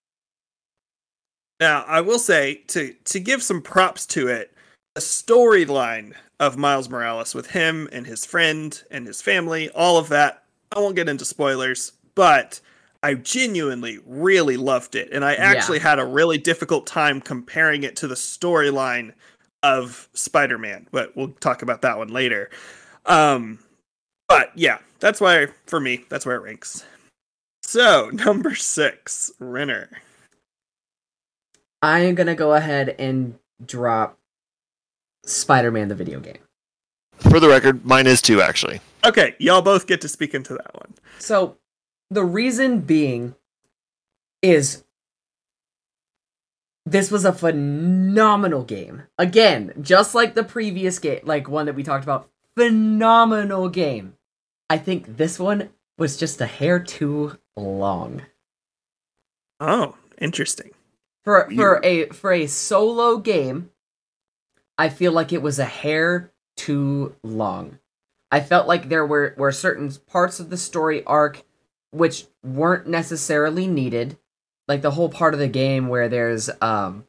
Now, 1.60 1.84
I 1.88 2.00
will 2.02 2.18
say 2.20 2.62
to 2.68 2.92
to 3.04 3.18
give 3.20 3.42
some 3.42 3.62
props 3.62 4.06
to 4.08 4.28
it, 4.28 4.53
the 4.94 5.00
storyline 5.00 6.14
of 6.38 6.56
Miles 6.56 6.88
Morales 6.88 7.34
with 7.34 7.50
him 7.50 7.88
and 7.92 8.06
his 8.06 8.24
friend 8.24 8.82
and 8.90 9.06
his 9.06 9.20
family, 9.20 9.68
all 9.70 9.98
of 9.98 10.08
that. 10.08 10.44
I 10.74 10.80
won't 10.80 10.96
get 10.96 11.08
into 11.08 11.24
spoilers, 11.24 11.92
but 12.14 12.60
I 13.02 13.14
genuinely 13.14 13.98
really 14.06 14.56
loved 14.56 14.94
it, 14.94 15.10
and 15.12 15.24
I 15.24 15.34
actually 15.34 15.78
had 15.78 15.98
a 15.98 16.04
really 16.06 16.38
difficult 16.38 16.86
time 16.86 17.20
comparing 17.20 17.82
it 17.82 17.96
to 17.96 18.08
the 18.08 18.14
storyline 18.14 19.12
of 19.62 20.08
Spider-Man. 20.14 20.88
But 20.90 21.16
we'll 21.16 21.28
talk 21.40 21.62
about 21.62 21.82
that 21.82 21.98
one 21.98 22.08
later. 22.08 22.50
Um, 23.06 23.58
but 24.28 24.52
yeah, 24.54 24.78
that's 25.00 25.20
why 25.20 25.48
for 25.66 25.80
me, 25.80 26.04
that's 26.08 26.24
where 26.24 26.36
it 26.36 26.42
ranks. 26.42 26.84
So 27.62 28.10
number 28.12 28.54
six, 28.54 29.32
Renner. 29.38 29.90
i 31.82 32.00
am 32.00 32.14
gonna 32.14 32.34
go 32.34 32.54
ahead 32.54 32.96
and 32.98 33.38
drop 33.64 34.18
spider-man 35.26 35.88
the 35.88 35.94
video 35.94 36.20
game 36.20 36.38
For 37.18 37.40
the 37.40 37.48
record, 37.48 37.84
mine 37.84 38.06
is 38.06 38.20
two 38.22 38.40
actually. 38.40 38.80
Okay, 39.04 39.34
y'all 39.38 39.62
both 39.62 39.86
get 39.86 40.00
to 40.00 40.08
speak 40.08 40.34
into 40.34 40.54
that 40.54 40.74
one. 40.74 40.94
So, 41.18 41.58
the 42.10 42.24
reason 42.24 42.80
being 42.80 43.34
is 44.42 44.84
this 46.86 47.10
was 47.10 47.24
a 47.24 47.32
phenomenal 47.32 48.62
game. 48.62 49.04
Again, 49.18 49.72
just 49.80 50.14
like 50.14 50.34
the 50.34 50.44
previous 50.44 50.98
game, 50.98 51.20
like 51.24 51.48
one 51.48 51.66
that 51.66 51.74
we 51.74 51.82
talked 51.82 52.04
about, 52.04 52.28
phenomenal 52.56 53.68
game. 53.68 54.14
I 54.68 54.78
think 54.78 55.16
this 55.16 55.38
one 55.38 55.70
was 55.98 56.16
just 56.16 56.40
a 56.40 56.46
hair 56.46 56.78
too 56.78 57.38
long. 57.56 58.22
Oh, 59.60 59.96
interesting. 60.18 60.70
For 61.24 61.48
for 61.54 61.80
a 61.82 62.06
for 62.08 62.32
a 62.32 62.46
solo 62.46 63.16
game, 63.16 63.70
I 64.78 64.88
feel 64.88 65.12
like 65.12 65.32
it 65.32 65.42
was 65.42 65.58
a 65.58 65.64
hair 65.64 66.32
too 66.56 67.14
long. 67.22 67.78
I 68.30 68.40
felt 68.40 68.66
like 68.66 68.88
there 68.88 69.06
were 69.06 69.34
were 69.36 69.52
certain 69.52 69.90
parts 70.06 70.40
of 70.40 70.50
the 70.50 70.56
story 70.56 71.04
arc 71.04 71.42
which 71.92 72.26
weren't 72.42 72.88
necessarily 72.88 73.68
needed, 73.68 74.18
like 74.66 74.82
the 74.82 74.90
whole 74.92 75.08
part 75.08 75.32
of 75.34 75.40
the 75.40 75.48
game 75.48 75.88
where 75.88 76.08
there's 76.08 76.50
um 76.60 77.04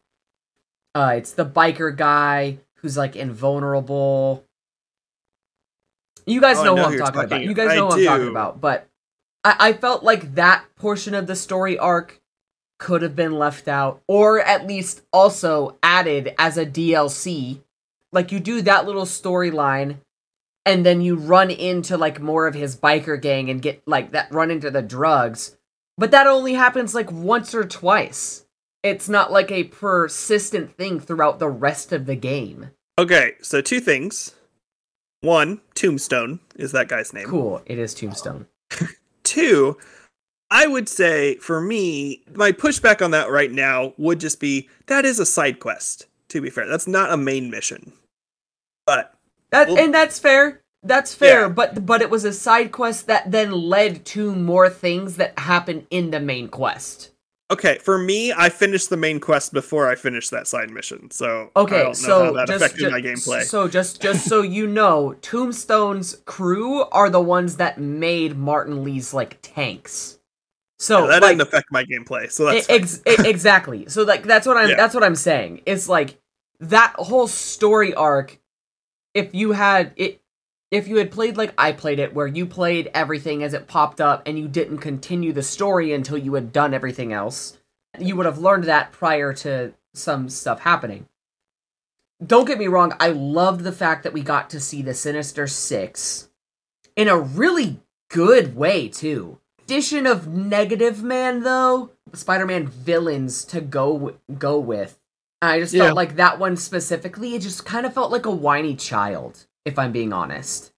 uh 0.94 1.16
it's 1.18 1.34
the 1.34 1.46
biker 1.46 1.96
guy 1.96 2.60
who's 2.76 2.96
like 2.98 3.16
invulnerable 3.16 4.44
You 6.28 6.42
guys 6.42 6.58
Oh, 6.58 6.64
know, 6.64 6.76
know 6.76 6.82
who 6.84 6.88
I'm 6.88 6.94
you're 6.94 7.00
talking 7.06 7.24
about. 7.24 7.42
You 7.44 7.54
guys 7.54 7.72
I 7.72 7.76
know 7.76 7.86
what 7.88 8.00
I'm 8.00 8.06
talking 8.06 8.28
about. 8.28 8.62
But 8.62 8.88
I, 9.44 9.56
I 9.60 9.74
felt 9.74 10.04
like 10.04 10.36
that 10.36 10.66
portion 10.76 11.14
of 11.16 11.28
the 11.28 11.36
story 11.36 11.78
arc 11.78 12.22
could 12.86 13.02
have 13.02 13.16
been 13.16 13.34
left 13.40 13.68
out, 13.68 14.04
or 14.08 14.40
at 14.40 14.68
least 14.68 15.02
also 15.12 15.76
added 15.82 16.36
as 16.38 16.56
a 16.56 16.68
DLC. 16.68 17.64
Like 18.12 18.32
you 18.32 18.40
do 18.40 18.62
that 18.62 18.86
little 18.86 19.06
storyline, 19.06 19.98
and 20.68 20.86
then 20.86 21.02
you 21.02 21.16
run 21.16 21.50
into 21.50 21.98
like 21.98 22.22
more 22.22 22.46
of 22.46 22.54
his 22.54 22.78
biker 22.78 23.20
gang 23.20 23.50
and 23.50 23.60
get 23.60 23.82
like 23.88 24.12
that 24.12 24.32
run 24.32 24.52
into 24.52 24.70
the 24.70 24.84
drugs. 24.84 25.58
But 25.98 26.12
that 26.12 26.28
only 26.28 26.54
happens 26.54 26.94
like 26.94 27.12
once 27.12 27.56
or 27.56 27.64
twice. 27.64 28.46
It's 28.84 29.10
not 29.10 29.32
like 29.32 29.52
a 29.52 29.64
persistent 29.64 30.78
thing 30.78 31.00
throughout 31.00 31.40
the 31.40 31.50
rest 31.50 31.92
of 31.92 32.06
the 32.06 32.16
game. 32.16 32.70
Okay, 33.00 33.34
so 33.42 33.62
two 33.62 33.80
things. 33.80 34.36
One, 35.22 35.62
Tombstone 35.74 36.40
is 36.56 36.72
that 36.74 36.88
guy's 36.88 37.14
name. 37.14 37.30
Cool, 37.30 37.64
it 37.66 37.80
is 37.80 37.96
Tombstone. 37.96 38.46
Two, 39.24 39.80
I 40.52 40.68
would 40.68 40.88
say 40.88 41.36
for 41.38 41.60
me, 41.60 42.24
my 42.34 42.52
pushback 42.52 43.04
on 43.04 43.12
that 43.12 43.30
right 43.30 43.52
now 43.52 43.94
would 43.98 44.20
just 44.20 44.40
be 44.40 44.70
that 44.88 45.06
is 45.06 45.20
a 45.20 45.26
side 45.26 45.60
quest. 45.60 46.08
To 46.30 46.42
be 46.42 46.50
fair, 46.50 46.68
that's 46.68 46.88
not 46.88 47.12
a 47.12 47.18
main 47.18 47.50
mission. 47.50 47.94
But 48.86 49.14
That 49.52 49.68
Well- 49.70 49.80
and 49.80 49.94
that's 49.94 50.20
fair. 50.20 50.62
That's 50.84 51.14
fair, 51.16 51.42
Yeah. 51.42 51.48
but 51.50 51.86
but 51.86 52.02
it 52.02 52.10
was 52.12 52.26
a 52.26 52.34
side 52.34 52.72
quest 52.72 53.08
that 53.08 53.32
then 53.32 53.52
led 53.52 54.06
to 54.08 54.36
more 54.36 54.70
things 54.70 55.16
that 55.18 55.38
happen 55.40 55.88
in 55.90 56.12
the 56.12 56.20
main 56.20 56.48
quest. 56.50 57.12
okay, 57.52 57.78
for 57.84 57.98
me, 58.00 58.34
I 58.34 58.50
finished 58.50 58.90
the 58.90 58.98
main 58.98 59.20
quest 59.20 59.54
before 59.54 59.88
I 59.88 59.94
finished 59.96 60.32
that 60.32 60.48
side 60.48 60.70
mission. 60.72 61.10
So 61.12 61.52
I 61.56 61.60
Okay, 61.62 61.78
don't 61.78 61.86
know 61.88 61.94
so 61.94 62.26
how 62.26 62.32
that 62.34 62.48
just, 62.48 62.56
affected 62.64 62.80
ju- 62.86 62.90
my 62.92 63.02
gameplay. 63.02 63.44
So 63.44 63.68
just 63.68 64.02
just 64.02 64.28
so 64.28 64.42
you 64.42 64.68
know, 64.68 65.16
Tombstone's 65.22 66.18
crew 66.26 66.82
are 66.86 67.10
the 67.10 67.22
ones 67.22 67.58
that 67.58 67.80
made 67.80 68.36
Martin 68.38 68.84
Li's 68.84 69.14
like 69.14 69.38
tanks. 69.42 70.18
So 70.80 71.04
Yeah, 71.04 71.08
that 71.08 71.22
like, 71.22 71.38
didn't 71.38 71.48
affect 71.48 71.72
my 71.72 71.84
gameplay. 71.86 72.32
So 72.32 72.46
that's 72.46 72.70
ex- 72.70 73.02
exactly. 73.06 73.86
So 73.88 74.04
like 74.04 74.24
that's 74.24 74.46
what 74.46 74.58
I'm 74.58 74.70
Yeah. 74.70 74.76
that's 74.76 74.94
what 74.94 75.04
I'm 75.04 75.16
saying. 75.16 75.62
It's 75.66 75.88
like 75.88 76.20
that 76.60 76.94
whole 76.98 77.28
story 77.28 77.94
arc 77.94 78.40
if 79.14 79.34
you 79.34 79.54
had 79.54 79.94
it 79.96 80.22
if 80.72 80.88
you 80.88 80.98
had 80.98 81.12
played 81.12 81.38
like 81.38 81.54
I 81.58 81.72
played 81.72 82.00
it 82.00 82.14
where 82.14 82.28
you 82.28 82.46
played 82.46 82.92
everything 82.94 83.44
as 83.44 83.54
it 83.54 83.68
popped 83.68 84.02
up 84.02 84.24
and 84.26 84.38
you 84.38 84.48
didn't 84.48 84.80
continue 84.80 85.32
the 85.32 85.44
story 85.44 85.94
until 85.94 86.18
you 86.18 86.34
had 86.34 86.52
done 86.52 86.74
everything 86.74 87.14
else, 87.14 87.58
you 87.98 88.16
would 88.16 88.26
have 88.26 88.40
learned 88.40 88.66
that 88.66 88.92
prior 88.92 89.34
to 89.36 89.74
some 89.94 90.28
stuff 90.28 90.60
happening. 90.62 91.08
Don't 92.26 92.46
get 92.46 92.58
me 92.58 92.68
wrong, 92.68 92.94
I 93.00 93.10
loved 93.10 93.62
the 93.62 93.72
fact 93.72 94.04
that 94.04 94.14
we 94.14 94.22
got 94.22 94.50
to 94.50 94.60
see 94.60 94.82
the 94.82 94.94
Sinister 94.94 95.48
6 95.48 96.30
in 96.96 97.08
a 97.08 97.18
really 97.18 97.80
good 98.10 98.56
way 98.56 98.90
too 98.90 99.40
addition 99.66 100.06
of 100.06 100.28
negative 100.28 101.02
man 101.02 101.42
though 101.42 101.90
spider-man 102.14 102.68
villains 102.68 103.44
to 103.44 103.60
go 103.60 104.16
go 104.38 104.60
with 104.60 105.00
i 105.42 105.60
just 105.60 105.74
Yeah. 105.74 105.86
felt 105.86 105.96
like 105.96 106.16
that 106.18 106.38
one 106.40 106.56
specifically 106.56 107.34
it 107.34 107.42
just 107.42 107.66
kind 107.66 107.86
of 107.86 107.94
felt 107.94 108.12
like 108.12 108.26
a 108.28 108.32
whiny 108.32 108.76
child 108.76 109.48
if 109.66 109.80
i'm 109.80 109.92
being 109.92 110.14
honest 110.14 110.72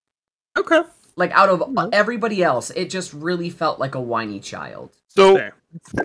okay. 0.58 0.82
like 1.17 1.32
out 1.32 1.50
of 1.50 1.60
Mhm. 1.60 1.89
everybody 1.91 2.41
else 2.41 2.69
it 2.71 2.89
just 2.89 3.12
really 3.13 3.50
felt 3.50 3.78
like 3.80 3.93
a 3.95 4.00
whiny 4.02 4.39
child 4.39 4.91
So 5.10 5.36
Fair. 5.36 5.54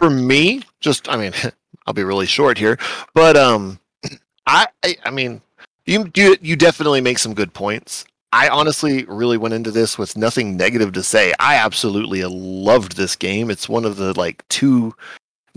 for 0.01 0.11
me, 0.11 0.63
just 0.81 1.09
I 1.09 1.17
mean, 1.17 1.33
I'll 1.87 1.95
be 1.95 2.03
really 2.05 2.27
short 2.27 2.57
here, 2.59 2.79
but 3.15 3.37
um, 3.37 3.79
I 4.47 4.67
I, 4.85 4.97
I 5.05 5.11
mean, 5.11 5.41
you 5.87 6.11
you 6.17 6.37
you 6.41 6.57
definitely 6.57 7.01
make 7.03 7.19
some 7.19 7.35
good 7.35 7.53
points. 7.53 8.07
I 8.33 8.49
honestly 8.49 9.05
really 9.05 9.37
went 9.37 9.55
into 9.55 9.71
this 9.71 9.99
with 9.99 10.17
nothing 10.17 10.57
negative 10.57 10.93
to 10.95 11.03
say. 11.03 11.35
I 11.39 11.57
absolutely 11.57 12.25
loved 12.25 12.97
this 12.97 13.15
game. 13.15 13.51
It's 13.51 13.69
one 13.69 13.85
of 13.85 13.97
the 13.97 14.19
like 14.19 14.47
two 14.49 14.95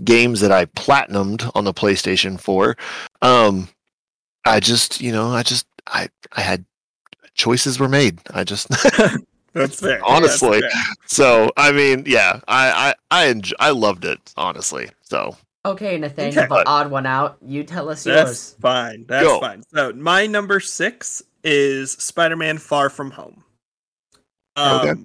games 0.04 0.40
that 0.40 0.52
I 0.52 0.66
platinumed 0.66 1.50
on 1.54 1.64
the 1.64 1.72
PlayStation 1.72 2.38
4. 2.38 2.76
Um, 3.22 3.68
I 4.44 4.60
just, 4.60 5.00
you 5.00 5.10
know, 5.10 5.28
I 5.30 5.42
just 5.42 5.66
I 5.86 6.08
I 6.32 6.42
had 6.42 6.64
choices 7.34 7.78
were 7.80 7.88
made. 7.88 8.20
I 8.34 8.44
just 8.44 8.68
That's 9.54 9.80
fair. 9.80 10.00
Honestly. 10.06 10.60
That's 10.60 10.74
fair. 10.74 10.82
so 11.06 11.50
I 11.56 11.72
mean, 11.72 12.04
yeah, 12.06 12.40
I 12.46 12.94
I 13.10 13.22
I 13.22 13.32
enj- 13.32 13.54
I 13.58 13.70
loved 13.70 14.04
it 14.04 14.20
honestly. 14.36 14.90
So 15.02 15.36
okay 15.64 15.98
nathaniel 15.98 16.44
Okay. 16.44 16.48
the 16.48 16.68
odd 16.68 16.90
one 16.92 17.06
out 17.06 17.38
you 17.44 17.64
tell 17.64 17.88
us 17.88 18.04
That's 18.04 18.28
yours 18.28 18.56
fine. 18.60 19.04
That's 19.08 19.24
Go. 19.24 19.40
fine. 19.40 19.62
So 19.74 19.92
my 19.94 20.26
number 20.26 20.60
six 20.60 21.22
is 21.46 21.92
Spider-Man: 21.92 22.58
Far 22.58 22.90
From 22.90 23.10
Home. 23.12 23.42
Um, 24.56 24.80
Okay. 24.80 25.02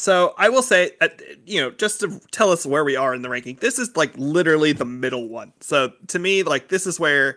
So 0.00 0.32
I 0.38 0.48
will 0.48 0.62
say, 0.62 0.92
uh, 1.02 1.08
you 1.44 1.60
know, 1.60 1.70
just 1.72 2.00
to 2.00 2.18
tell 2.30 2.50
us 2.50 2.64
where 2.64 2.84
we 2.84 2.96
are 2.96 3.14
in 3.14 3.20
the 3.20 3.28
ranking, 3.28 3.56
this 3.56 3.78
is 3.78 3.94
like 3.98 4.10
literally 4.16 4.72
the 4.72 4.86
middle 4.86 5.28
one. 5.28 5.52
So 5.60 5.92
to 6.06 6.18
me, 6.18 6.42
like 6.42 6.68
this 6.68 6.86
is 6.86 6.98
where 6.98 7.36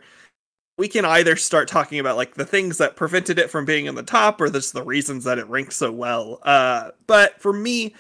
we 0.78 0.88
can 0.88 1.04
either 1.04 1.36
start 1.36 1.68
talking 1.68 2.00
about 2.00 2.16
like 2.16 2.36
the 2.36 2.46
things 2.46 2.78
that 2.78 2.96
prevented 2.96 3.38
it 3.38 3.50
from 3.50 3.66
being 3.66 3.86
in 3.86 3.96
the 3.96 4.02
top, 4.02 4.40
or 4.40 4.50
just 4.50 4.72
the 4.72 4.82
reasons 4.82 5.26
that 5.26 5.40
it 5.40 5.48
ranks 5.50 5.76
so 5.76 5.92
well. 5.92 6.40
Uh, 6.44 6.92
but 7.06 7.38
for 7.42 7.52
me, 7.52 7.94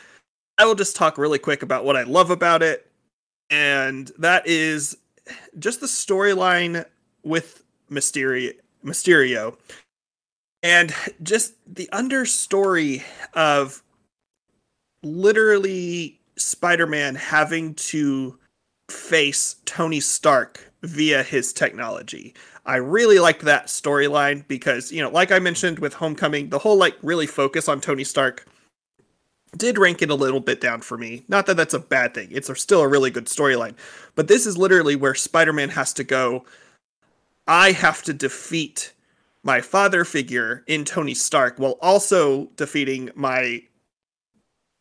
I 0.57 0.63
will 0.63 0.75
just 0.75 0.95
talk 0.95 1.17
really 1.17 1.39
quick 1.39 1.61
about 1.61 1.83
what 1.83 1.97
I 1.97 2.03
love 2.03 2.29
about 2.29 2.63
it, 2.63 2.89
and 3.49 4.13
that 4.17 4.47
is 4.47 4.95
just 5.59 5.81
the 5.81 5.87
storyline 5.87 6.85
with 7.23 7.63
Mysterio, 7.91 8.53
Mysterio, 8.85 9.57
and 10.63 10.95
just 11.21 11.53
the 11.67 11.87
understory 11.93 13.03
of 13.33 13.83
literally 15.03 16.19
Spider-Man 16.37 17.15
having 17.15 17.75
to 17.75 18.39
face 18.89 19.57
Tony 19.65 19.99
Stark 19.99 20.71
via 20.81 21.21
his 21.21 21.53
technology. 21.53 22.33
I 22.65 22.77
really 22.77 23.19
liked 23.19 23.41
that 23.41 23.67
storyline 23.67 24.47
because, 24.47 24.91
you 24.91 25.01
know, 25.01 25.09
like 25.09 25.31
I 25.31 25.39
mentioned 25.39 25.79
with 25.79 25.93
Homecoming, 25.93 26.49
the 26.49 26.59
whole 26.59 26.77
like 26.77 26.95
really 27.03 27.27
focus 27.27 27.67
on 27.67 27.81
Tony 27.81 28.05
Stark 28.05 28.47
did 29.57 29.77
rank 29.77 30.01
it 30.01 30.09
a 30.09 30.15
little 30.15 30.39
bit 30.39 30.61
down 30.61 30.81
for 30.81 30.97
me. 30.97 31.25
Not 31.27 31.45
that 31.45 31.57
that's 31.57 31.73
a 31.73 31.79
bad 31.79 32.13
thing. 32.13 32.29
It's 32.31 32.49
still 32.59 32.81
a 32.81 32.87
really 32.87 33.11
good 33.11 33.25
storyline. 33.25 33.75
But 34.15 34.27
this 34.27 34.45
is 34.45 34.57
literally 34.57 34.95
where 34.95 35.13
Spider-Man 35.13 35.69
has 35.69 35.93
to 35.93 36.03
go 36.03 36.45
I 37.47 37.71
have 37.73 38.03
to 38.03 38.13
defeat 38.13 38.93
my 39.43 39.61
father 39.61 40.05
figure 40.05 40.63
in 40.67 40.85
Tony 40.85 41.13
Stark 41.13 41.59
while 41.59 41.77
also 41.81 42.45
defeating 42.55 43.11
my 43.13 43.61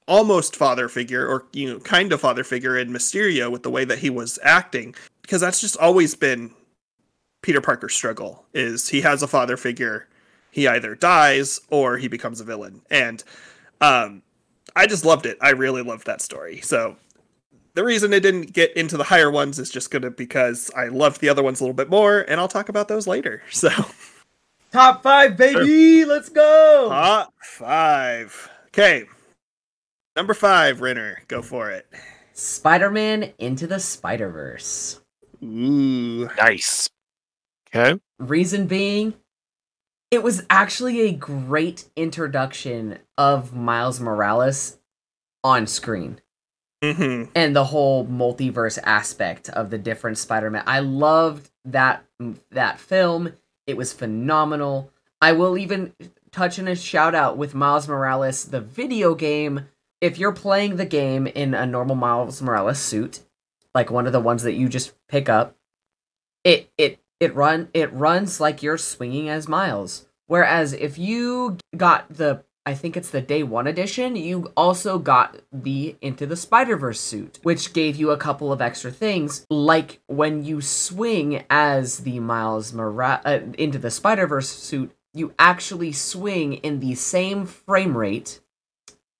almost 0.09 0.57
father 0.57 0.89
figure 0.89 1.27
or 1.27 1.47
you 1.53 1.73
know 1.73 1.79
kind 1.81 2.13
of 2.13 2.21
father 2.21 2.45
figure 2.45 2.77
in 2.77 2.91
Mysterio 2.91 3.51
with 3.51 3.63
the 3.63 3.71
way 3.71 3.85
that 3.85 3.99
he 3.99 4.11
was 4.11 4.39
acting 4.43 4.95
because 5.23 5.41
that's 5.41 5.61
just 5.61 5.77
always 5.77 6.15
been 6.15 6.51
Peter 7.43 7.61
Parker's 7.61 7.95
struggle 7.95 8.45
is 8.53 8.89
he 8.89 9.01
has 9.01 9.23
a 9.23 9.29
father 9.29 9.57
figure 9.57 10.09
he 10.51 10.67
either 10.67 10.95
dies 10.95 11.61
or 11.71 11.97
he 11.97 12.09
becomes 12.09 12.41
a 12.41 12.45
villain. 12.45 12.83
And 12.91 13.23
um 13.81 14.23
I 14.75 14.87
just 14.87 15.05
loved 15.05 15.27
it. 15.27 15.39
I 15.41 15.51
really 15.51 15.83
loved 15.83 16.07
that 16.07 16.23
story. 16.23 16.61
So 16.63 16.97
the 17.75 17.85
reason 17.85 18.13
it 18.13 18.21
didn't 18.21 18.53
get 18.53 18.77
into 18.77 18.97
the 18.97 19.05
higher 19.05 19.31
ones 19.31 19.59
is 19.59 19.71
just 19.71 19.91
gonna 19.91 20.11
because 20.11 20.71
I 20.77 20.89
loved 20.89 21.21
the 21.21 21.29
other 21.29 21.43
ones 21.43 21.61
a 21.61 21.65
little 21.65 21.75
bit 21.75 21.91
more 21.91 22.21
and 22.29 22.41
I'll 22.41 22.49
talk 22.49 22.69
about 22.69 22.89
those 22.89 23.07
later. 23.07 23.43
So 23.53 23.71
top 24.73 25.03
five 25.03 25.37
baby 25.37 26.05
let's 26.05 26.29
go 26.29 26.89
Top 26.91 27.33
five. 27.43 28.51
Okay. 28.69 29.05
Number 30.17 30.35
five, 30.35 30.81
Renner. 30.81 31.23
Go 31.29 31.43
for 31.43 31.71
it. 31.71 31.87
spider-man 32.33 33.33
into 33.39 33.67
the 33.67 33.79
spider-verse 33.79 35.01
Ooh. 35.43 36.29
nice. 36.39 36.89
Okay. 37.75 37.99
Reason 38.19 38.67
being, 38.67 39.15
it 40.11 40.23
was 40.23 40.45
actually 40.51 41.01
a 41.03 41.13
great 41.13 41.87
introduction 41.97 42.99
of 43.17 43.55
Miles 43.55 44.01
Morales 44.01 44.79
on 45.45 45.67
screen 45.67 46.21
Mm-hmm. 46.83 47.31
and 47.37 47.55
the 47.55 47.65
whole 47.67 48.05
multiverse 48.07 48.77
aspect 48.83 49.49
of 49.51 49.71
the 49.71 49.79
different 49.79 50.19
Spider-Man. 50.19 50.65
I 50.67 50.81
loved 50.81 51.49
that 51.65 52.05
that 52.51 52.81
film. 52.81 53.35
It 53.67 53.77
was 53.77 53.93
phenomenal. 53.93 54.91
I 55.21 55.33
will 55.33 55.57
even 55.57 55.95
touch 56.31 56.59
in 56.59 56.67
a 56.67 56.75
shout 56.75 57.15
out 57.15 57.37
with 57.37 57.55
Miles 57.55 57.89
Morales 57.89 58.47
the 58.47 58.61
video 58.61 59.15
game. 59.15 59.69
If 60.01 60.19
you're 60.19 60.33
playing 60.33 60.77
the 60.77 60.87
game 60.87 61.27
in 61.27 61.55
a 61.55 61.67
normal 61.67 61.95
Miles 61.95 62.43
Morales 62.43 62.79
suit, 62.79 63.21
like 63.75 63.91
one 63.91 64.07
of 64.07 64.13
the 64.13 64.21
ones 64.21 64.43
that 64.43 64.55
you 64.55 64.69
just 64.69 64.93
pick 65.09 65.29
up, 65.29 65.57
it 66.45 66.71
it 66.77 66.99
it 67.21 67.35
run 67.35 67.69
it 67.73 67.93
runs 67.93 68.41
like 68.41 68.63
you're 68.63 68.79
swinging 68.79 69.29
as 69.29 69.49
Miles. 69.49 70.07
Whereas 70.27 70.73
if 70.73 70.99
you 70.99 71.59
got 71.77 72.13
the 72.13 72.45
I 72.65 72.75
think 72.75 72.97
it's 72.97 73.11
the 73.11 73.21
day 73.21 73.43
one 73.43 73.67
edition, 73.67 74.15
you 74.15 74.53
also 74.57 74.99
got 74.99 75.41
the 75.53 75.97
Into 76.01 76.27
the 76.27 76.37
Spider 76.37 76.77
Verse 76.77 77.01
suit, 77.01 77.41
which 77.43 77.73
gave 77.73 77.97
you 77.97 78.11
a 78.11 78.17
couple 78.17 78.53
of 78.53 78.61
extra 78.63 78.93
things, 78.93 79.45
like 79.51 80.01
when 80.07 80.45
you 80.45 80.61
swing 80.61 81.45
as 81.51 81.99
the 81.99 82.21
Miles 82.21 82.73
Mora- 82.73 83.21
uh, 83.25 83.41
Into 83.59 83.79
the 83.79 83.91
Spider 83.91 84.29
Verse 84.29 84.49
suit, 84.49 84.93
you 85.13 85.35
actually 85.41 85.91
swing 85.93 86.55
in 86.55 86.79
the 86.79 86.95
same 86.95 87.47
frame 87.47 87.97
rate 87.97 88.41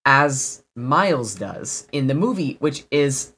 as 0.05 0.63
Miles 0.77 1.35
does 1.35 1.89
in 1.91 2.07
the 2.07 2.15
movie, 2.15 2.57
which 2.61 2.85
is 2.93 3.35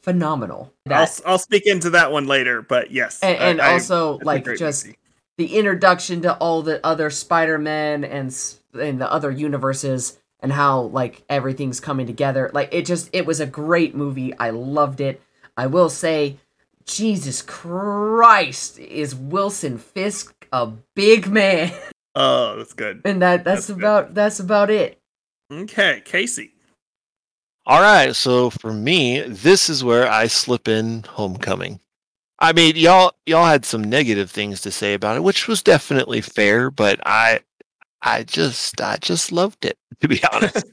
phenomenal. 0.00 0.72
I'll, 0.90 1.08
I'll 1.26 1.38
speak 1.38 1.66
into 1.66 1.90
that 1.90 2.10
one 2.10 2.26
later, 2.26 2.62
but 2.62 2.90
yes. 2.90 3.20
and, 3.22 3.36
and 3.36 3.60
I- 3.60 3.70
I- 3.70 3.72
also 3.74 4.14
a 4.18 4.24
like 4.24 4.46
just 4.56 4.86
movie. 4.86 4.98
the 5.36 5.56
introduction 5.58 6.22
to 6.22 6.34
all 6.38 6.62
the 6.62 6.84
other 6.86 7.10
Spider-Men 7.10 8.02
and 8.04 8.32
s- 8.76 8.88
and 8.88 9.00
the 9.00 9.10
other 9.10 9.30
universes 9.30 10.18
and 10.40 10.52
how 10.52 10.80
like 10.82 11.22
everything's 11.28 11.80
coming 11.80 12.06
together. 12.06 12.50
Like 12.52 12.68
it 12.72 12.84
just 12.86 13.08
it 13.12 13.26
was 13.26 13.40
a 13.40 13.46
great 13.46 13.94
movie. 13.94 14.36
I 14.38 14.50
loved 14.50 15.00
it. 15.00 15.20
I 15.56 15.66
will 15.66 15.88
say 15.88 16.36
Jesus 16.84 17.42
Christ 17.42 18.78
is 18.78 19.14
Wilson 19.14 19.78
Fisk 19.78 20.46
a 20.52 20.66
big 20.94 21.28
man. 21.28 21.72
Oh, 22.18 22.56
that's 22.56 22.72
good. 22.72 23.02
And 23.04 23.20
that 23.20 23.44
that's, 23.44 23.66
That's 23.66 23.76
good. 23.76 23.78
about 23.78 24.14
that's 24.14 24.40
about 24.40 24.70
it. 24.70 24.98
Okay, 25.52 26.00
Casey. 26.06 26.52
All 27.66 27.82
right, 27.82 28.16
so 28.16 28.48
for 28.48 28.72
me, 28.72 29.20
this 29.20 29.68
is 29.68 29.84
where 29.84 30.08
I 30.10 30.26
slip 30.28 30.66
in 30.66 31.02
Homecoming. 31.02 31.78
I 32.38 32.54
mean, 32.54 32.74
y'all 32.76 33.12
y'all 33.26 33.44
had 33.44 33.66
some 33.66 33.84
negative 33.84 34.30
things 34.30 34.62
to 34.62 34.70
say 34.70 34.94
about 34.94 35.16
it, 35.16 35.24
which 35.24 35.46
was 35.46 35.62
definitely 35.62 36.22
fair, 36.22 36.70
but 36.70 37.00
I 37.04 37.40
I 38.06 38.22
just 38.22 38.80
I 38.80 38.96
just 38.98 39.32
loved 39.32 39.64
it 39.64 39.76
to 40.00 40.08
be 40.08 40.22
honest. 40.32 40.64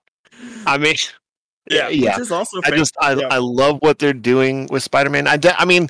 I 0.66 0.76
mean, 0.78 0.96
Yeah, 1.70 1.88
yeah. 1.88 2.12
which 2.16 2.22
is 2.22 2.32
also 2.32 2.60
I 2.64 2.70
just 2.72 2.94
I 3.00 3.14
Yeah. 3.14 3.28
I 3.30 3.38
love 3.38 3.78
what 3.80 3.98
they're 3.98 4.12
doing 4.12 4.66
with 4.70 4.82
Spider-Man. 4.82 5.26
I 5.28 5.36
de- 5.36 5.58
I 5.60 5.64
mean, 5.64 5.88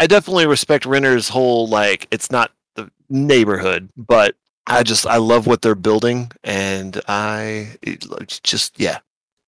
I 0.00 0.06
definitely 0.06 0.46
respect 0.46 0.84
Renner's 0.84 1.28
whole 1.28 1.68
like 1.68 2.08
it's 2.10 2.30
not 2.30 2.50
the 2.74 2.90
neighborhood, 3.08 3.88
but 3.96 4.34
I 4.66 4.82
just 4.82 5.06
I 5.06 5.18
love 5.18 5.46
what 5.46 5.62
they're 5.62 5.76
building, 5.76 6.32
and 6.42 7.00
I 7.06 7.76
it, 7.82 8.04
just 8.42 8.80
yeah, 8.80 8.98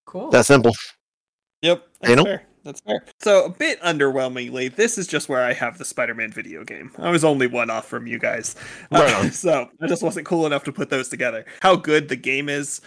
Cool. 0.07 0.31
that 0.31 0.47
simple. 0.47 0.73
Yep, 1.63 1.85
that's 2.01 2.09
Daniel? 2.09 2.25
fair. 2.25 2.43
That's 2.69 2.81
fair. 2.83 3.03
So 3.19 3.47
a 3.47 3.49
bit 3.49 3.81
underwhelmingly, 3.81 4.75
this 4.75 4.99
is 4.99 5.07
just 5.07 5.31
where 5.31 5.43
I 5.43 5.55
have 5.55 5.79
the 5.79 5.87
Spider-Man 5.87 6.33
video 6.33 6.65
game. 6.65 6.93
I 6.99 7.09
was 7.09 7.25
only 7.25 7.47
one 7.47 7.71
off 7.71 7.89
from 7.89 8.07
you 8.07 8.19
guys, 8.19 8.57
Uh, 8.93 8.99
Right 8.99 9.15
on. 9.15 9.33
so 9.33 9.71
I 9.81 9.87
just 9.87 10.03
wasn't 10.03 10.27
cool 10.27 10.45
enough 10.45 10.65
to 10.65 10.73
put 10.73 10.91
those 10.91 11.09
together. 11.09 11.47
How 11.63 11.77
good 11.77 12.11
the 12.11 12.17
game 12.17 12.51
is, 12.51 12.83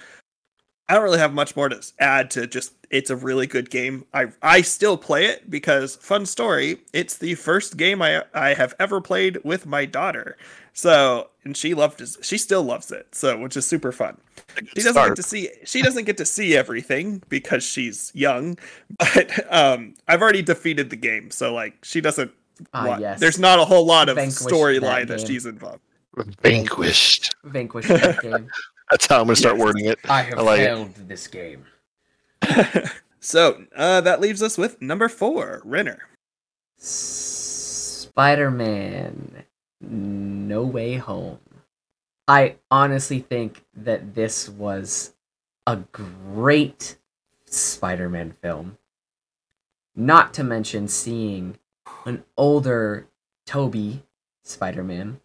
I 0.88 0.94
don't 0.94 1.04
really 1.04 1.17
have 1.17 1.34
much 1.34 1.56
more 1.56 1.67
to 1.67 1.82
add 1.98 2.30
to 2.32 2.46
just. 2.46 2.74
It's 2.91 3.10
a 3.10 3.15
really 3.15 3.48
good 3.48 3.72
game. 3.72 4.06
I 4.13 4.28
I 4.44 4.62
still 4.62 4.98
play 4.98 5.26
it 5.26 5.50
because 5.50 5.96
fun 5.96 6.28
story. 6.28 6.82
It's 6.94 7.17
the 7.17 7.34
first 7.36 7.78
game 7.78 8.04
I 8.04 8.24
I 8.36 8.54
have 8.54 8.76
ever 8.78 9.02
played 9.02 9.39
with 9.44 9.65
my 9.65 9.86
daughter. 9.86 10.38
So 10.74 11.30
and 11.44 11.56
she 11.58 11.74
loved 11.74 12.02
it. 12.02 12.10
She 12.22 12.38
still 12.38 12.64
loves 12.64 12.92
it. 12.92 13.14
So 13.16 13.38
which 13.38 13.56
is 13.58 13.66
super 13.66 13.92
fun 13.92 14.18
she 14.76 14.82
doesn't 14.84 14.96
get 15.08 15.16
to 15.16 15.24
see 15.24 15.50
she 15.64 15.82
doesn't 15.82 16.04
get 16.06 16.18
to 16.18 16.26
see 16.26 16.58
everything 16.58 17.22
because 17.30 17.64
she's 17.64 18.12
young 18.14 18.58
but 18.98 19.54
um 19.54 19.94
i've 20.10 20.22
already 20.22 20.42
defeated 20.42 20.90
the 20.90 20.96
game 20.98 21.32
so 21.32 21.54
like 21.54 21.74
she 21.86 22.02
doesn't 22.02 22.30
Ah, 22.74 22.86
wa- 22.86 22.98
yes. 23.00 23.20
there's 23.20 23.40
not 23.40 23.60
a 23.60 23.66
whole 23.66 23.86
lot 23.86 24.10
of 24.10 24.18
storyline 24.18 25.08
that 25.08 25.20
that, 25.20 25.28
she's 25.28 25.46
involved 25.46 25.80
vanquished. 26.44 27.34
Vanquished 27.46 27.88
that 27.88 28.22
game. 28.24 28.50
That's 28.90 29.06
how 29.08 29.22
I'm 29.22 29.26
gonna 29.28 29.36
start 29.38 29.56
Yes. 29.58 29.66
wording 29.66 29.86
it. 29.86 30.00
I 30.10 30.22
have 30.24 30.40
I 30.40 30.42
like 30.42 30.60
it. 30.60 31.08
this 31.08 31.28
game. 31.28 31.66
so 33.22 33.64
uh 33.76 34.02
that 34.02 34.20
leaves 34.20 34.44
us 34.44 34.58
with 34.58 34.82
number 34.82 35.08
four 35.08 35.62
renner 35.64 36.00
Spider-Man 38.02 39.44
No 39.82 40.63
Way 40.63 40.96
Home. 40.96 41.39
I 42.28 42.56
honestly 42.70 43.20
think 43.20 43.65
that 43.76 44.15
this 44.15 44.48
was 44.48 45.13
a 45.65 45.78
great 45.91 46.98
Spider-Man 47.46 48.36
film. 48.41 48.78
Not 49.96 50.34
to 50.36 50.44
mention 50.44 50.88
seeing 50.88 51.58
an 52.06 52.24
older 52.38 53.08
Tobey 53.46 54.04
Spider-Man, 54.44 55.20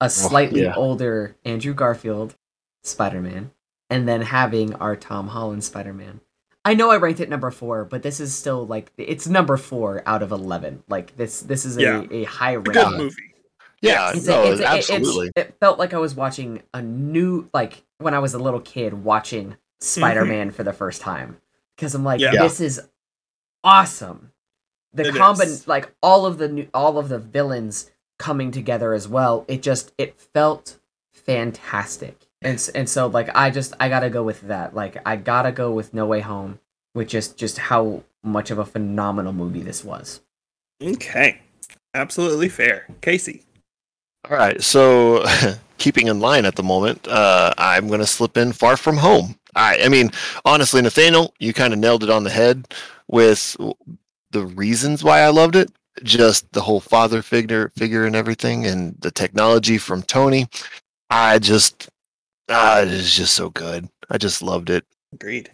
a 0.00 0.04
oh, 0.04 0.08
slightly 0.08 0.62
yeah. 0.62 0.74
older 0.74 1.36
Andrew 1.44 1.74
Garfield 1.74 2.36
Spider-Man, 2.82 3.50
and 3.90 4.08
then 4.08 4.22
having 4.22 4.74
our 4.74 4.96
Tom 4.96 5.28
Holland 5.28 5.64
Spider-Man. 5.64 6.20
I 6.64 6.74
know 6.74 6.90
I 6.90 6.96
ranked 6.96 7.20
it 7.20 7.28
number 7.28 7.50
four, 7.50 7.84
but 7.84 8.02
this 8.02 8.18
is 8.18 8.34
still 8.34 8.66
like 8.66 8.90
it's 8.96 9.28
number 9.28 9.56
four 9.56 10.02
out 10.06 10.22
of 10.22 10.32
eleven. 10.32 10.82
Like 10.88 11.16
this, 11.16 11.40
this 11.40 11.64
is 11.64 11.76
a, 11.76 11.82
Yeah. 11.82 12.06
a 12.10 12.24
high 12.24 12.56
rank. 12.56 12.72
good 12.72 12.98
movie 12.98 13.34
Yeah, 13.82 14.12
It's 14.14 14.26
no, 14.26 14.42
it's 14.44 14.60
a- 14.60 14.64
it's- 14.64 14.90
absolutely. 14.90 15.30
it 15.36 15.56
felt 15.60 15.78
like 15.78 15.92
I 15.94 15.98
was 15.98 16.14
watching 16.14 16.62
a 16.72 16.80
new, 16.82 17.48
like 17.52 17.84
when 17.98 18.14
I 18.14 18.18
was 18.18 18.34
a 18.34 18.38
little 18.38 18.60
kid 18.60 19.04
watching 19.04 19.56
Spider-Man 19.80 20.50
for 20.50 20.62
the 20.64 20.72
first 20.72 21.00
time, 21.02 21.38
because 21.76 21.94
I'm 21.94 22.02
like, 22.04 22.20
Mm-hmm. 22.20 22.34
Yeah. 22.34 22.42
this 22.42 22.60
is 22.60 22.80
awesome. 23.62 24.32
The 24.94 25.08
It 25.08 25.14
combin, 25.14 25.48
is. 25.48 25.68
like 25.68 25.92
all 26.02 26.24
of 26.24 26.38
the 26.38 26.48
new, 26.48 26.68
all 26.72 26.96
of 26.98 27.08
the 27.10 27.18
villains 27.18 27.90
coming 28.18 28.50
together 28.50 28.94
as 28.94 29.06
well. 29.06 29.44
It 29.46 29.62
just 29.62 29.92
it 29.98 30.18
felt 30.18 30.78
fantastic, 31.12 32.26
and 32.40 32.70
and 32.74 32.88
so 32.88 33.06
like 33.08 33.28
I 33.34 33.50
just 33.50 33.74
I 33.78 33.90
gotta 33.90 34.08
go 34.08 34.22
with 34.22 34.40
that. 34.42 34.74
Like 34.74 34.96
I 35.04 35.16
gotta 35.16 35.52
go 35.52 35.70
with 35.70 35.92
No 35.92 36.06
Way 36.06 36.20
Home, 36.20 36.60
with 36.94 37.08
just 37.08 37.36
just 37.36 37.58
how 37.58 38.04
much 38.22 38.50
of 38.50 38.58
a 38.58 38.64
phenomenal 38.64 39.32
movie 39.34 39.60
this 39.62 39.84
was. 39.84 40.20
okay 40.82 41.40
absolutely 41.94 42.48
fair 42.50 42.86
casey 43.00 43.42
All 44.28 44.36
right, 44.36 44.60
so 44.60 45.24
keeping 45.78 46.08
in 46.08 46.18
line 46.18 46.46
at 46.46 46.56
the 46.56 46.62
moment, 46.62 47.06
uh, 47.06 47.54
I'm 47.58 47.86
going 47.86 48.00
to 48.00 48.06
slip 48.06 48.36
in 48.36 48.52
Far 48.52 48.76
From 48.76 48.96
Home. 48.96 49.36
I, 49.54 49.78
I 49.84 49.88
mean, 49.88 50.10
honestly, 50.44 50.82
Nathaniel, 50.82 51.32
you 51.38 51.52
kind 51.52 51.72
of 51.72 51.78
nailed 51.78 52.02
it 52.02 52.10
on 52.10 52.24
the 52.24 52.30
head 52.30 52.66
with 53.06 53.56
the 54.32 54.46
reasons 54.46 55.04
why 55.04 55.20
I 55.20 55.28
loved 55.28 55.54
it. 55.54 55.70
Just 56.02 56.52
the 56.52 56.60
whole 56.60 56.80
father 56.80 57.22
figure, 57.22 57.70
figure, 57.76 58.04
and 58.04 58.16
everything, 58.16 58.66
and 58.66 58.96
the 58.98 59.12
technology 59.12 59.78
from 59.78 60.02
Tony. 60.02 60.48
I 61.08 61.38
just, 61.38 61.88
ah, 62.50 62.80
it 62.80 62.88
is 62.88 63.14
just 63.14 63.32
so 63.32 63.50
good. 63.50 63.88
I 64.10 64.18
just 64.18 64.42
loved 64.42 64.70
it. 64.70 64.84
Agreed. 65.14 65.50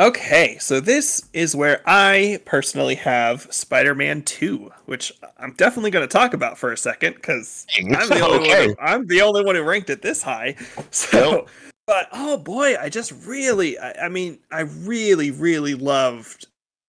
Okay, 0.00 0.56
so 0.58 0.80
this 0.80 1.28
is 1.34 1.54
where 1.54 1.82
I 1.84 2.40
personally 2.46 2.94
have 2.94 3.46
Spider-Man 3.50 4.22
2, 4.22 4.72
which 4.86 5.12
I'm 5.38 5.52
definitely 5.52 5.90
going 5.90 6.08
to 6.08 6.10
talk 6.10 6.32
about 6.32 6.56
for 6.56 6.72
a 6.72 6.76
second 6.78 7.16
because 7.16 7.66
I'm 7.76 8.08
the 8.08 8.20
only 8.26 8.48
okay. 8.48 8.68
one. 8.68 8.68
Who, 8.68 8.76
I'm 8.80 9.06
the 9.08 9.20
only 9.20 9.44
one 9.44 9.56
who 9.56 9.62
ranked 9.62 9.90
it 9.90 10.00
this 10.00 10.22
high. 10.22 10.56
So, 10.90 11.46
but 11.86 12.08
oh 12.12 12.38
boy, 12.38 12.76
I 12.80 12.88
just 12.88 13.12
really, 13.26 13.78
I, 13.78 14.06
I 14.06 14.08
mean, 14.08 14.38
I 14.50 14.60
really, 14.60 15.30
really 15.30 15.74
loved 15.74 16.46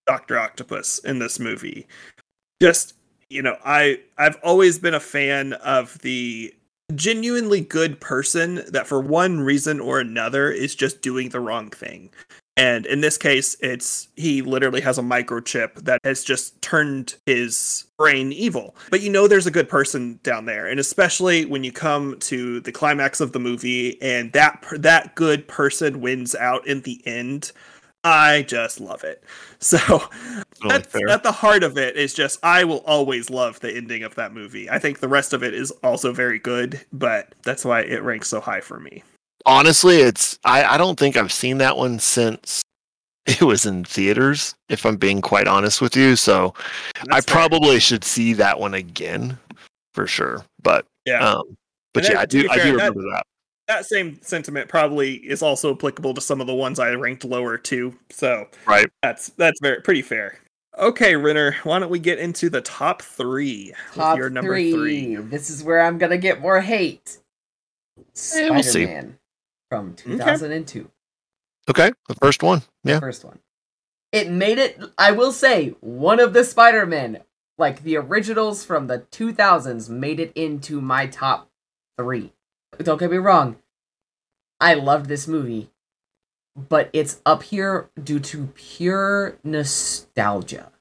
Doctor 0.08 0.40
Octopus 0.40 1.00
in 1.00 1.20
this 1.20 1.38
movie. 1.38 1.88
Just 2.62 2.94
you 3.30 3.42
know, 3.42 3.58
I 3.66 4.00
I've 4.18 4.38
always 4.42 4.80
been 4.80 4.94
a 4.94 5.02
fan 5.02 5.54
of 5.54 6.00
the 6.00 6.56
genuinely 6.96 7.60
good 7.60 8.00
person 8.00 8.64
that 8.70 8.88
for 8.88 9.02
one 9.02 9.42
reason 9.42 9.82
or 9.82 10.00
another 10.00 10.50
is 10.50 10.76
just 10.76 11.02
doing 11.02 11.30
the 11.30 11.40
wrong 11.42 11.70
thing. 11.70 12.10
And 12.62 12.86
in 12.86 13.02
this 13.02 13.18
case, 13.18 13.56
it's 13.60 14.08
he 14.16 14.44
literally 14.44 14.82
has 14.82 15.00
a 15.00 15.02
microchip 15.02 15.84
that 15.84 16.00
has 16.04 16.24
just 16.24 16.62
turned 16.62 17.16
his 17.26 17.86
brain 17.98 18.32
evil. 18.32 18.76
But 18.92 19.02
you 19.02 19.10
know 19.10 19.28
there's 19.28 19.48
a 19.48 19.52
good 19.52 19.68
person 19.68 20.20
down 20.22 20.46
there, 20.46 20.68
and 20.68 20.80
especially 20.80 21.44
when 21.46 21.64
you 21.64 21.72
come 21.72 22.20
to 22.20 22.60
the 22.60 22.72
climax 22.72 23.20
of 23.20 23.32
the 23.32 23.40
movie 23.40 24.00
and 24.00 24.32
that 24.34 24.64
that 24.78 25.16
good 25.16 25.48
person 25.48 26.02
wins 26.02 26.36
out 26.36 26.68
in 26.68 26.82
the 26.82 27.02
end. 27.08 27.52
I 28.04 28.44
just 28.44 28.80
love 28.80 29.04
it. 29.04 29.24
So 29.64 29.78
Totally 29.78 30.10
that's 30.70 30.96
at 30.96 31.22
the 31.22 31.32
heart 31.32 31.62
of 31.64 31.78
it 31.78 31.96
is 31.96 32.16
just 32.16 32.40
I 32.44 32.64
will 32.64 32.80
always 32.80 33.30
love 33.30 33.60
the 33.60 33.72
ending 33.72 34.02
of 34.02 34.16
that 34.16 34.34
movie. 34.34 34.68
I 34.68 34.80
think 34.80 35.00
the 35.00 35.08
rest 35.08 35.34
of 35.34 35.44
it 35.44 35.54
is 35.54 35.70
also 35.84 36.12
very 36.12 36.40
good, 36.40 36.82
but 36.92 37.36
that's 37.44 37.64
why 37.64 37.82
it 37.82 38.02
ranks 38.02 38.28
so 38.28 38.42
high 38.42 38.62
for 38.62 38.80
me. 38.80 39.04
Honestly 39.46 39.98
it's 39.98 40.38
I, 40.44 40.64
I 40.64 40.78
don't 40.78 40.98
think 41.00 41.18
i've 41.18 41.32
seen 41.32 41.58
that 41.60 41.78
one 41.78 42.00
since 42.00 42.62
it 43.26 43.42
was 43.42 43.66
in 43.66 43.84
theaters 43.84 44.56
if 44.70 44.86
i'm 44.86 44.98
being 44.98 45.22
quite 45.22 45.48
honest 45.48 45.82
with 45.82 45.96
you 45.96 46.16
so 46.16 46.54
i 46.56 47.04
That's 47.16 47.26
fair. 47.26 47.36
probably 47.36 47.80
should 47.80 48.04
see 48.04 48.34
that 48.34 48.60
one 48.60 48.74
again 48.74 49.38
for 49.94 50.08
sure 50.08 50.44
but 50.64 50.86
yeah. 51.06 51.20
um 51.28 51.56
but 51.94 52.06
And 52.06 52.14
yeah 52.14 52.20
i 52.22 52.26
do 52.26 52.44
be 52.44 52.50
i 52.50 52.56
do 52.64 52.72
remember 52.72 53.02
that 53.12 53.24
that 53.68 53.86
same 53.86 54.20
sentiment 54.22 54.68
probably 54.68 55.14
is 55.16 55.42
also 55.42 55.74
applicable 55.74 56.14
to 56.16 56.20
some 56.20 56.42
of 56.42 56.48
the 56.48 56.54
ones 56.54 56.78
I 56.78 56.92
ranked 56.92 57.24
lower 57.24 57.58
too. 57.58 57.96
So 58.10 58.48
right 58.68 58.88
that's 59.02 59.30
that's 59.38 59.62
very 59.62 59.80
pretty 59.82 60.02
fair. 60.02 60.40
Okay, 60.78 61.16
Renner, 61.16 61.56
why 61.64 61.80
don't 61.80 61.90
we 61.90 62.00
get 62.00 62.20
into 62.20 62.50
the 62.50 62.60
top 62.60 63.02
three? 63.02 63.74
with 63.92 63.96
Top 63.96 64.18
your 64.18 64.30
number 64.30 64.56
three. 64.56 64.74
three. 64.74 65.16
This 65.16 65.50
is 65.50 65.64
where 65.64 65.80
I'm 65.84 65.98
gonna 65.98 66.18
get 66.18 66.42
more 66.42 66.60
hate. 66.60 67.18
Eh, 68.36 68.50
we'll 68.50 68.62
see. 68.62 68.84
Spider-Man 68.84 69.18
from 69.72 69.94
2002. 69.96 70.92
okay 71.70 71.92
the 72.10 72.16
first 72.16 72.44
one 72.44 72.62
the 72.84 72.92
yeah 72.92 73.00
first 73.00 73.24
one. 73.24 73.40
It 74.12 74.30
made 74.30 74.58
it. 74.58 74.78
I 74.98 75.12
will 75.12 75.32
say 75.32 75.76
one 75.80 76.20
of 76.20 76.34
the 76.34 76.44
Spider-Men, 76.44 77.20
like 77.58 77.84
the 77.84 77.96
originals 77.96 78.66
from 78.66 78.88
the 78.88 79.06
2000s, 79.12 79.90
made 79.90 80.20
it 80.20 80.34
into 80.36 80.82
my 80.82 81.08
top 81.08 81.50
3. 81.98 82.34
Don't 82.80 83.00
get 83.00 83.12
me 83.12 83.18
wrong. 83.18 83.58
I 84.60 84.74
loved 84.74 85.06
this 85.06 85.28
movie, 85.28 85.70
but 86.56 86.90
it's 86.92 87.22
up 87.26 87.44
here 87.44 87.90
due 88.02 88.20
to 88.20 88.48
pure 88.54 89.38
nostalgia. 89.44 90.72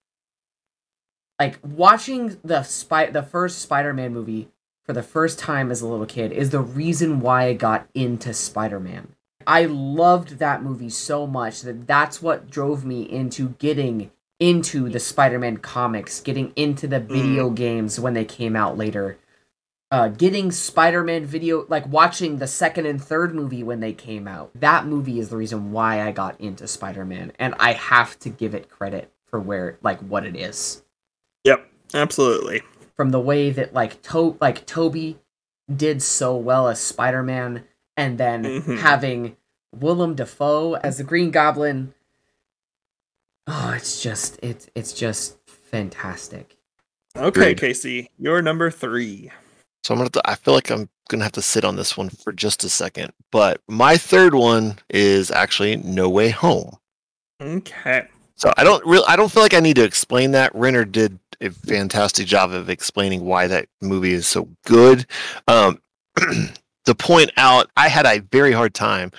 Like 1.39 1.61
watching 1.63 2.37
the 2.43 2.65
spy 2.65 3.07
the 3.11 3.23
first 3.23 3.63
Spider-Man 3.63 4.13
movie 4.13 4.49
for 4.91 4.95
the 4.95 5.03
first 5.05 5.39
time 5.39 5.71
as 5.71 5.81
a 5.81 5.87
little 5.87 6.05
kid 6.05 6.33
is 6.33 6.51
the 6.51 6.59
reason 6.59 7.21
why 7.21 7.45
I 7.45 7.53
got 7.53 7.89
into 7.95 8.35
Spider-Man. 8.35 9.15
I 9.47 9.67
loved 9.67 10.41
that 10.41 10.65
movie 10.65 10.91
so 10.91 11.29
much 11.29 11.63
that 11.63 11.87
that's 11.87 12.21
what 12.21 12.51
drove 12.51 12.85
me 12.85 13.03
into 13.03 13.51
getting 13.61 14.11
into 14.41 14.89
the 14.89 14.99
Spider-Man 14.99 15.59
comics, 15.59 16.21
getting 16.21 16.53
into 16.57 16.89
the 16.89 16.99
video 16.99 17.51
games 17.51 18.01
when 18.01 18.15
they 18.15 18.25
came 18.25 18.57
out 18.57 18.77
later. 18.77 19.17
Uh, 19.93 20.09
getting 20.09 20.51
Spider-Man 20.51 21.25
video, 21.25 21.67
like 21.69 21.87
watching 21.87 22.39
the 22.39 22.49
second 22.49 22.87
and 22.87 23.01
third 23.01 23.33
movie 23.33 23.63
when 23.63 23.79
they 23.79 23.93
came 23.93 24.27
out. 24.27 24.51
That 24.57 24.87
movie 24.87 25.21
is 25.21 25.29
the 25.29 25.37
reason 25.37 25.71
why 25.71 26.03
I 26.03 26.11
got 26.11 26.41
into 26.41 26.67
Spider-Man, 26.67 27.31
and 27.39 27.55
I 27.61 27.75
have 27.75 28.19
to 28.19 28.29
give 28.29 28.57
it 28.57 28.69
credit 28.69 29.13
for 29.27 29.39
where, 29.39 29.79
like, 29.83 30.01
what 30.01 30.27
it 30.27 30.35
is. 30.35 30.83
Yep, 31.45 31.65
absolutely. 31.95 32.63
From 32.97 33.11
the 33.11 33.21
way 33.21 33.51
that, 33.51 33.73
like, 33.73 34.03
to- 34.03 34.37
like 34.41 34.67
Tobey 34.67 35.19
did 35.75 36.03
so 36.03 36.37
well 36.37 36.69
as 36.69 36.81
Spider-Man, 36.81 37.65
and 37.97 38.19
then 38.19 38.45
Mhm. 38.45 38.79
having 38.79 39.37
Willem 39.75 40.15
Dafoe 40.15 40.75
as 40.75 40.99
the 40.99 41.05
Green 41.05 41.31
Goblin. 41.31 41.95
Oh, 43.47 43.73
it's 43.77 44.03
just 44.03 44.39
it's 44.43 44.69
it's 44.75 44.93
just 44.93 45.37
fantastic. 45.47 46.57
Okay, 47.17 47.27
Agreed. 47.53 47.59
Casey, 47.59 48.11
you're 48.19 48.43
number 48.43 48.71
three. 48.71 49.31
So 49.83 49.95
I'm 49.95 49.99
gonna. 49.99 50.05
Have 50.07 50.13
to, 50.13 50.23
I 50.31 50.35
feel 50.37 50.55
like 50.55 50.71
I'm 50.71 50.89
gonna 51.09 51.25
have 51.25 51.33
to 51.33 51.43
sit 51.43 51.65
on 51.65 51.77
this 51.77 51.97
one 51.97 52.11
for 52.11 52.33
just 52.33 52.63
a 52.65 52.69
second. 52.69 53.13
But 53.33 53.61
my 53.69 53.97
third 53.97 54.35
one 54.35 54.79
is 54.91 55.31
actually 55.31 55.77
No 55.77 56.09
Way 56.09 56.31
Home. 56.31 56.77
Okay. 57.43 58.09
So 58.41 58.51
I 58.57 58.65
don't 58.65 58.85
really. 58.87 59.05
I 59.07 59.17
don't 59.17 59.31
feel 59.31 59.43
like 59.43 59.53
I 59.53 59.61
need 59.61 59.77
to 59.77 59.85
explain 59.85 60.31
that. 60.31 60.55
Renner 60.55 60.87
did 60.87 61.19
a 61.43 61.51
fantastic 61.51 62.27
job 62.27 62.53
of 62.53 62.71
explaining 62.71 63.25
why 63.27 63.47
that 63.47 63.67
movie 63.83 64.15
is 64.15 64.27
so 64.27 64.49
good. 64.65 65.07
Um, 65.47 65.79
to 66.87 66.95
point 66.95 67.31
out, 67.37 67.71
I 67.77 67.89
had 67.89 68.07
a 68.07 68.21
very 68.33 68.53
hard 68.53 68.73
time 68.73 69.13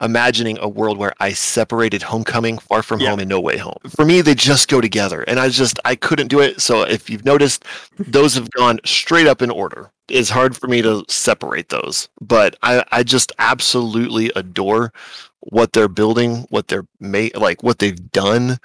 imagining 0.00 0.56
a 0.60 0.68
world 0.68 0.98
where 0.98 1.12
I 1.18 1.32
separated 1.32 2.00
Homecoming, 2.00 2.58
Far 2.58 2.82
From 2.84 3.00
Yeah. 3.00 3.10
Home, 3.10 3.18
and 3.18 3.28
No 3.28 3.40
Way 3.40 3.58
Home. 3.58 3.76
For 3.88 4.04
me, 4.04 4.20
they 4.20 4.36
just 4.36 4.68
go 4.68 4.80
together, 4.80 5.22
and 5.22 5.40
I 5.40 5.48
just 5.48 5.80
I 5.84 5.96
couldn't 5.96 6.28
do 6.28 6.38
it. 6.38 6.60
So 6.60 6.82
if 6.82 7.10
you've 7.10 7.24
noticed, 7.24 7.64
those 7.98 8.36
have 8.36 8.48
gone 8.52 8.78
straight 8.84 9.26
up 9.26 9.42
in 9.42 9.50
order. 9.50 9.90
It's 10.08 10.30
hard 10.30 10.56
for 10.56 10.68
me 10.68 10.80
to 10.82 11.04
separate 11.08 11.70
those, 11.70 12.08
but 12.20 12.56
I 12.62 12.84
I 12.92 13.02
just 13.02 13.32
absolutely 13.40 14.30
adore 14.36 14.92
what 15.40 15.72
they're 15.72 15.88
building, 15.88 16.46
what 16.50 16.68
they're 16.68 16.86
made, 17.00 17.36
like 17.36 17.62
what 17.62 17.78
they've 17.78 18.10
done, 18.12 18.58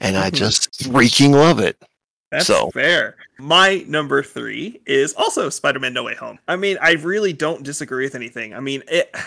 and 0.00 0.16
I 0.16 0.30
Mhm. 0.30 0.34
just 0.34 0.72
freaking 0.90 1.32
love 1.32 1.58
it. 1.58 1.76
That's 2.30 2.46
So- 2.46 2.70
fair. 2.70 3.16
My 3.38 3.84
number 3.86 4.22
three 4.22 4.80
is 4.86 5.12
also 5.14 5.50
Spider-Man: 5.50 5.92
No 5.92 6.04
Way 6.04 6.14
Home. 6.14 6.38
I 6.48 6.56
mean, 6.56 6.78
I 6.80 6.92
really 6.92 7.32
don't 7.34 7.62
disagree 7.62 8.04
with 8.04 8.14
anything. 8.14 8.54
I 8.54 8.60
mean, 8.60 8.82
it. 8.88 9.14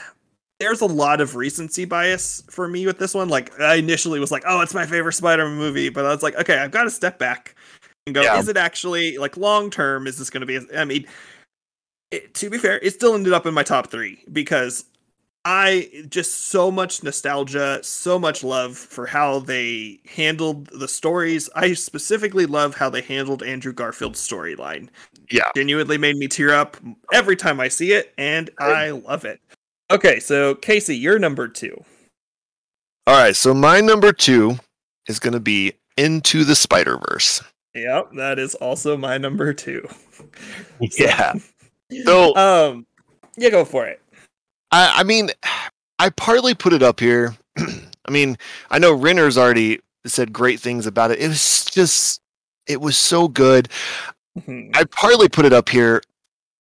There's 0.62 0.80
a 0.80 0.86
lot 0.86 1.20
of 1.20 1.36
recency 1.36 1.84
bias 1.84 2.42
for 2.50 2.66
me 2.70 2.86
with 2.86 2.98
this 2.98 3.14
one. 3.14 3.28
Like, 3.28 3.60
I 3.60 3.76
initially 3.76 4.22
was 4.22 4.32
like, 4.32 4.44
"Oh, 4.48 4.62
it's 4.62 4.74
my 4.74 4.86
favorite 4.86 5.12
Spider-Man 5.12 5.58
movie," 5.58 5.90
but 5.90 6.06
I 6.06 6.14
was 6.14 6.24
like, 6.24 6.36
"Okay, 6.38 6.58
I've 6.58 6.72
got 6.72 6.86
to 6.86 6.90
step 6.90 7.20
back 7.20 7.56
and 8.08 8.16
go. 8.16 8.22
Yeah. 8.22 8.40
Is 8.40 8.48
it 8.48 8.56
actually 8.56 9.18
like 9.18 9.36
long 9.36 9.70
term? 9.70 10.08
Is 10.08 10.18
this 10.18 10.30
going 10.30 10.42
to 10.42 10.48
be? 10.48 10.60
I 10.78 10.86
mean, 10.86 11.06
it, 12.10 12.34
to 12.36 12.50
be 12.50 12.58
fair, 12.58 12.80
it 12.80 12.92
still 12.92 13.16
ended 13.16 13.34
up 13.34 13.46
in 13.46 13.54
my 13.54 13.64
top 13.64 13.92
three 13.92 14.24
because 14.32 14.86
I 15.46 16.06
just 16.10 16.48
so 16.50 16.72
much 16.72 17.04
nostalgia, 17.04 17.80
so 17.84 18.18
much 18.18 18.44
love 18.44 18.76
for 18.76 19.06
how 19.06 19.40
they 19.40 20.00
handled 20.08 20.66
the 20.68 20.88
stories. 20.88 21.50
I 21.56 21.74
specifically 21.74 22.48
love 22.48 22.76
how 22.76 22.90
they 22.90 23.02
handled 23.02 23.44
Andrew 23.44 23.72
Garfield's 23.72 24.20
storyline. 24.20 24.90
Yeah. 25.30 25.44
Genuinely 25.56 26.00
made 26.00 26.18
me 26.18 26.28
tear 26.28 26.56
up 26.56 26.78
every 27.14 27.36
time 27.36 27.60
I 27.60 27.68
see 27.68 27.94
it, 27.94 28.12
and 28.18 28.50
I 28.58 28.90
love 28.90 29.24
it. 29.24 29.40
Okay, 29.92 30.20
so 30.20 30.56
Casey, 30.56 30.98
you're 30.98 31.20
number 31.20 31.48
two. 31.48 31.80
All 33.06 33.16
right, 33.16 33.36
so 33.36 33.54
my 33.54 33.82
number 33.82 34.12
two 34.12 34.58
is 35.08 35.20
going 35.20 35.34
to 35.34 35.40
be 35.40 35.74
Into 35.96 36.44
the 36.44 36.56
Spider 36.56 37.00
Verse. 37.08 37.44
Yep, 37.76 38.14
that 38.14 38.40
is 38.40 38.56
also 38.56 38.98
my 38.98 39.18
number 39.18 39.54
two. 39.54 39.88
Yeah. 40.80 41.34
So 42.04 42.36
Um, 42.38 42.88
yeah, 43.38 43.50
go 43.50 43.66
for 43.66 43.86
it. 43.86 44.02
I, 44.72 45.00
I 45.00 45.04
mean, 45.04 45.30
I 46.00 46.10
partly 46.10 46.54
put 46.54 46.74
it 46.74 46.84
up 46.84 47.00
here. 47.00 47.36
I 47.58 48.12
mean, 48.12 48.38
I 48.70 48.80
know 48.80 48.94
Renner's 48.94 49.38
already 49.38 49.80
said 50.06 50.32
great 50.34 50.60
things 50.60 50.86
about 50.86 51.12
it. 51.12 51.20
It 51.20 51.28
was 51.30 51.66
just, 51.66 52.22
it 52.68 52.80
was 52.82 52.98
so 52.98 53.28
good. 53.28 53.70
Mhm. 54.40 54.76
I 54.76 54.84
partly 54.86 55.30
put 55.30 55.46
it 55.46 55.54
up 55.54 55.70
here 55.70 56.02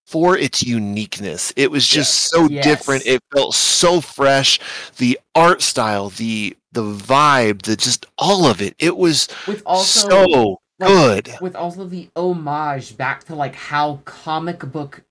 for 0.07 0.37
its 0.37 0.63
uniqueness. 0.63 1.51
It 1.55 1.69
was 1.71 1.87
just 1.87 2.29
so 2.29 2.47
Yes. 2.47 2.63
different. 2.63 3.05
It 3.05 3.21
felt 3.33 3.53
so 3.55 4.01
fresh. 4.01 4.59
The 4.97 5.19
art 5.35 5.61
style, 5.61 6.09
the 6.09 6.55
the 6.71 6.83
vibe, 6.83 7.61
the 7.63 7.75
just 7.75 8.05
all 8.17 8.45
of 8.45 8.61
it. 8.61 8.75
It 8.79 8.97
was 8.97 9.27
With 9.47 9.61
also 9.65 10.09
so 10.09 10.59
like, 10.79 10.89
good. 10.89 11.37
with 11.41 11.55
also 11.55 11.85
the 11.85 12.09
homage 12.17 12.97
back 12.97 13.23
to 13.25 13.35
like 13.35 13.55
how 13.55 14.01
comic 14.05 14.59
book 14.71 15.01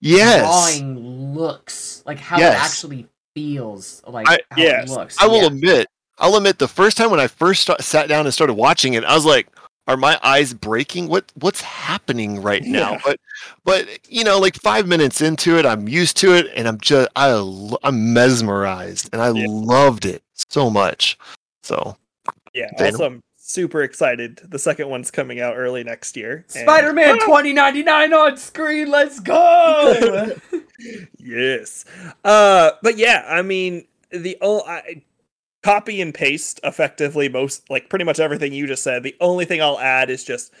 Yes. 0.00 0.40
drawing 0.40 1.34
looks, 1.34 2.02
like 2.06 2.18
how 2.18 2.38
Yes. 2.38 2.54
it 2.54 2.64
actually 2.64 3.06
feels, 3.34 4.02
like 4.06 4.28
I- 4.28 4.40
how 4.50 4.62
yes, 4.62 4.90
it 4.90 4.94
looks. 4.94 5.16
I 5.20 5.26
will 5.26 5.40
Yeah. 5.40 5.46
admit, 5.46 5.86
I'll 6.18 6.36
admit 6.36 6.58
the 6.58 6.68
first 6.68 6.96
time 6.96 7.10
when 7.10 7.20
I 7.20 7.26
first 7.28 7.62
sta- 7.62 7.80
sat 7.80 8.08
down 8.08 8.26
and 8.26 8.34
started 8.34 8.54
watching 8.54 8.94
it, 8.94 9.04
I 9.04 9.14
was 9.14 9.24
like, 9.24 9.48
are 9.86 9.96
my 9.96 10.18
eyes 10.22 10.52
breaking? 10.52 11.08
What 11.08 11.32
what's 11.34 11.62
happening 11.62 12.42
right 12.42 12.62
now? 12.62 12.92
Yeah. 12.92 13.00
But 13.04 13.20
but 13.64 13.88
you 14.08 14.22
know, 14.22 14.38
like 14.38 14.54
5 14.60 14.86
minutes 14.86 15.20
into 15.22 15.56
it, 15.58 15.64
I'm 15.64 15.88
used 15.88 16.16
to 16.18 16.34
it 16.34 16.46
and 16.54 16.68
I'm 16.68 16.78
just 16.78 17.08
I 17.16 17.30
I'm 17.82 18.12
mesmerized 18.12 19.08
and 19.12 19.22
I 19.22 19.30
Yeah. 19.30 19.46
loved 19.48 20.04
it 20.04 20.22
so 20.34 20.68
much. 20.68 21.16
So, 21.62 21.96
Yeah, 22.54 22.66
Dana? 22.76 22.90
also 22.92 23.04
I'm 23.06 23.22
super 23.48 23.82
excited. 23.82 24.40
The 24.44 24.58
second 24.58 24.88
one's 24.88 25.10
coming 25.10 25.40
out 25.40 25.56
early 25.56 25.82
next 25.82 26.16
year. 26.16 26.44
and- 26.54 26.62
Spider-Man 26.62 27.18
2099 27.20 28.12
on 28.12 28.36
screen. 28.36 28.90
Let's 28.90 29.18
go. 29.20 30.32
yes. 31.18 31.84
Uh, 32.24 32.72
but 32.82 32.98
yeah, 32.98 33.24
I 33.28 33.42
mean, 33.42 33.86
the 34.10 34.36
o- 34.40 34.64
I, 34.66 35.02
copy 35.62 36.00
and 36.00 36.14
paste 36.14 36.60
effectively 36.62 37.28
most 37.28 37.68
like 37.68 37.88
pretty 37.88 38.04
much 38.04 38.20
everything 38.20 38.52
you 38.52 38.66
just 38.66 38.82
said. 38.82 39.02
The 39.02 39.16
only 39.20 39.44
thing 39.44 39.60
I'll 39.60 39.80
add 39.80 40.10
is 40.10 40.24
just 40.24 40.52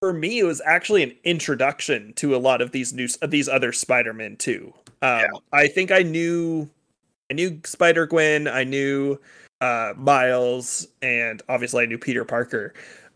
for 0.00 0.12
me, 0.12 0.38
it 0.38 0.44
was 0.44 0.60
actually 0.64 1.02
an 1.02 1.14
introduction 1.24 2.12
to 2.14 2.36
a 2.36 2.38
lot 2.38 2.60
of 2.60 2.70
these 2.70 2.92
new 2.92 3.08
uh, 3.22 3.26
these 3.26 3.48
other 3.48 3.72
Spider-Men 3.72 4.36
too. 4.36 4.72
Um, 5.02 5.24
I 5.52 5.68
think 5.68 5.90
I 5.90 6.02
knew 6.02 6.68
I 7.30 7.34
knew 7.34 7.60
Spider 7.64 8.06
Gwen, 8.06 8.46
I 8.46 8.64
knew 8.64 9.18
uh, 9.60 9.92
Miles, 9.96 10.88
and 11.02 11.42
obviously 11.48 11.82
I 11.84 11.86
knew 11.86 11.98
Peter 11.98 12.24
Parker. 12.24 12.74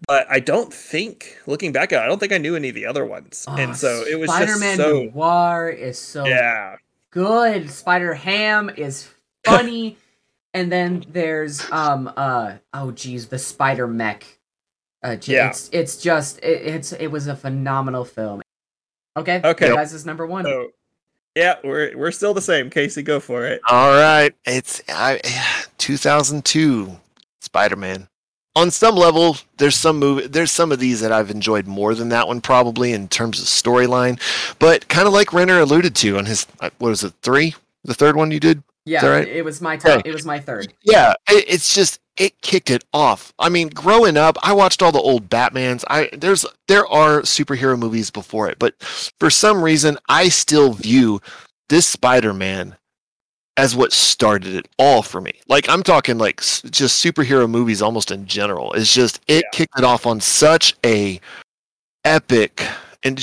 But 0.09 0.26
I 0.31 0.40
don't 0.40 0.72
think, 0.72 1.37
looking 1.46 1.72
back 1.72 1.92
at 1.92 2.00
it, 2.00 2.05
I 2.05 2.07
don't 2.07 2.18
think 2.18 2.33
I 2.33 2.38
knew 2.38 2.57
any 2.57 2.70
of 2.70 2.74
the 2.74 2.87
other 2.87 3.05
ones, 3.05 3.44
and 3.48 3.72
Oh, 3.72 3.74
so 3.74 4.05
it 4.09 4.18
was 4.18 4.31
Spider-Man 4.31 4.76
just 4.79 4.88
so 4.88 5.03
Noir 5.14 5.68
is 5.68 5.98
so 5.98 6.24
yeah. 6.26 6.76
good. 7.11 7.70
Spider 7.70 8.14
Ham 8.14 8.70
is 8.76 9.09
funny. 9.44 9.99
and 10.55 10.72
then 10.72 11.05
there's 11.11 11.70
um 11.70 12.11
uh 12.16 12.55
oh 12.72 12.91
geez, 12.93 13.26
the 13.28 13.38
Spider 13.38 13.86
Mech. 13.86 14.24
Uh, 15.05 15.16
Yeah. 15.22 15.49
it's 15.51 15.68
it's 15.72 15.97
just 15.99 16.38
it, 16.38 16.62
it's 16.66 16.93
it 16.93 17.09
was 17.09 17.26
a 17.26 17.36
phenomenal 17.36 18.05
film. 18.07 18.41
Okay, 19.18 19.41
Okay. 19.45 19.68
you 19.68 19.74
guys 19.74 19.93
is 19.93 20.07
number 20.07 20.26
one. 20.26 20.45
So 20.45 20.68
yeah, 21.36 21.57
we're 21.62 21.97
we're 21.97 22.11
still 22.11 22.32
the 22.34 22.41
same. 22.41 22.70
Casey, 22.70 23.03
go 23.03 23.20
for 23.20 23.45
it. 23.47 23.61
all 23.68 23.91
right, 23.93 24.34
it's 24.47 24.80
I 24.88 25.20
2002 25.81 26.97
Spider-Man. 27.41 28.09
On 28.57 28.70
some 28.70 28.97
level, 28.97 29.37
there's 29.59 29.76
some 29.76 29.99
movie, 29.99 30.26
there's 30.26 30.51
some 30.51 30.72
of 30.72 30.81
these 30.81 31.01
that 31.01 31.12
I've 31.12 31.31
enjoyed 31.31 31.66
more 31.66 31.95
than 31.95 32.09
that 32.11 32.26
one 32.26 32.41
probably 32.41 32.93
in 32.93 33.09
terms 33.09 33.41
of 33.41 33.47
storyline, 33.47 34.20
but 34.59 34.89
kind 34.89 35.07
of 35.07 35.12
like 35.12 35.33
Renner 35.33 35.61
alluded 35.61 35.95
to 35.97 36.18
on 36.18 36.26
his 36.26 36.47
uh, 36.61 36.70
what 36.78 36.91
was 36.91 37.05
it, 37.05 37.14
3? 37.22 37.55
The 37.85 37.95
third 37.95 38.16
one 38.16 38.31
you 38.31 38.41
did? 38.41 38.62
yeah, 38.85 39.07
right? 39.07 39.28
it 39.28 39.45
was 39.45 39.61
my 39.61 39.76
top. 39.76 40.01
Okay. 40.01 40.09
It 40.09 40.12
was 40.12 40.24
my 40.24 40.39
third. 40.39 40.72
Yeah, 40.83 41.14
it, 41.28 41.45
it's 41.49 41.74
just 41.74 42.01
it 42.16 42.41
kicked 42.43 42.70
it 42.70 42.85
off. 42.93 43.33
I 43.39 43.49
mean, 43.49 43.68
growing 43.68 44.16
up, 44.16 44.37
I 44.43 44.53
watched 44.53 44.83
all 44.83 44.93
the 44.93 44.99
old 44.99 45.28
Batmans. 45.31 45.85
I 45.89 46.11
there's 46.12 46.45
there 46.66 46.87
are 46.87 47.22
superhero 47.22 47.78
movies 47.78 48.11
before 48.11 48.49
it, 48.49 48.59
but 48.59 48.81
for 48.83 49.31
some 49.31 49.62
reason, 49.62 49.99
I 50.09 50.28
still 50.28 50.72
view 50.72 51.20
this 51.68 51.87
Spider-Man 51.87 52.76
as 53.61 53.76
what 53.76 53.92
started 53.92 54.54
it 54.54 54.68
all 54.78 55.02
for 55.02 55.20
me. 55.20 55.34
Like 55.46 55.68
I'm 55.68 55.82
talking 55.82 56.16
like 56.16 56.40
s- 56.40 56.62
just 56.62 57.04
superhero 57.04 57.48
movies 57.48 57.82
almost 57.82 58.11
in 58.11 58.24
general. 58.24 58.72
It's 58.72 58.94
just 58.94 59.20
it 59.28 59.44
kicked 59.52 59.78
it 59.78 59.84
off 59.84 60.06
on 60.06 60.18
such 60.18 60.74
a 60.84 61.20
epic 62.06 62.66
in, 63.02 63.18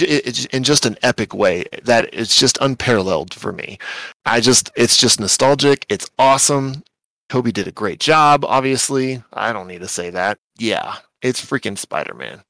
in 0.52 0.64
just 0.64 0.86
an 0.86 0.96
epic 1.02 1.34
way 1.34 1.66
that 1.84 2.08
it's 2.14 2.40
just 2.40 2.60
unparalleled 2.62 3.34
for 3.34 3.52
me. 3.52 3.80
I 4.28 4.40
just 4.40 4.70
it's 4.76 4.96
just 4.96 5.20
nostalgic. 5.20 5.88
It's 5.90 6.08
awesome. 6.20 6.84
Tobey 7.30 7.52
did 7.52 7.68
a 7.68 7.72
great 7.72 8.00
job. 8.00 8.46
Obviously, 8.46 9.24
I 9.34 9.52
don't 9.52 9.68
need 9.68 9.82
to 9.82 9.88
say 9.88 10.12
that. 10.12 10.38
Yeah, 10.60 10.98
it's 11.24 11.44
freaking 11.44 11.80
Spider 11.80 12.14
Man. 12.14 12.44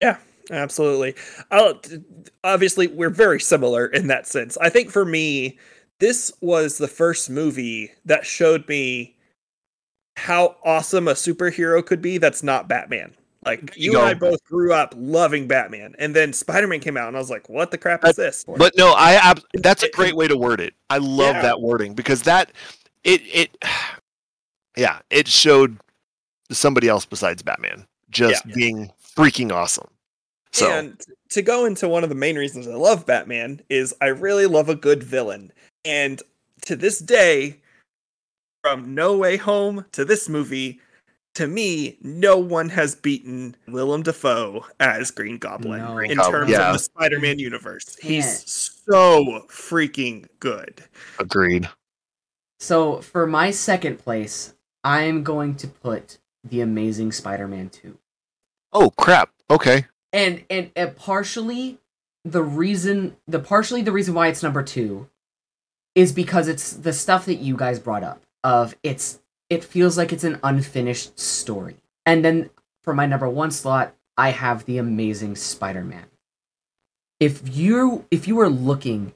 Yeah, 0.00 0.16
absolutely. 0.50 1.14
Uh, 1.50 1.74
I'll, 1.74 1.80
obviously, 2.42 2.86
we're 2.86 3.10
very 3.10 3.38
similar 3.38 3.84
in 3.86 4.06
that 4.06 4.26
sense. 4.26 4.56
I 4.56 4.70
think 4.70 4.90
for 4.90 5.04
me, 5.04 5.58
this 6.00 6.32
was 6.40 6.78
the 6.78 6.88
first 6.88 7.30
movie 7.30 7.92
that 8.04 8.26
showed 8.26 8.68
me 8.68 9.16
how 10.16 10.56
awesome 10.64 11.08
a 11.08 11.12
superhero 11.12 11.84
could 11.84 12.00
be 12.00 12.18
that's 12.18 12.42
not 12.42 12.68
Batman. 12.68 13.14
Like 13.44 13.76
you, 13.76 13.92
you 13.92 13.98
and 13.98 14.08
I 14.08 14.14
both 14.14 14.42
grew 14.44 14.72
up 14.72 14.94
loving 14.96 15.46
Batman, 15.46 15.94
and 15.98 16.16
then 16.16 16.32
Spider 16.32 16.66
Man 16.66 16.80
came 16.80 16.96
out, 16.96 17.08
and 17.08 17.16
I 17.16 17.20
was 17.20 17.28
like, 17.28 17.48
"What 17.50 17.70
the 17.70 17.76
crap 17.76 18.02
is 18.06 18.16
this?" 18.16 18.44
But 18.44 18.72
no, 18.76 18.94
I 18.96 19.34
that's 19.54 19.82
a 19.82 19.90
great 19.90 20.16
way 20.16 20.28
to 20.28 20.36
word 20.36 20.60
it. 20.60 20.72
I 20.88 20.98
love 20.98 21.36
yeah. 21.36 21.42
that 21.42 21.60
wording 21.60 21.94
because 21.94 22.22
that 22.22 22.52
it 23.02 23.20
it 23.26 23.56
yeah 24.76 25.00
it 25.10 25.28
showed 25.28 25.78
somebody 26.50 26.88
else 26.88 27.04
besides 27.04 27.42
Batman 27.42 27.86
just 28.10 28.46
yeah. 28.46 28.54
being 28.54 28.90
freaking 29.16 29.52
awesome. 29.52 29.88
So 30.52 30.70
and 30.70 30.98
to 31.30 31.42
go 31.42 31.66
into 31.66 31.88
one 31.88 32.02
of 32.02 32.08
the 32.08 32.14
main 32.14 32.36
reasons 32.36 32.66
I 32.66 32.74
love 32.74 33.04
Batman 33.04 33.60
is 33.68 33.94
I 34.00 34.06
really 34.06 34.46
love 34.46 34.70
a 34.70 34.74
good 34.74 35.02
villain, 35.02 35.52
and 35.84 36.22
to 36.62 36.76
this 36.76 36.98
day, 36.98 37.60
from 38.62 38.94
No 38.94 39.16
Way 39.16 39.36
Home 39.36 39.84
to 39.92 40.04
this 40.04 40.28
movie, 40.28 40.80
to 41.34 41.46
me, 41.46 41.98
no 42.00 42.38
one 42.38 42.68
has 42.70 42.94
beaten 42.94 43.56
Willem 43.66 44.02
Dafoe 44.02 44.64
as 44.78 45.10
Green 45.10 45.38
Goblin 45.38 45.80
no. 45.80 45.98
in 45.98 46.18
oh, 46.20 46.30
terms 46.30 46.50
yeah. 46.50 46.68
of 46.68 46.74
the 46.74 46.78
Spider-Man 46.78 47.38
universe. 47.38 47.96
He's 48.00 48.50
so 48.50 49.44
freaking 49.48 50.26
good. 50.40 50.84
Agreed. 51.18 51.68
So 52.60 53.00
for 53.00 53.26
my 53.26 53.50
second 53.50 53.98
place, 53.98 54.54
I'm 54.84 55.24
going 55.24 55.56
to 55.56 55.68
put 55.68 56.18
The 56.44 56.60
Amazing 56.60 57.12
Spider-Man 57.12 57.70
2. 57.70 57.98
Oh 58.72 58.90
crap. 58.90 59.30
Okay. 59.50 59.86
And 60.12 60.44
and, 60.48 60.70
and 60.76 60.96
partially 60.96 61.78
the 62.24 62.42
reason 62.42 63.16
the 63.26 63.40
partially 63.40 63.82
the 63.82 63.92
reason 63.92 64.14
why 64.14 64.28
it's 64.28 64.42
number 64.42 64.62
2 64.62 65.08
is 65.94 66.12
because 66.12 66.48
it's 66.48 66.72
the 66.72 66.92
stuff 66.92 67.26
that 67.26 67.36
you 67.36 67.56
guys 67.56 67.78
brought 67.78 68.02
up 68.02 68.22
of 68.42 68.76
it's 68.82 69.20
it 69.50 69.62
feels 69.62 69.96
like 69.96 70.12
it's 70.12 70.24
an 70.24 70.40
unfinished 70.42 71.18
story. 71.18 71.76
And 72.06 72.24
then 72.24 72.50
for 72.82 72.94
my 72.94 73.06
number 73.06 73.28
1 73.28 73.50
slot, 73.50 73.94
I 74.16 74.30
have 74.30 74.64
the 74.64 74.78
amazing 74.78 75.36
Spider-Man. 75.36 76.06
If 77.20 77.56
you 77.56 78.06
if 78.10 78.26
you 78.26 78.40
are 78.40 78.48
looking 78.48 79.14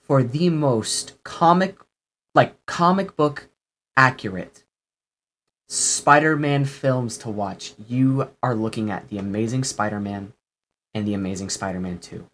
for 0.00 0.22
the 0.22 0.50
most 0.50 1.22
comic 1.24 1.78
like 2.34 2.64
comic 2.66 3.16
book 3.16 3.48
accurate 3.96 4.64
Spider-Man 5.68 6.64
films 6.64 7.18
to 7.18 7.30
watch, 7.30 7.74
you 7.88 8.30
are 8.42 8.54
looking 8.54 8.90
at 8.90 9.08
The 9.08 9.18
Amazing 9.18 9.64
Spider-Man 9.64 10.32
and 10.94 11.06
The 11.06 11.14
Amazing 11.14 11.50
Spider-Man 11.50 11.98
2. 11.98 12.24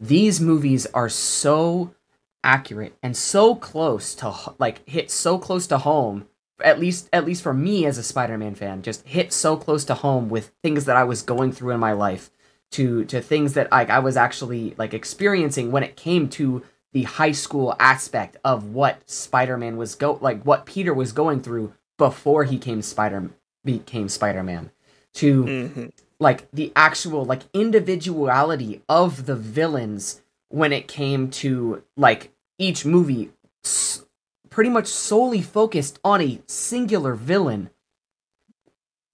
These 0.00 0.40
movies 0.40 0.86
are 0.86 1.08
so 1.08 1.94
accurate 2.42 2.94
and 3.02 3.16
so 3.16 3.54
close 3.54 4.14
to 4.14 4.34
like 4.58 4.86
hit 4.88 5.10
so 5.10 5.38
close 5.38 5.66
to 5.66 5.78
home 5.78 6.26
at 6.62 6.78
least 6.78 7.08
at 7.12 7.24
least 7.24 7.42
for 7.42 7.54
me 7.54 7.86
as 7.86 7.98
a 7.98 8.02
Spider-Man 8.02 8.54
fan 8.54 8.82
just 8.82 9.06
hit 9.06 9.32
so 9.32 9.56
close 9.56 9.84
to 9.84 9.94
home 9.94 10.28
with 10.28 10.52
things 10.62 10.84
that 10.86 10.96
I 10.96 11.04
was 11.04 11.22
going 11.22 11.52
through 11.52 11.72
in 11.72 11.80
my 11.80 11.92
life 11.92 12.30
to 12.72 13.04
to 13.06 13.20
things 13.20 13.54
that 13.54 13.70
like 13.70 13.90
I 13.90 13.98
was 13.98 14.16
actually 14.16 14.74
like 14.78 14.94
experiencing 14.94 15.70
when 15.70 15.82
it 15.82 15.96
came 15.96 16.28
to 16.30 16.62
the 16.92 17.02
high 17.04 17.32
school 17.32 17.76
aspect 17.78 18.36
of 18.44 18.72
what 18.72 19.08
Spider-Man 19.08 19.76
was 19.76 19.94
go 19.94 20.18
like 20.20 20.42
what 20.42 20.66
Peter 20.66 20.94
was 20.94 21.12
going 21.12 21.40
through 21.42 21.72
before 21.98 22.44
he 22.44 22.58
came 22.58 22.82
Spider 22.82 23.30
became 23.64 24.08
Spider-Man 24.08 24.70
to 25.14 25.44
mm-hmm. 25.44 25.86
like 26.18 26.50
the 26.52 26.72
actual 26.74 27.24
like 27.24 27.42
individuality 27.52 28.82
of 28.88 29.26
the 29.26 29.36
villains 29.36 30.20
when 30.50 30.72
it 30.72 30.88
came 30.88 31.30
to 31.30 31.82
like 31.96 32.32
each 32.58 32.84
movie 32.84 33.30
s- 33.64 34.04
pretty 34.50 34.68
much 34.68 34.86
solely 34.86 35.40
focused 35.40 35.98
on 36.04 36.20
a 36.20 36.42
singular 36.46 37.14
villain. 37.14 37.70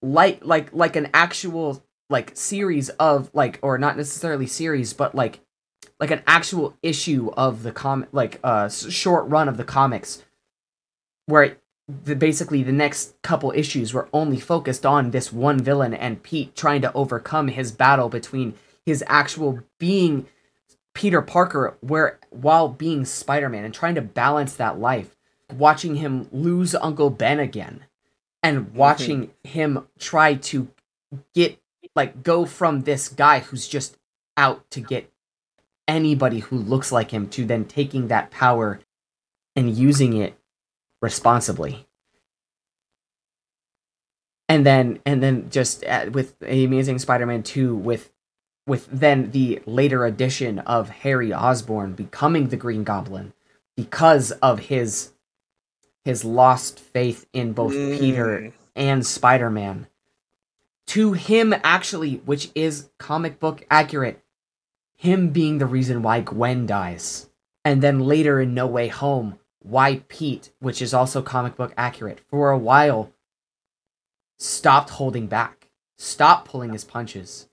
Like 0.01 0.43
like 0.43 0.73
like 0.73 0.95
an 0.95 1.09
actual 1.13 1.83
like 2.09 2.31
series 2.35 2.89
of 2.89 3.29
like 3.33 3.59
or 3.61 3.77
not 3.77 3.97
necessarily 3.97 4.47
series 4.47 4.93
but 4.93 5.15
like 5.15 5.39
like 5.99 6.11
an 6.11 6.21
actual 6.27 6.75
issue 6.83 7.31
of 7.35 7.63
the 7.63 7.71
comic 7.71 8.09
like 8.11 8.39
uh 8.43 8.69
short 8.69 9.27
run 9.27 9.47
of 9.47 9.57
the 9.57 9.63
comics. 9.63 10.23
Where 11.27 11.57
the 11.87 12.15
basically 12.15 12.63
the 12.63 12.71
next 12.71 13.15
couple 13.21 13.51
issues 13.55 13.93
were 13.93 14.09
only 14.11 14.39
focused 14.39 14.85
on 14.85 15.11
this 15.11 15.31
one 15.31 15.59
villain 15.59 15.93
and 15.93 16.21
Pete 16.21 16.55
trying 16.55 16.81
to 16.81 16.93
overcome 16.93 17.47
his 17.47 17.71
battle 17.71 18.09
between 18.09 18.55
his 18.85 19.03
actual 19.07 19.59
being 19.79 20.27
Peter 20.97 21.21
Parker 21.21 21.77
where 21.81 22.17
while 22.31 22.67
being 22.67 23.05
Spider-Man 23.05 23.63
and 23.63 23.71
trying 23.71 23.93
to 23.93 24.01
balance 24.01 24.55
that 24.55 24.79
life, 24.79 25.15
watching 25.53 25.97
him 25.97 26.27
lose 26.31 26.73
Uncle 26.73 27.11
Ben 27.11 27.39
again 27.39 27.85
and 28.41 28.65
mm-hmm. 28.65 28.77
watching 28.77 29.27
mm-hmm. 29.27 29.47
him 29.47 29.87
try 29.99 30.33
to 30.33 30.67
get 31.35 31.61
like 31.95 32.23
go 32.23 32.45
from 32.45 32.81
this 32.81 33.09
guy 33.09 33.41
who's 33.41 33.67
just 33.67 33.95
out 34.37 34.67
to 34.71 34.81
get 34.81 35.13
anybody 35.87 36.39
who 36.39 36.57
looks 36.57 36.91
like 36.91 37.11
him 37.11 37.29
to 37.29 37.45
then 37.45 37.65
taking 37.65 38.07
that 38.07 38.31
power 38.31 38.79
and 39.55 39.77
using 39.77 40.17
it 40.17 40.35
responsibly 40.99 41.85
and 44.49 44.65
then 44.65 44.97
and 45.05 45.21
then 45.21 45.47
just 45.51 45.85
uh, 45.85 46.09
with 46.11 46.35
amazing 46.41 46.97
spider-man 46.97 47.43
2 47.43 47.75
with 47.75 48.11
with 48.67 48.87
then 48.91 49.31
the 49.31 49.61
later 49.65 50.05
addition 50.05 50.59
of 50.59 50.89
Harry 50.89 51.33
Osborn 51.33 51.93
becoming 51.93 52.49
the 52.49 52.57
Green 52.57 52.83
Goblin 52.83 53.33
because 53.75 54.31
of 54.33 54.59
his 54.59 55.13
his 56.03 56.23
lost 56.23 56.79
faith 56.79 57.25
in 57.33 57.53
both 57.53 57.73
mm. 57.73 57.99
Peter 57.99 58.53
and 58.75 59.05
Spider-Man. 59.05 59.87
To 60.87 61.13
him 61.13 61.53
actually, 61.63 62.21
which 62.25 62.49
is 62.55 62.89
comic 62.97 63.39
book 63.39 63.65
accurate, 63.69 64.23
him 64.95 65.29
being 65.29 65.57
the 65.57 65.65
reason 65.65 66.01
why 66.01 66.21
Gwen 66.21 66.65
dies. 66.65 67.29
And 67.65 67.81
then 67.81 67.99
later 67.99 68.39
in 68.39 68.53
No 68.53 68.67
Way 68.67 68.87
Home, 68.87 69.37
why 69.59 70.03
Pete, 70.07 70.51
which 70.59 70.81
is 70.81 70.93
also 70.93 71.21
comic 71.21 71.57
book 71.57 71.73
accurate, 71.75 72.21
for 72.29 72.51
a 72.51 72.57
while 72.57 73.11
stopped 74.37 74.91
holding 74.91 75.27
back, 75.27 75.67
stopped 75.97 76.47
pulling 76.47 76.71
his 76.71 76.85
punches 76.85 77.49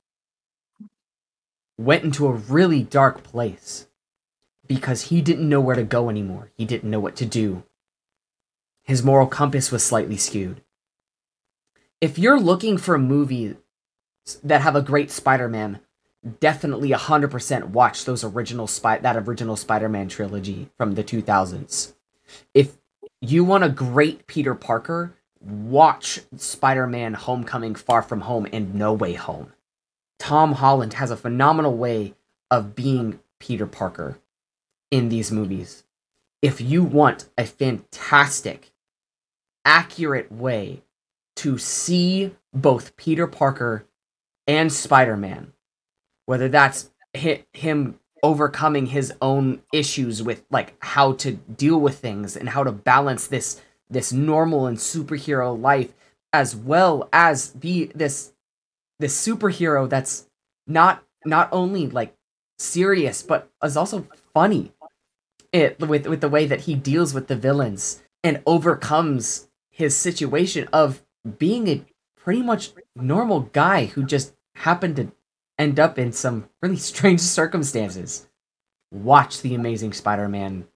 went 1.76 2.04
into 2.04 2.26
a 2.26 2.32
really 2.32 2.82
dark 2.82 3.22
place 3.22 3.86
because 4.66 5.02
he 5.02 5.20
didn't 5.20 5.48
know 5.48 5.60
where 5.60 5.76
to 5.76 5.82
go 5.82 6.08
anymore. 6.08 6.50
He 6.56 6.64
didn't 6.64 6.90
know 6.90 7.00
what 7.00 7.16
to 7.16 7.26
do. 7.26 7.64
His 8.82 9.02
moral 9.02 9.26
compass 9.26 9.72
was 9.72 9.82
slightly 9.82 10.16
skewed. 10.16 10.62
If 12.00 12.18
you're 12.18 12.40
looking 12.40 12.76
for 12.76 12.94
a 12.94 12.98
movie 12.98 13.56
that 14.42 14.60
have 14.60 14.76
a 14.76 14.82
great 14.82 15.10
Spider-Man, 15.10 15.80
definitely 16.40 16.90
100% 16.90 17.64
watch 17.70 18.04
those 18.04 18.24
original 18.24 18.66
spy 18.66 18.98
that 18.98 19.16
original 19.16 19.56
Spider-Man 19.56 20.08
trilogy 20.08 20.70
from 20.76 20.94
the 20.94 21.04
2000s. 21.04 21.94
If 22.52 22.76
you 23.20 23.44
want 23.44 23.64
a 23.64 23.68
great 23.68 24.26
Peter 24.26 24.54
Parker, 24.54 25.14
watch 25.40 26.20
Spider-Man 26.36 27.14
Homecoming, 27.14 27.74
Far 27.74 28.02
From 28.02 28.22
Home, 28.22 28.46
and 28.52 28.74
No 28.74 28.92
Way 28.92 29.14
Home. 29.14 29.52
Tom 30.18 30.52
Holland 30.52 30.94
has 30.94 31.10
a 31.10 31.16
phenomenal 31.16 31.76
way 31.76 32.14
of 32.50 32.74
being 32.74 33.20
Peter 33.38 33.66
Parker 33.66 34.18
in 34.90 35.08
these 35.08 35.32
movies. 35.32 35.84
If 36.40 36.60
you 36.60 36.84
want 36.84 37.28
a 37.36 37.44
fantastic, 37.44 38.72
accurate 39.64 40.30
way 40.30 40.82
to 41.36 41.58
see 41.58 42.34
both 42.52 42.96
Peter 42.96 43.26
Parker 43.26 43.86
and 44.46 44.72
Spider 44.72 45.16
Man, 45.16 45.52
whether 46.26 46.48
that's 46.48 46.90
him 47.14 47.98
overcoming 48.22 48.86
his 48.86 49.12
own 49.20 49.60
issues 49.72 50.22
with 50.22 50.44
like 50.50 50.74
how 50.80 51.12
to 51.12 51.32
deal 51.32 51.78
with 51.78 51.98
things 51.98 52.36
and 52.36 52.48
how 52.48 52.64
to 52.64 52.72
balance 52.72 53.26
this 53.26 53.60
this 53.90 54.12
normal 54.12 54.66
and 54.66 54.78
superhero 54.78 55.60
life 55.60 55.92
as 56.32 56.56
well 56.56 57.08
as 57.12 57.50
be 57.50 57.86
this 57.94 58.32
this 58.98 59.26
superhero 59.26 59.88
that's 59.88 60.28
not 60.66 61.04
not 61.24 61.48
only 61.52 61.88
like 61.88 62.14
serious 62.58 63.22
but 63.22 63.50
is 63.62 63.76
also 63.76 64.06
funny. 64.32 64.72
It 65.52 65.78
with 65.78 66.06
with 66.06 66.20
the 66.20 66.28
way 66.28 66.46
that 66.46 66.62
he 66.62 66.74
deals 66.74 67.14
with 67.14 67.28
the 67.28 67.36
villains 67.36 68.02
and 68.22 68.42
overcomes 68.46 69.48
his 69.70 69.96
situation 69.96 70.68
of 70.72 71.04
being 71.38 71.68
a 71.68 71.84
pretty 72.16 72.42
much 72.42 72.72
normal 72.96 73.40
guy 73.40 73.86
who 73.86 74.04
just 74.04 74.34
happened 74.56 74.96
to 74.96 75.12
end 75.58 75.78
up 75.78 75.98
in 75.98 76.12
some 76.12 76.48
really 76.62 76.76
strange 76.90 77.20
circumstances, 77.20 78.26
watch 78.90 79.42
the 79.42 79.54
Amazing 79.54 79.92
Spider-Man 79.92 80.66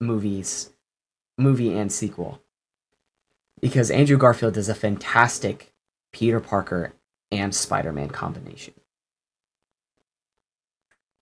movies, 0.00 0.70
movie 1.36 1.76
and 1.76 1.92
sequel, 1.92 2.40
because 3.60 3.90
Andrew 3.90 4.16
Garfield 4.16 4.56
is 4.56 4.68
a 4.68 4.74
fantastic 4.74 5.72
Peter 6.12 6.40
Parker 6.40 6.94
and 7.30 7.54
Spider-Man 7.54 8.10
combination. 8.10 8.74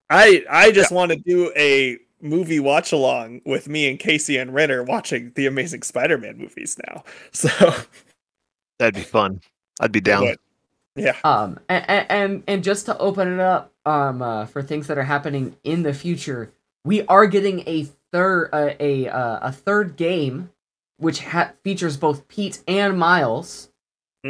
I 0.09 0.45
I 0.49 0.71
just 0.71 0.93
want 0.93 1.11
to 1.13 1.17
do 1.17 1.53
a 1.57 1.99
movie 2.21 2.61
watch 2.61 2.93
along 2.93 3.43
with 3.45 3.69
me 3.69 3.89
and 3.89 3.99
Casey 3.99 4.37
and 4.37 4.55
Renner 4.55 4.83
watching 4.83 5.33
the 5.35 5.47
Amazing 5.47 5.83
Spider-Man 5.83 6.39
movies 6.39 6.79
now. 6.89 7.05
So 7.33 7.49
That'd 8.79 8.95
be 8.95 9.03
fun. 9.03 9.41
I'd 9.81 9.93
be 9.93 10.01
down. 10.01 10.25
But, 10.25 10.39
yeah. 10.97 11.17
Um, 11.25 11.59
and, 11.69 12.07
and 12.11 12.43
and 12.47 12.65
just 12.65 12.87
to 12.87 12.99
open 12.99 13.33
it 13.33 13.41
up, 13.41 13.73
um, 13.85 14.23
uh, 14.23 14.47
for 14.47 14.63
things 14.63 14.87
that 14.87 14.99
are 14.99 15.05
happening 15.05 15.57
in 15.65 15.83
the 15.83 15.95
future, 15.95 16.53
we 16.85 17.07
are 17.07 17.27
getting 17.27 17.63
a 17.67 17.85
third 18.13 18.51
uh, 18.53 18.71
a 18.81 19.09
uh, 19.09 19.39
a 19.43 19.53
third 19.53 19.97
game, 19.97 20.51
which 20.99 21.21
ha- 21.21 21.53
features 21.63 21.97
both 21.97 22.29
Pete 22.29 22.63
and 22.67 22.99
Miles, 22.99 23.71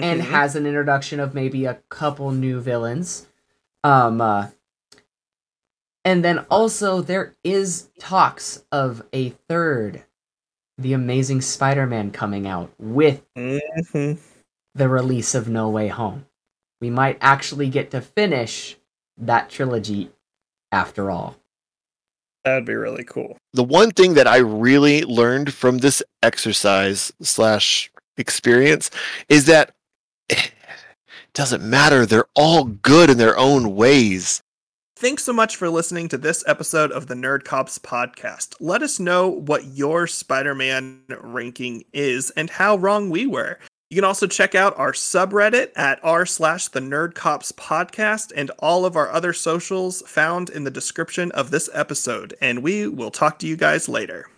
and 0.03 0.21
Mhm. 0.23 0.25
has 0.27 0.57
an 0.57 0.67
introduction 0.67 1.21
of 1.21 1.35
maybe 1.35 1.65
a 1.65 1.75
couple 1.89 2.31
new 2.33 2.61
villains. 2.61 3.27
Um, 3.85 4.21
uh, 4.21 4.49
and 6.05 6.25
then 6.25 6.41
also 6.51 7.01
there 7.01 7.35
is 7.45 7.89
talks 7.99 8.65
of 8.71 9.03
a 9.13 9.31
third, 9.49 10.05
the 10.79 10.93
Amazing 10.93 11.41
Spider-Man 11.41 12.11
coming 12.11 12.47
out 12.47 12.71
with 12.79 13.23
Mhm. 13.35 14.19
the 14.75 14.89
release 14.89 15.35
of 15.35 15.49
No 15.49 15.69
Way 15.69 15.89
Home. 15.89 16.27
We 16.81 16.91
might 16.91 17.19
actually 17.21 17.69
get 17.71 17.91
to 17.93 18.01
finish 18.01 18.77
that 19.17 19.49
trilogy 19.51 20.11
after 20.73 21.11
all. 21.11 21.37
that'd 22.45 22.65
be 22.65 22.75
really 22.75 23.03
cool. 23.03 23.37
the 23.55 23.65
one 23.65 23.91
thing 23.91 24.15
that 24.15 24.29
I 24.29 24.37
really 24.37 25.03
learned 25.03 25.53
from 25.53 25.79
this 25.79 26.01
exercise 26.23 27.13
slash 27.21 27.91
experience 28.19 28.89
is 29.29 29.47
that 29.47 29.75
it 30.29 30.53
doesn't 31.35 31.63
matter. 31.63 32.07
They're 32.07 32.29
all 32.35 32.65
good 32.65 33.11
in 33.11 33.19
their 33.19 33.39
own 33.39 33.75
ways. 33.75 34.43
Thanks 34.99 35.25
so 35.25 35.35
much 35.35 35.57
for 35.57 35.69
listening 35.69 36.09
to 36.09 36.17
this 36.17 36.43
episode 36.47 36.91
of 36.91 37.07
the 37.07 37.15
Nerd 37.15 37.45
Cops 37.45 37.79
podcast. 37.79 38.55
Let 38.61 38.83
us 38.83 38.99
know 38.99 39.29
what 39.29 39.67
your 39.67 40.07
Spider 40.07 40.55
Man 40.55 41.03
ranking 41.21 41.85
is 41.93 42.31
and 42.31 42.49
how 42.49 42.77
wrong 42.77 43.11
we 43.11 43.27
were. 43.27 43.59
You 43.91 43.97
can 43.97 44.05
also 44.05 44.27
check 44.27 44.55
out 44.55 44.77
our 44.79 44.93
subreddit 44.93 45.73
at 45.77 46.01
r 46.03 46.25
slash 46.25 46.69
the 46.69 46.81
Nerd 46.81 47.15
Cops 47.15 47.53
podcast 47.53 48.33
and 48.35 48.51
all 48.59 48.87
of 48.87 48.97
our 48.97 49.11
other 49.13 49.35
socials 49.35 50.03
found 50.07 50.49
in 50.49 50.65
the 50.65 50.71
description 50.71 51.31
of 51.33 51.51
this 51.51 51.69
episode. 51.75 52.35
And 52.41 52.63
we 52.63 52.89
will 52.89 53.11
talk 53.11 53.39
to 53.41 53.47
you 53.47 53.57
guys 53.57 53.91
later. 53.91 54.31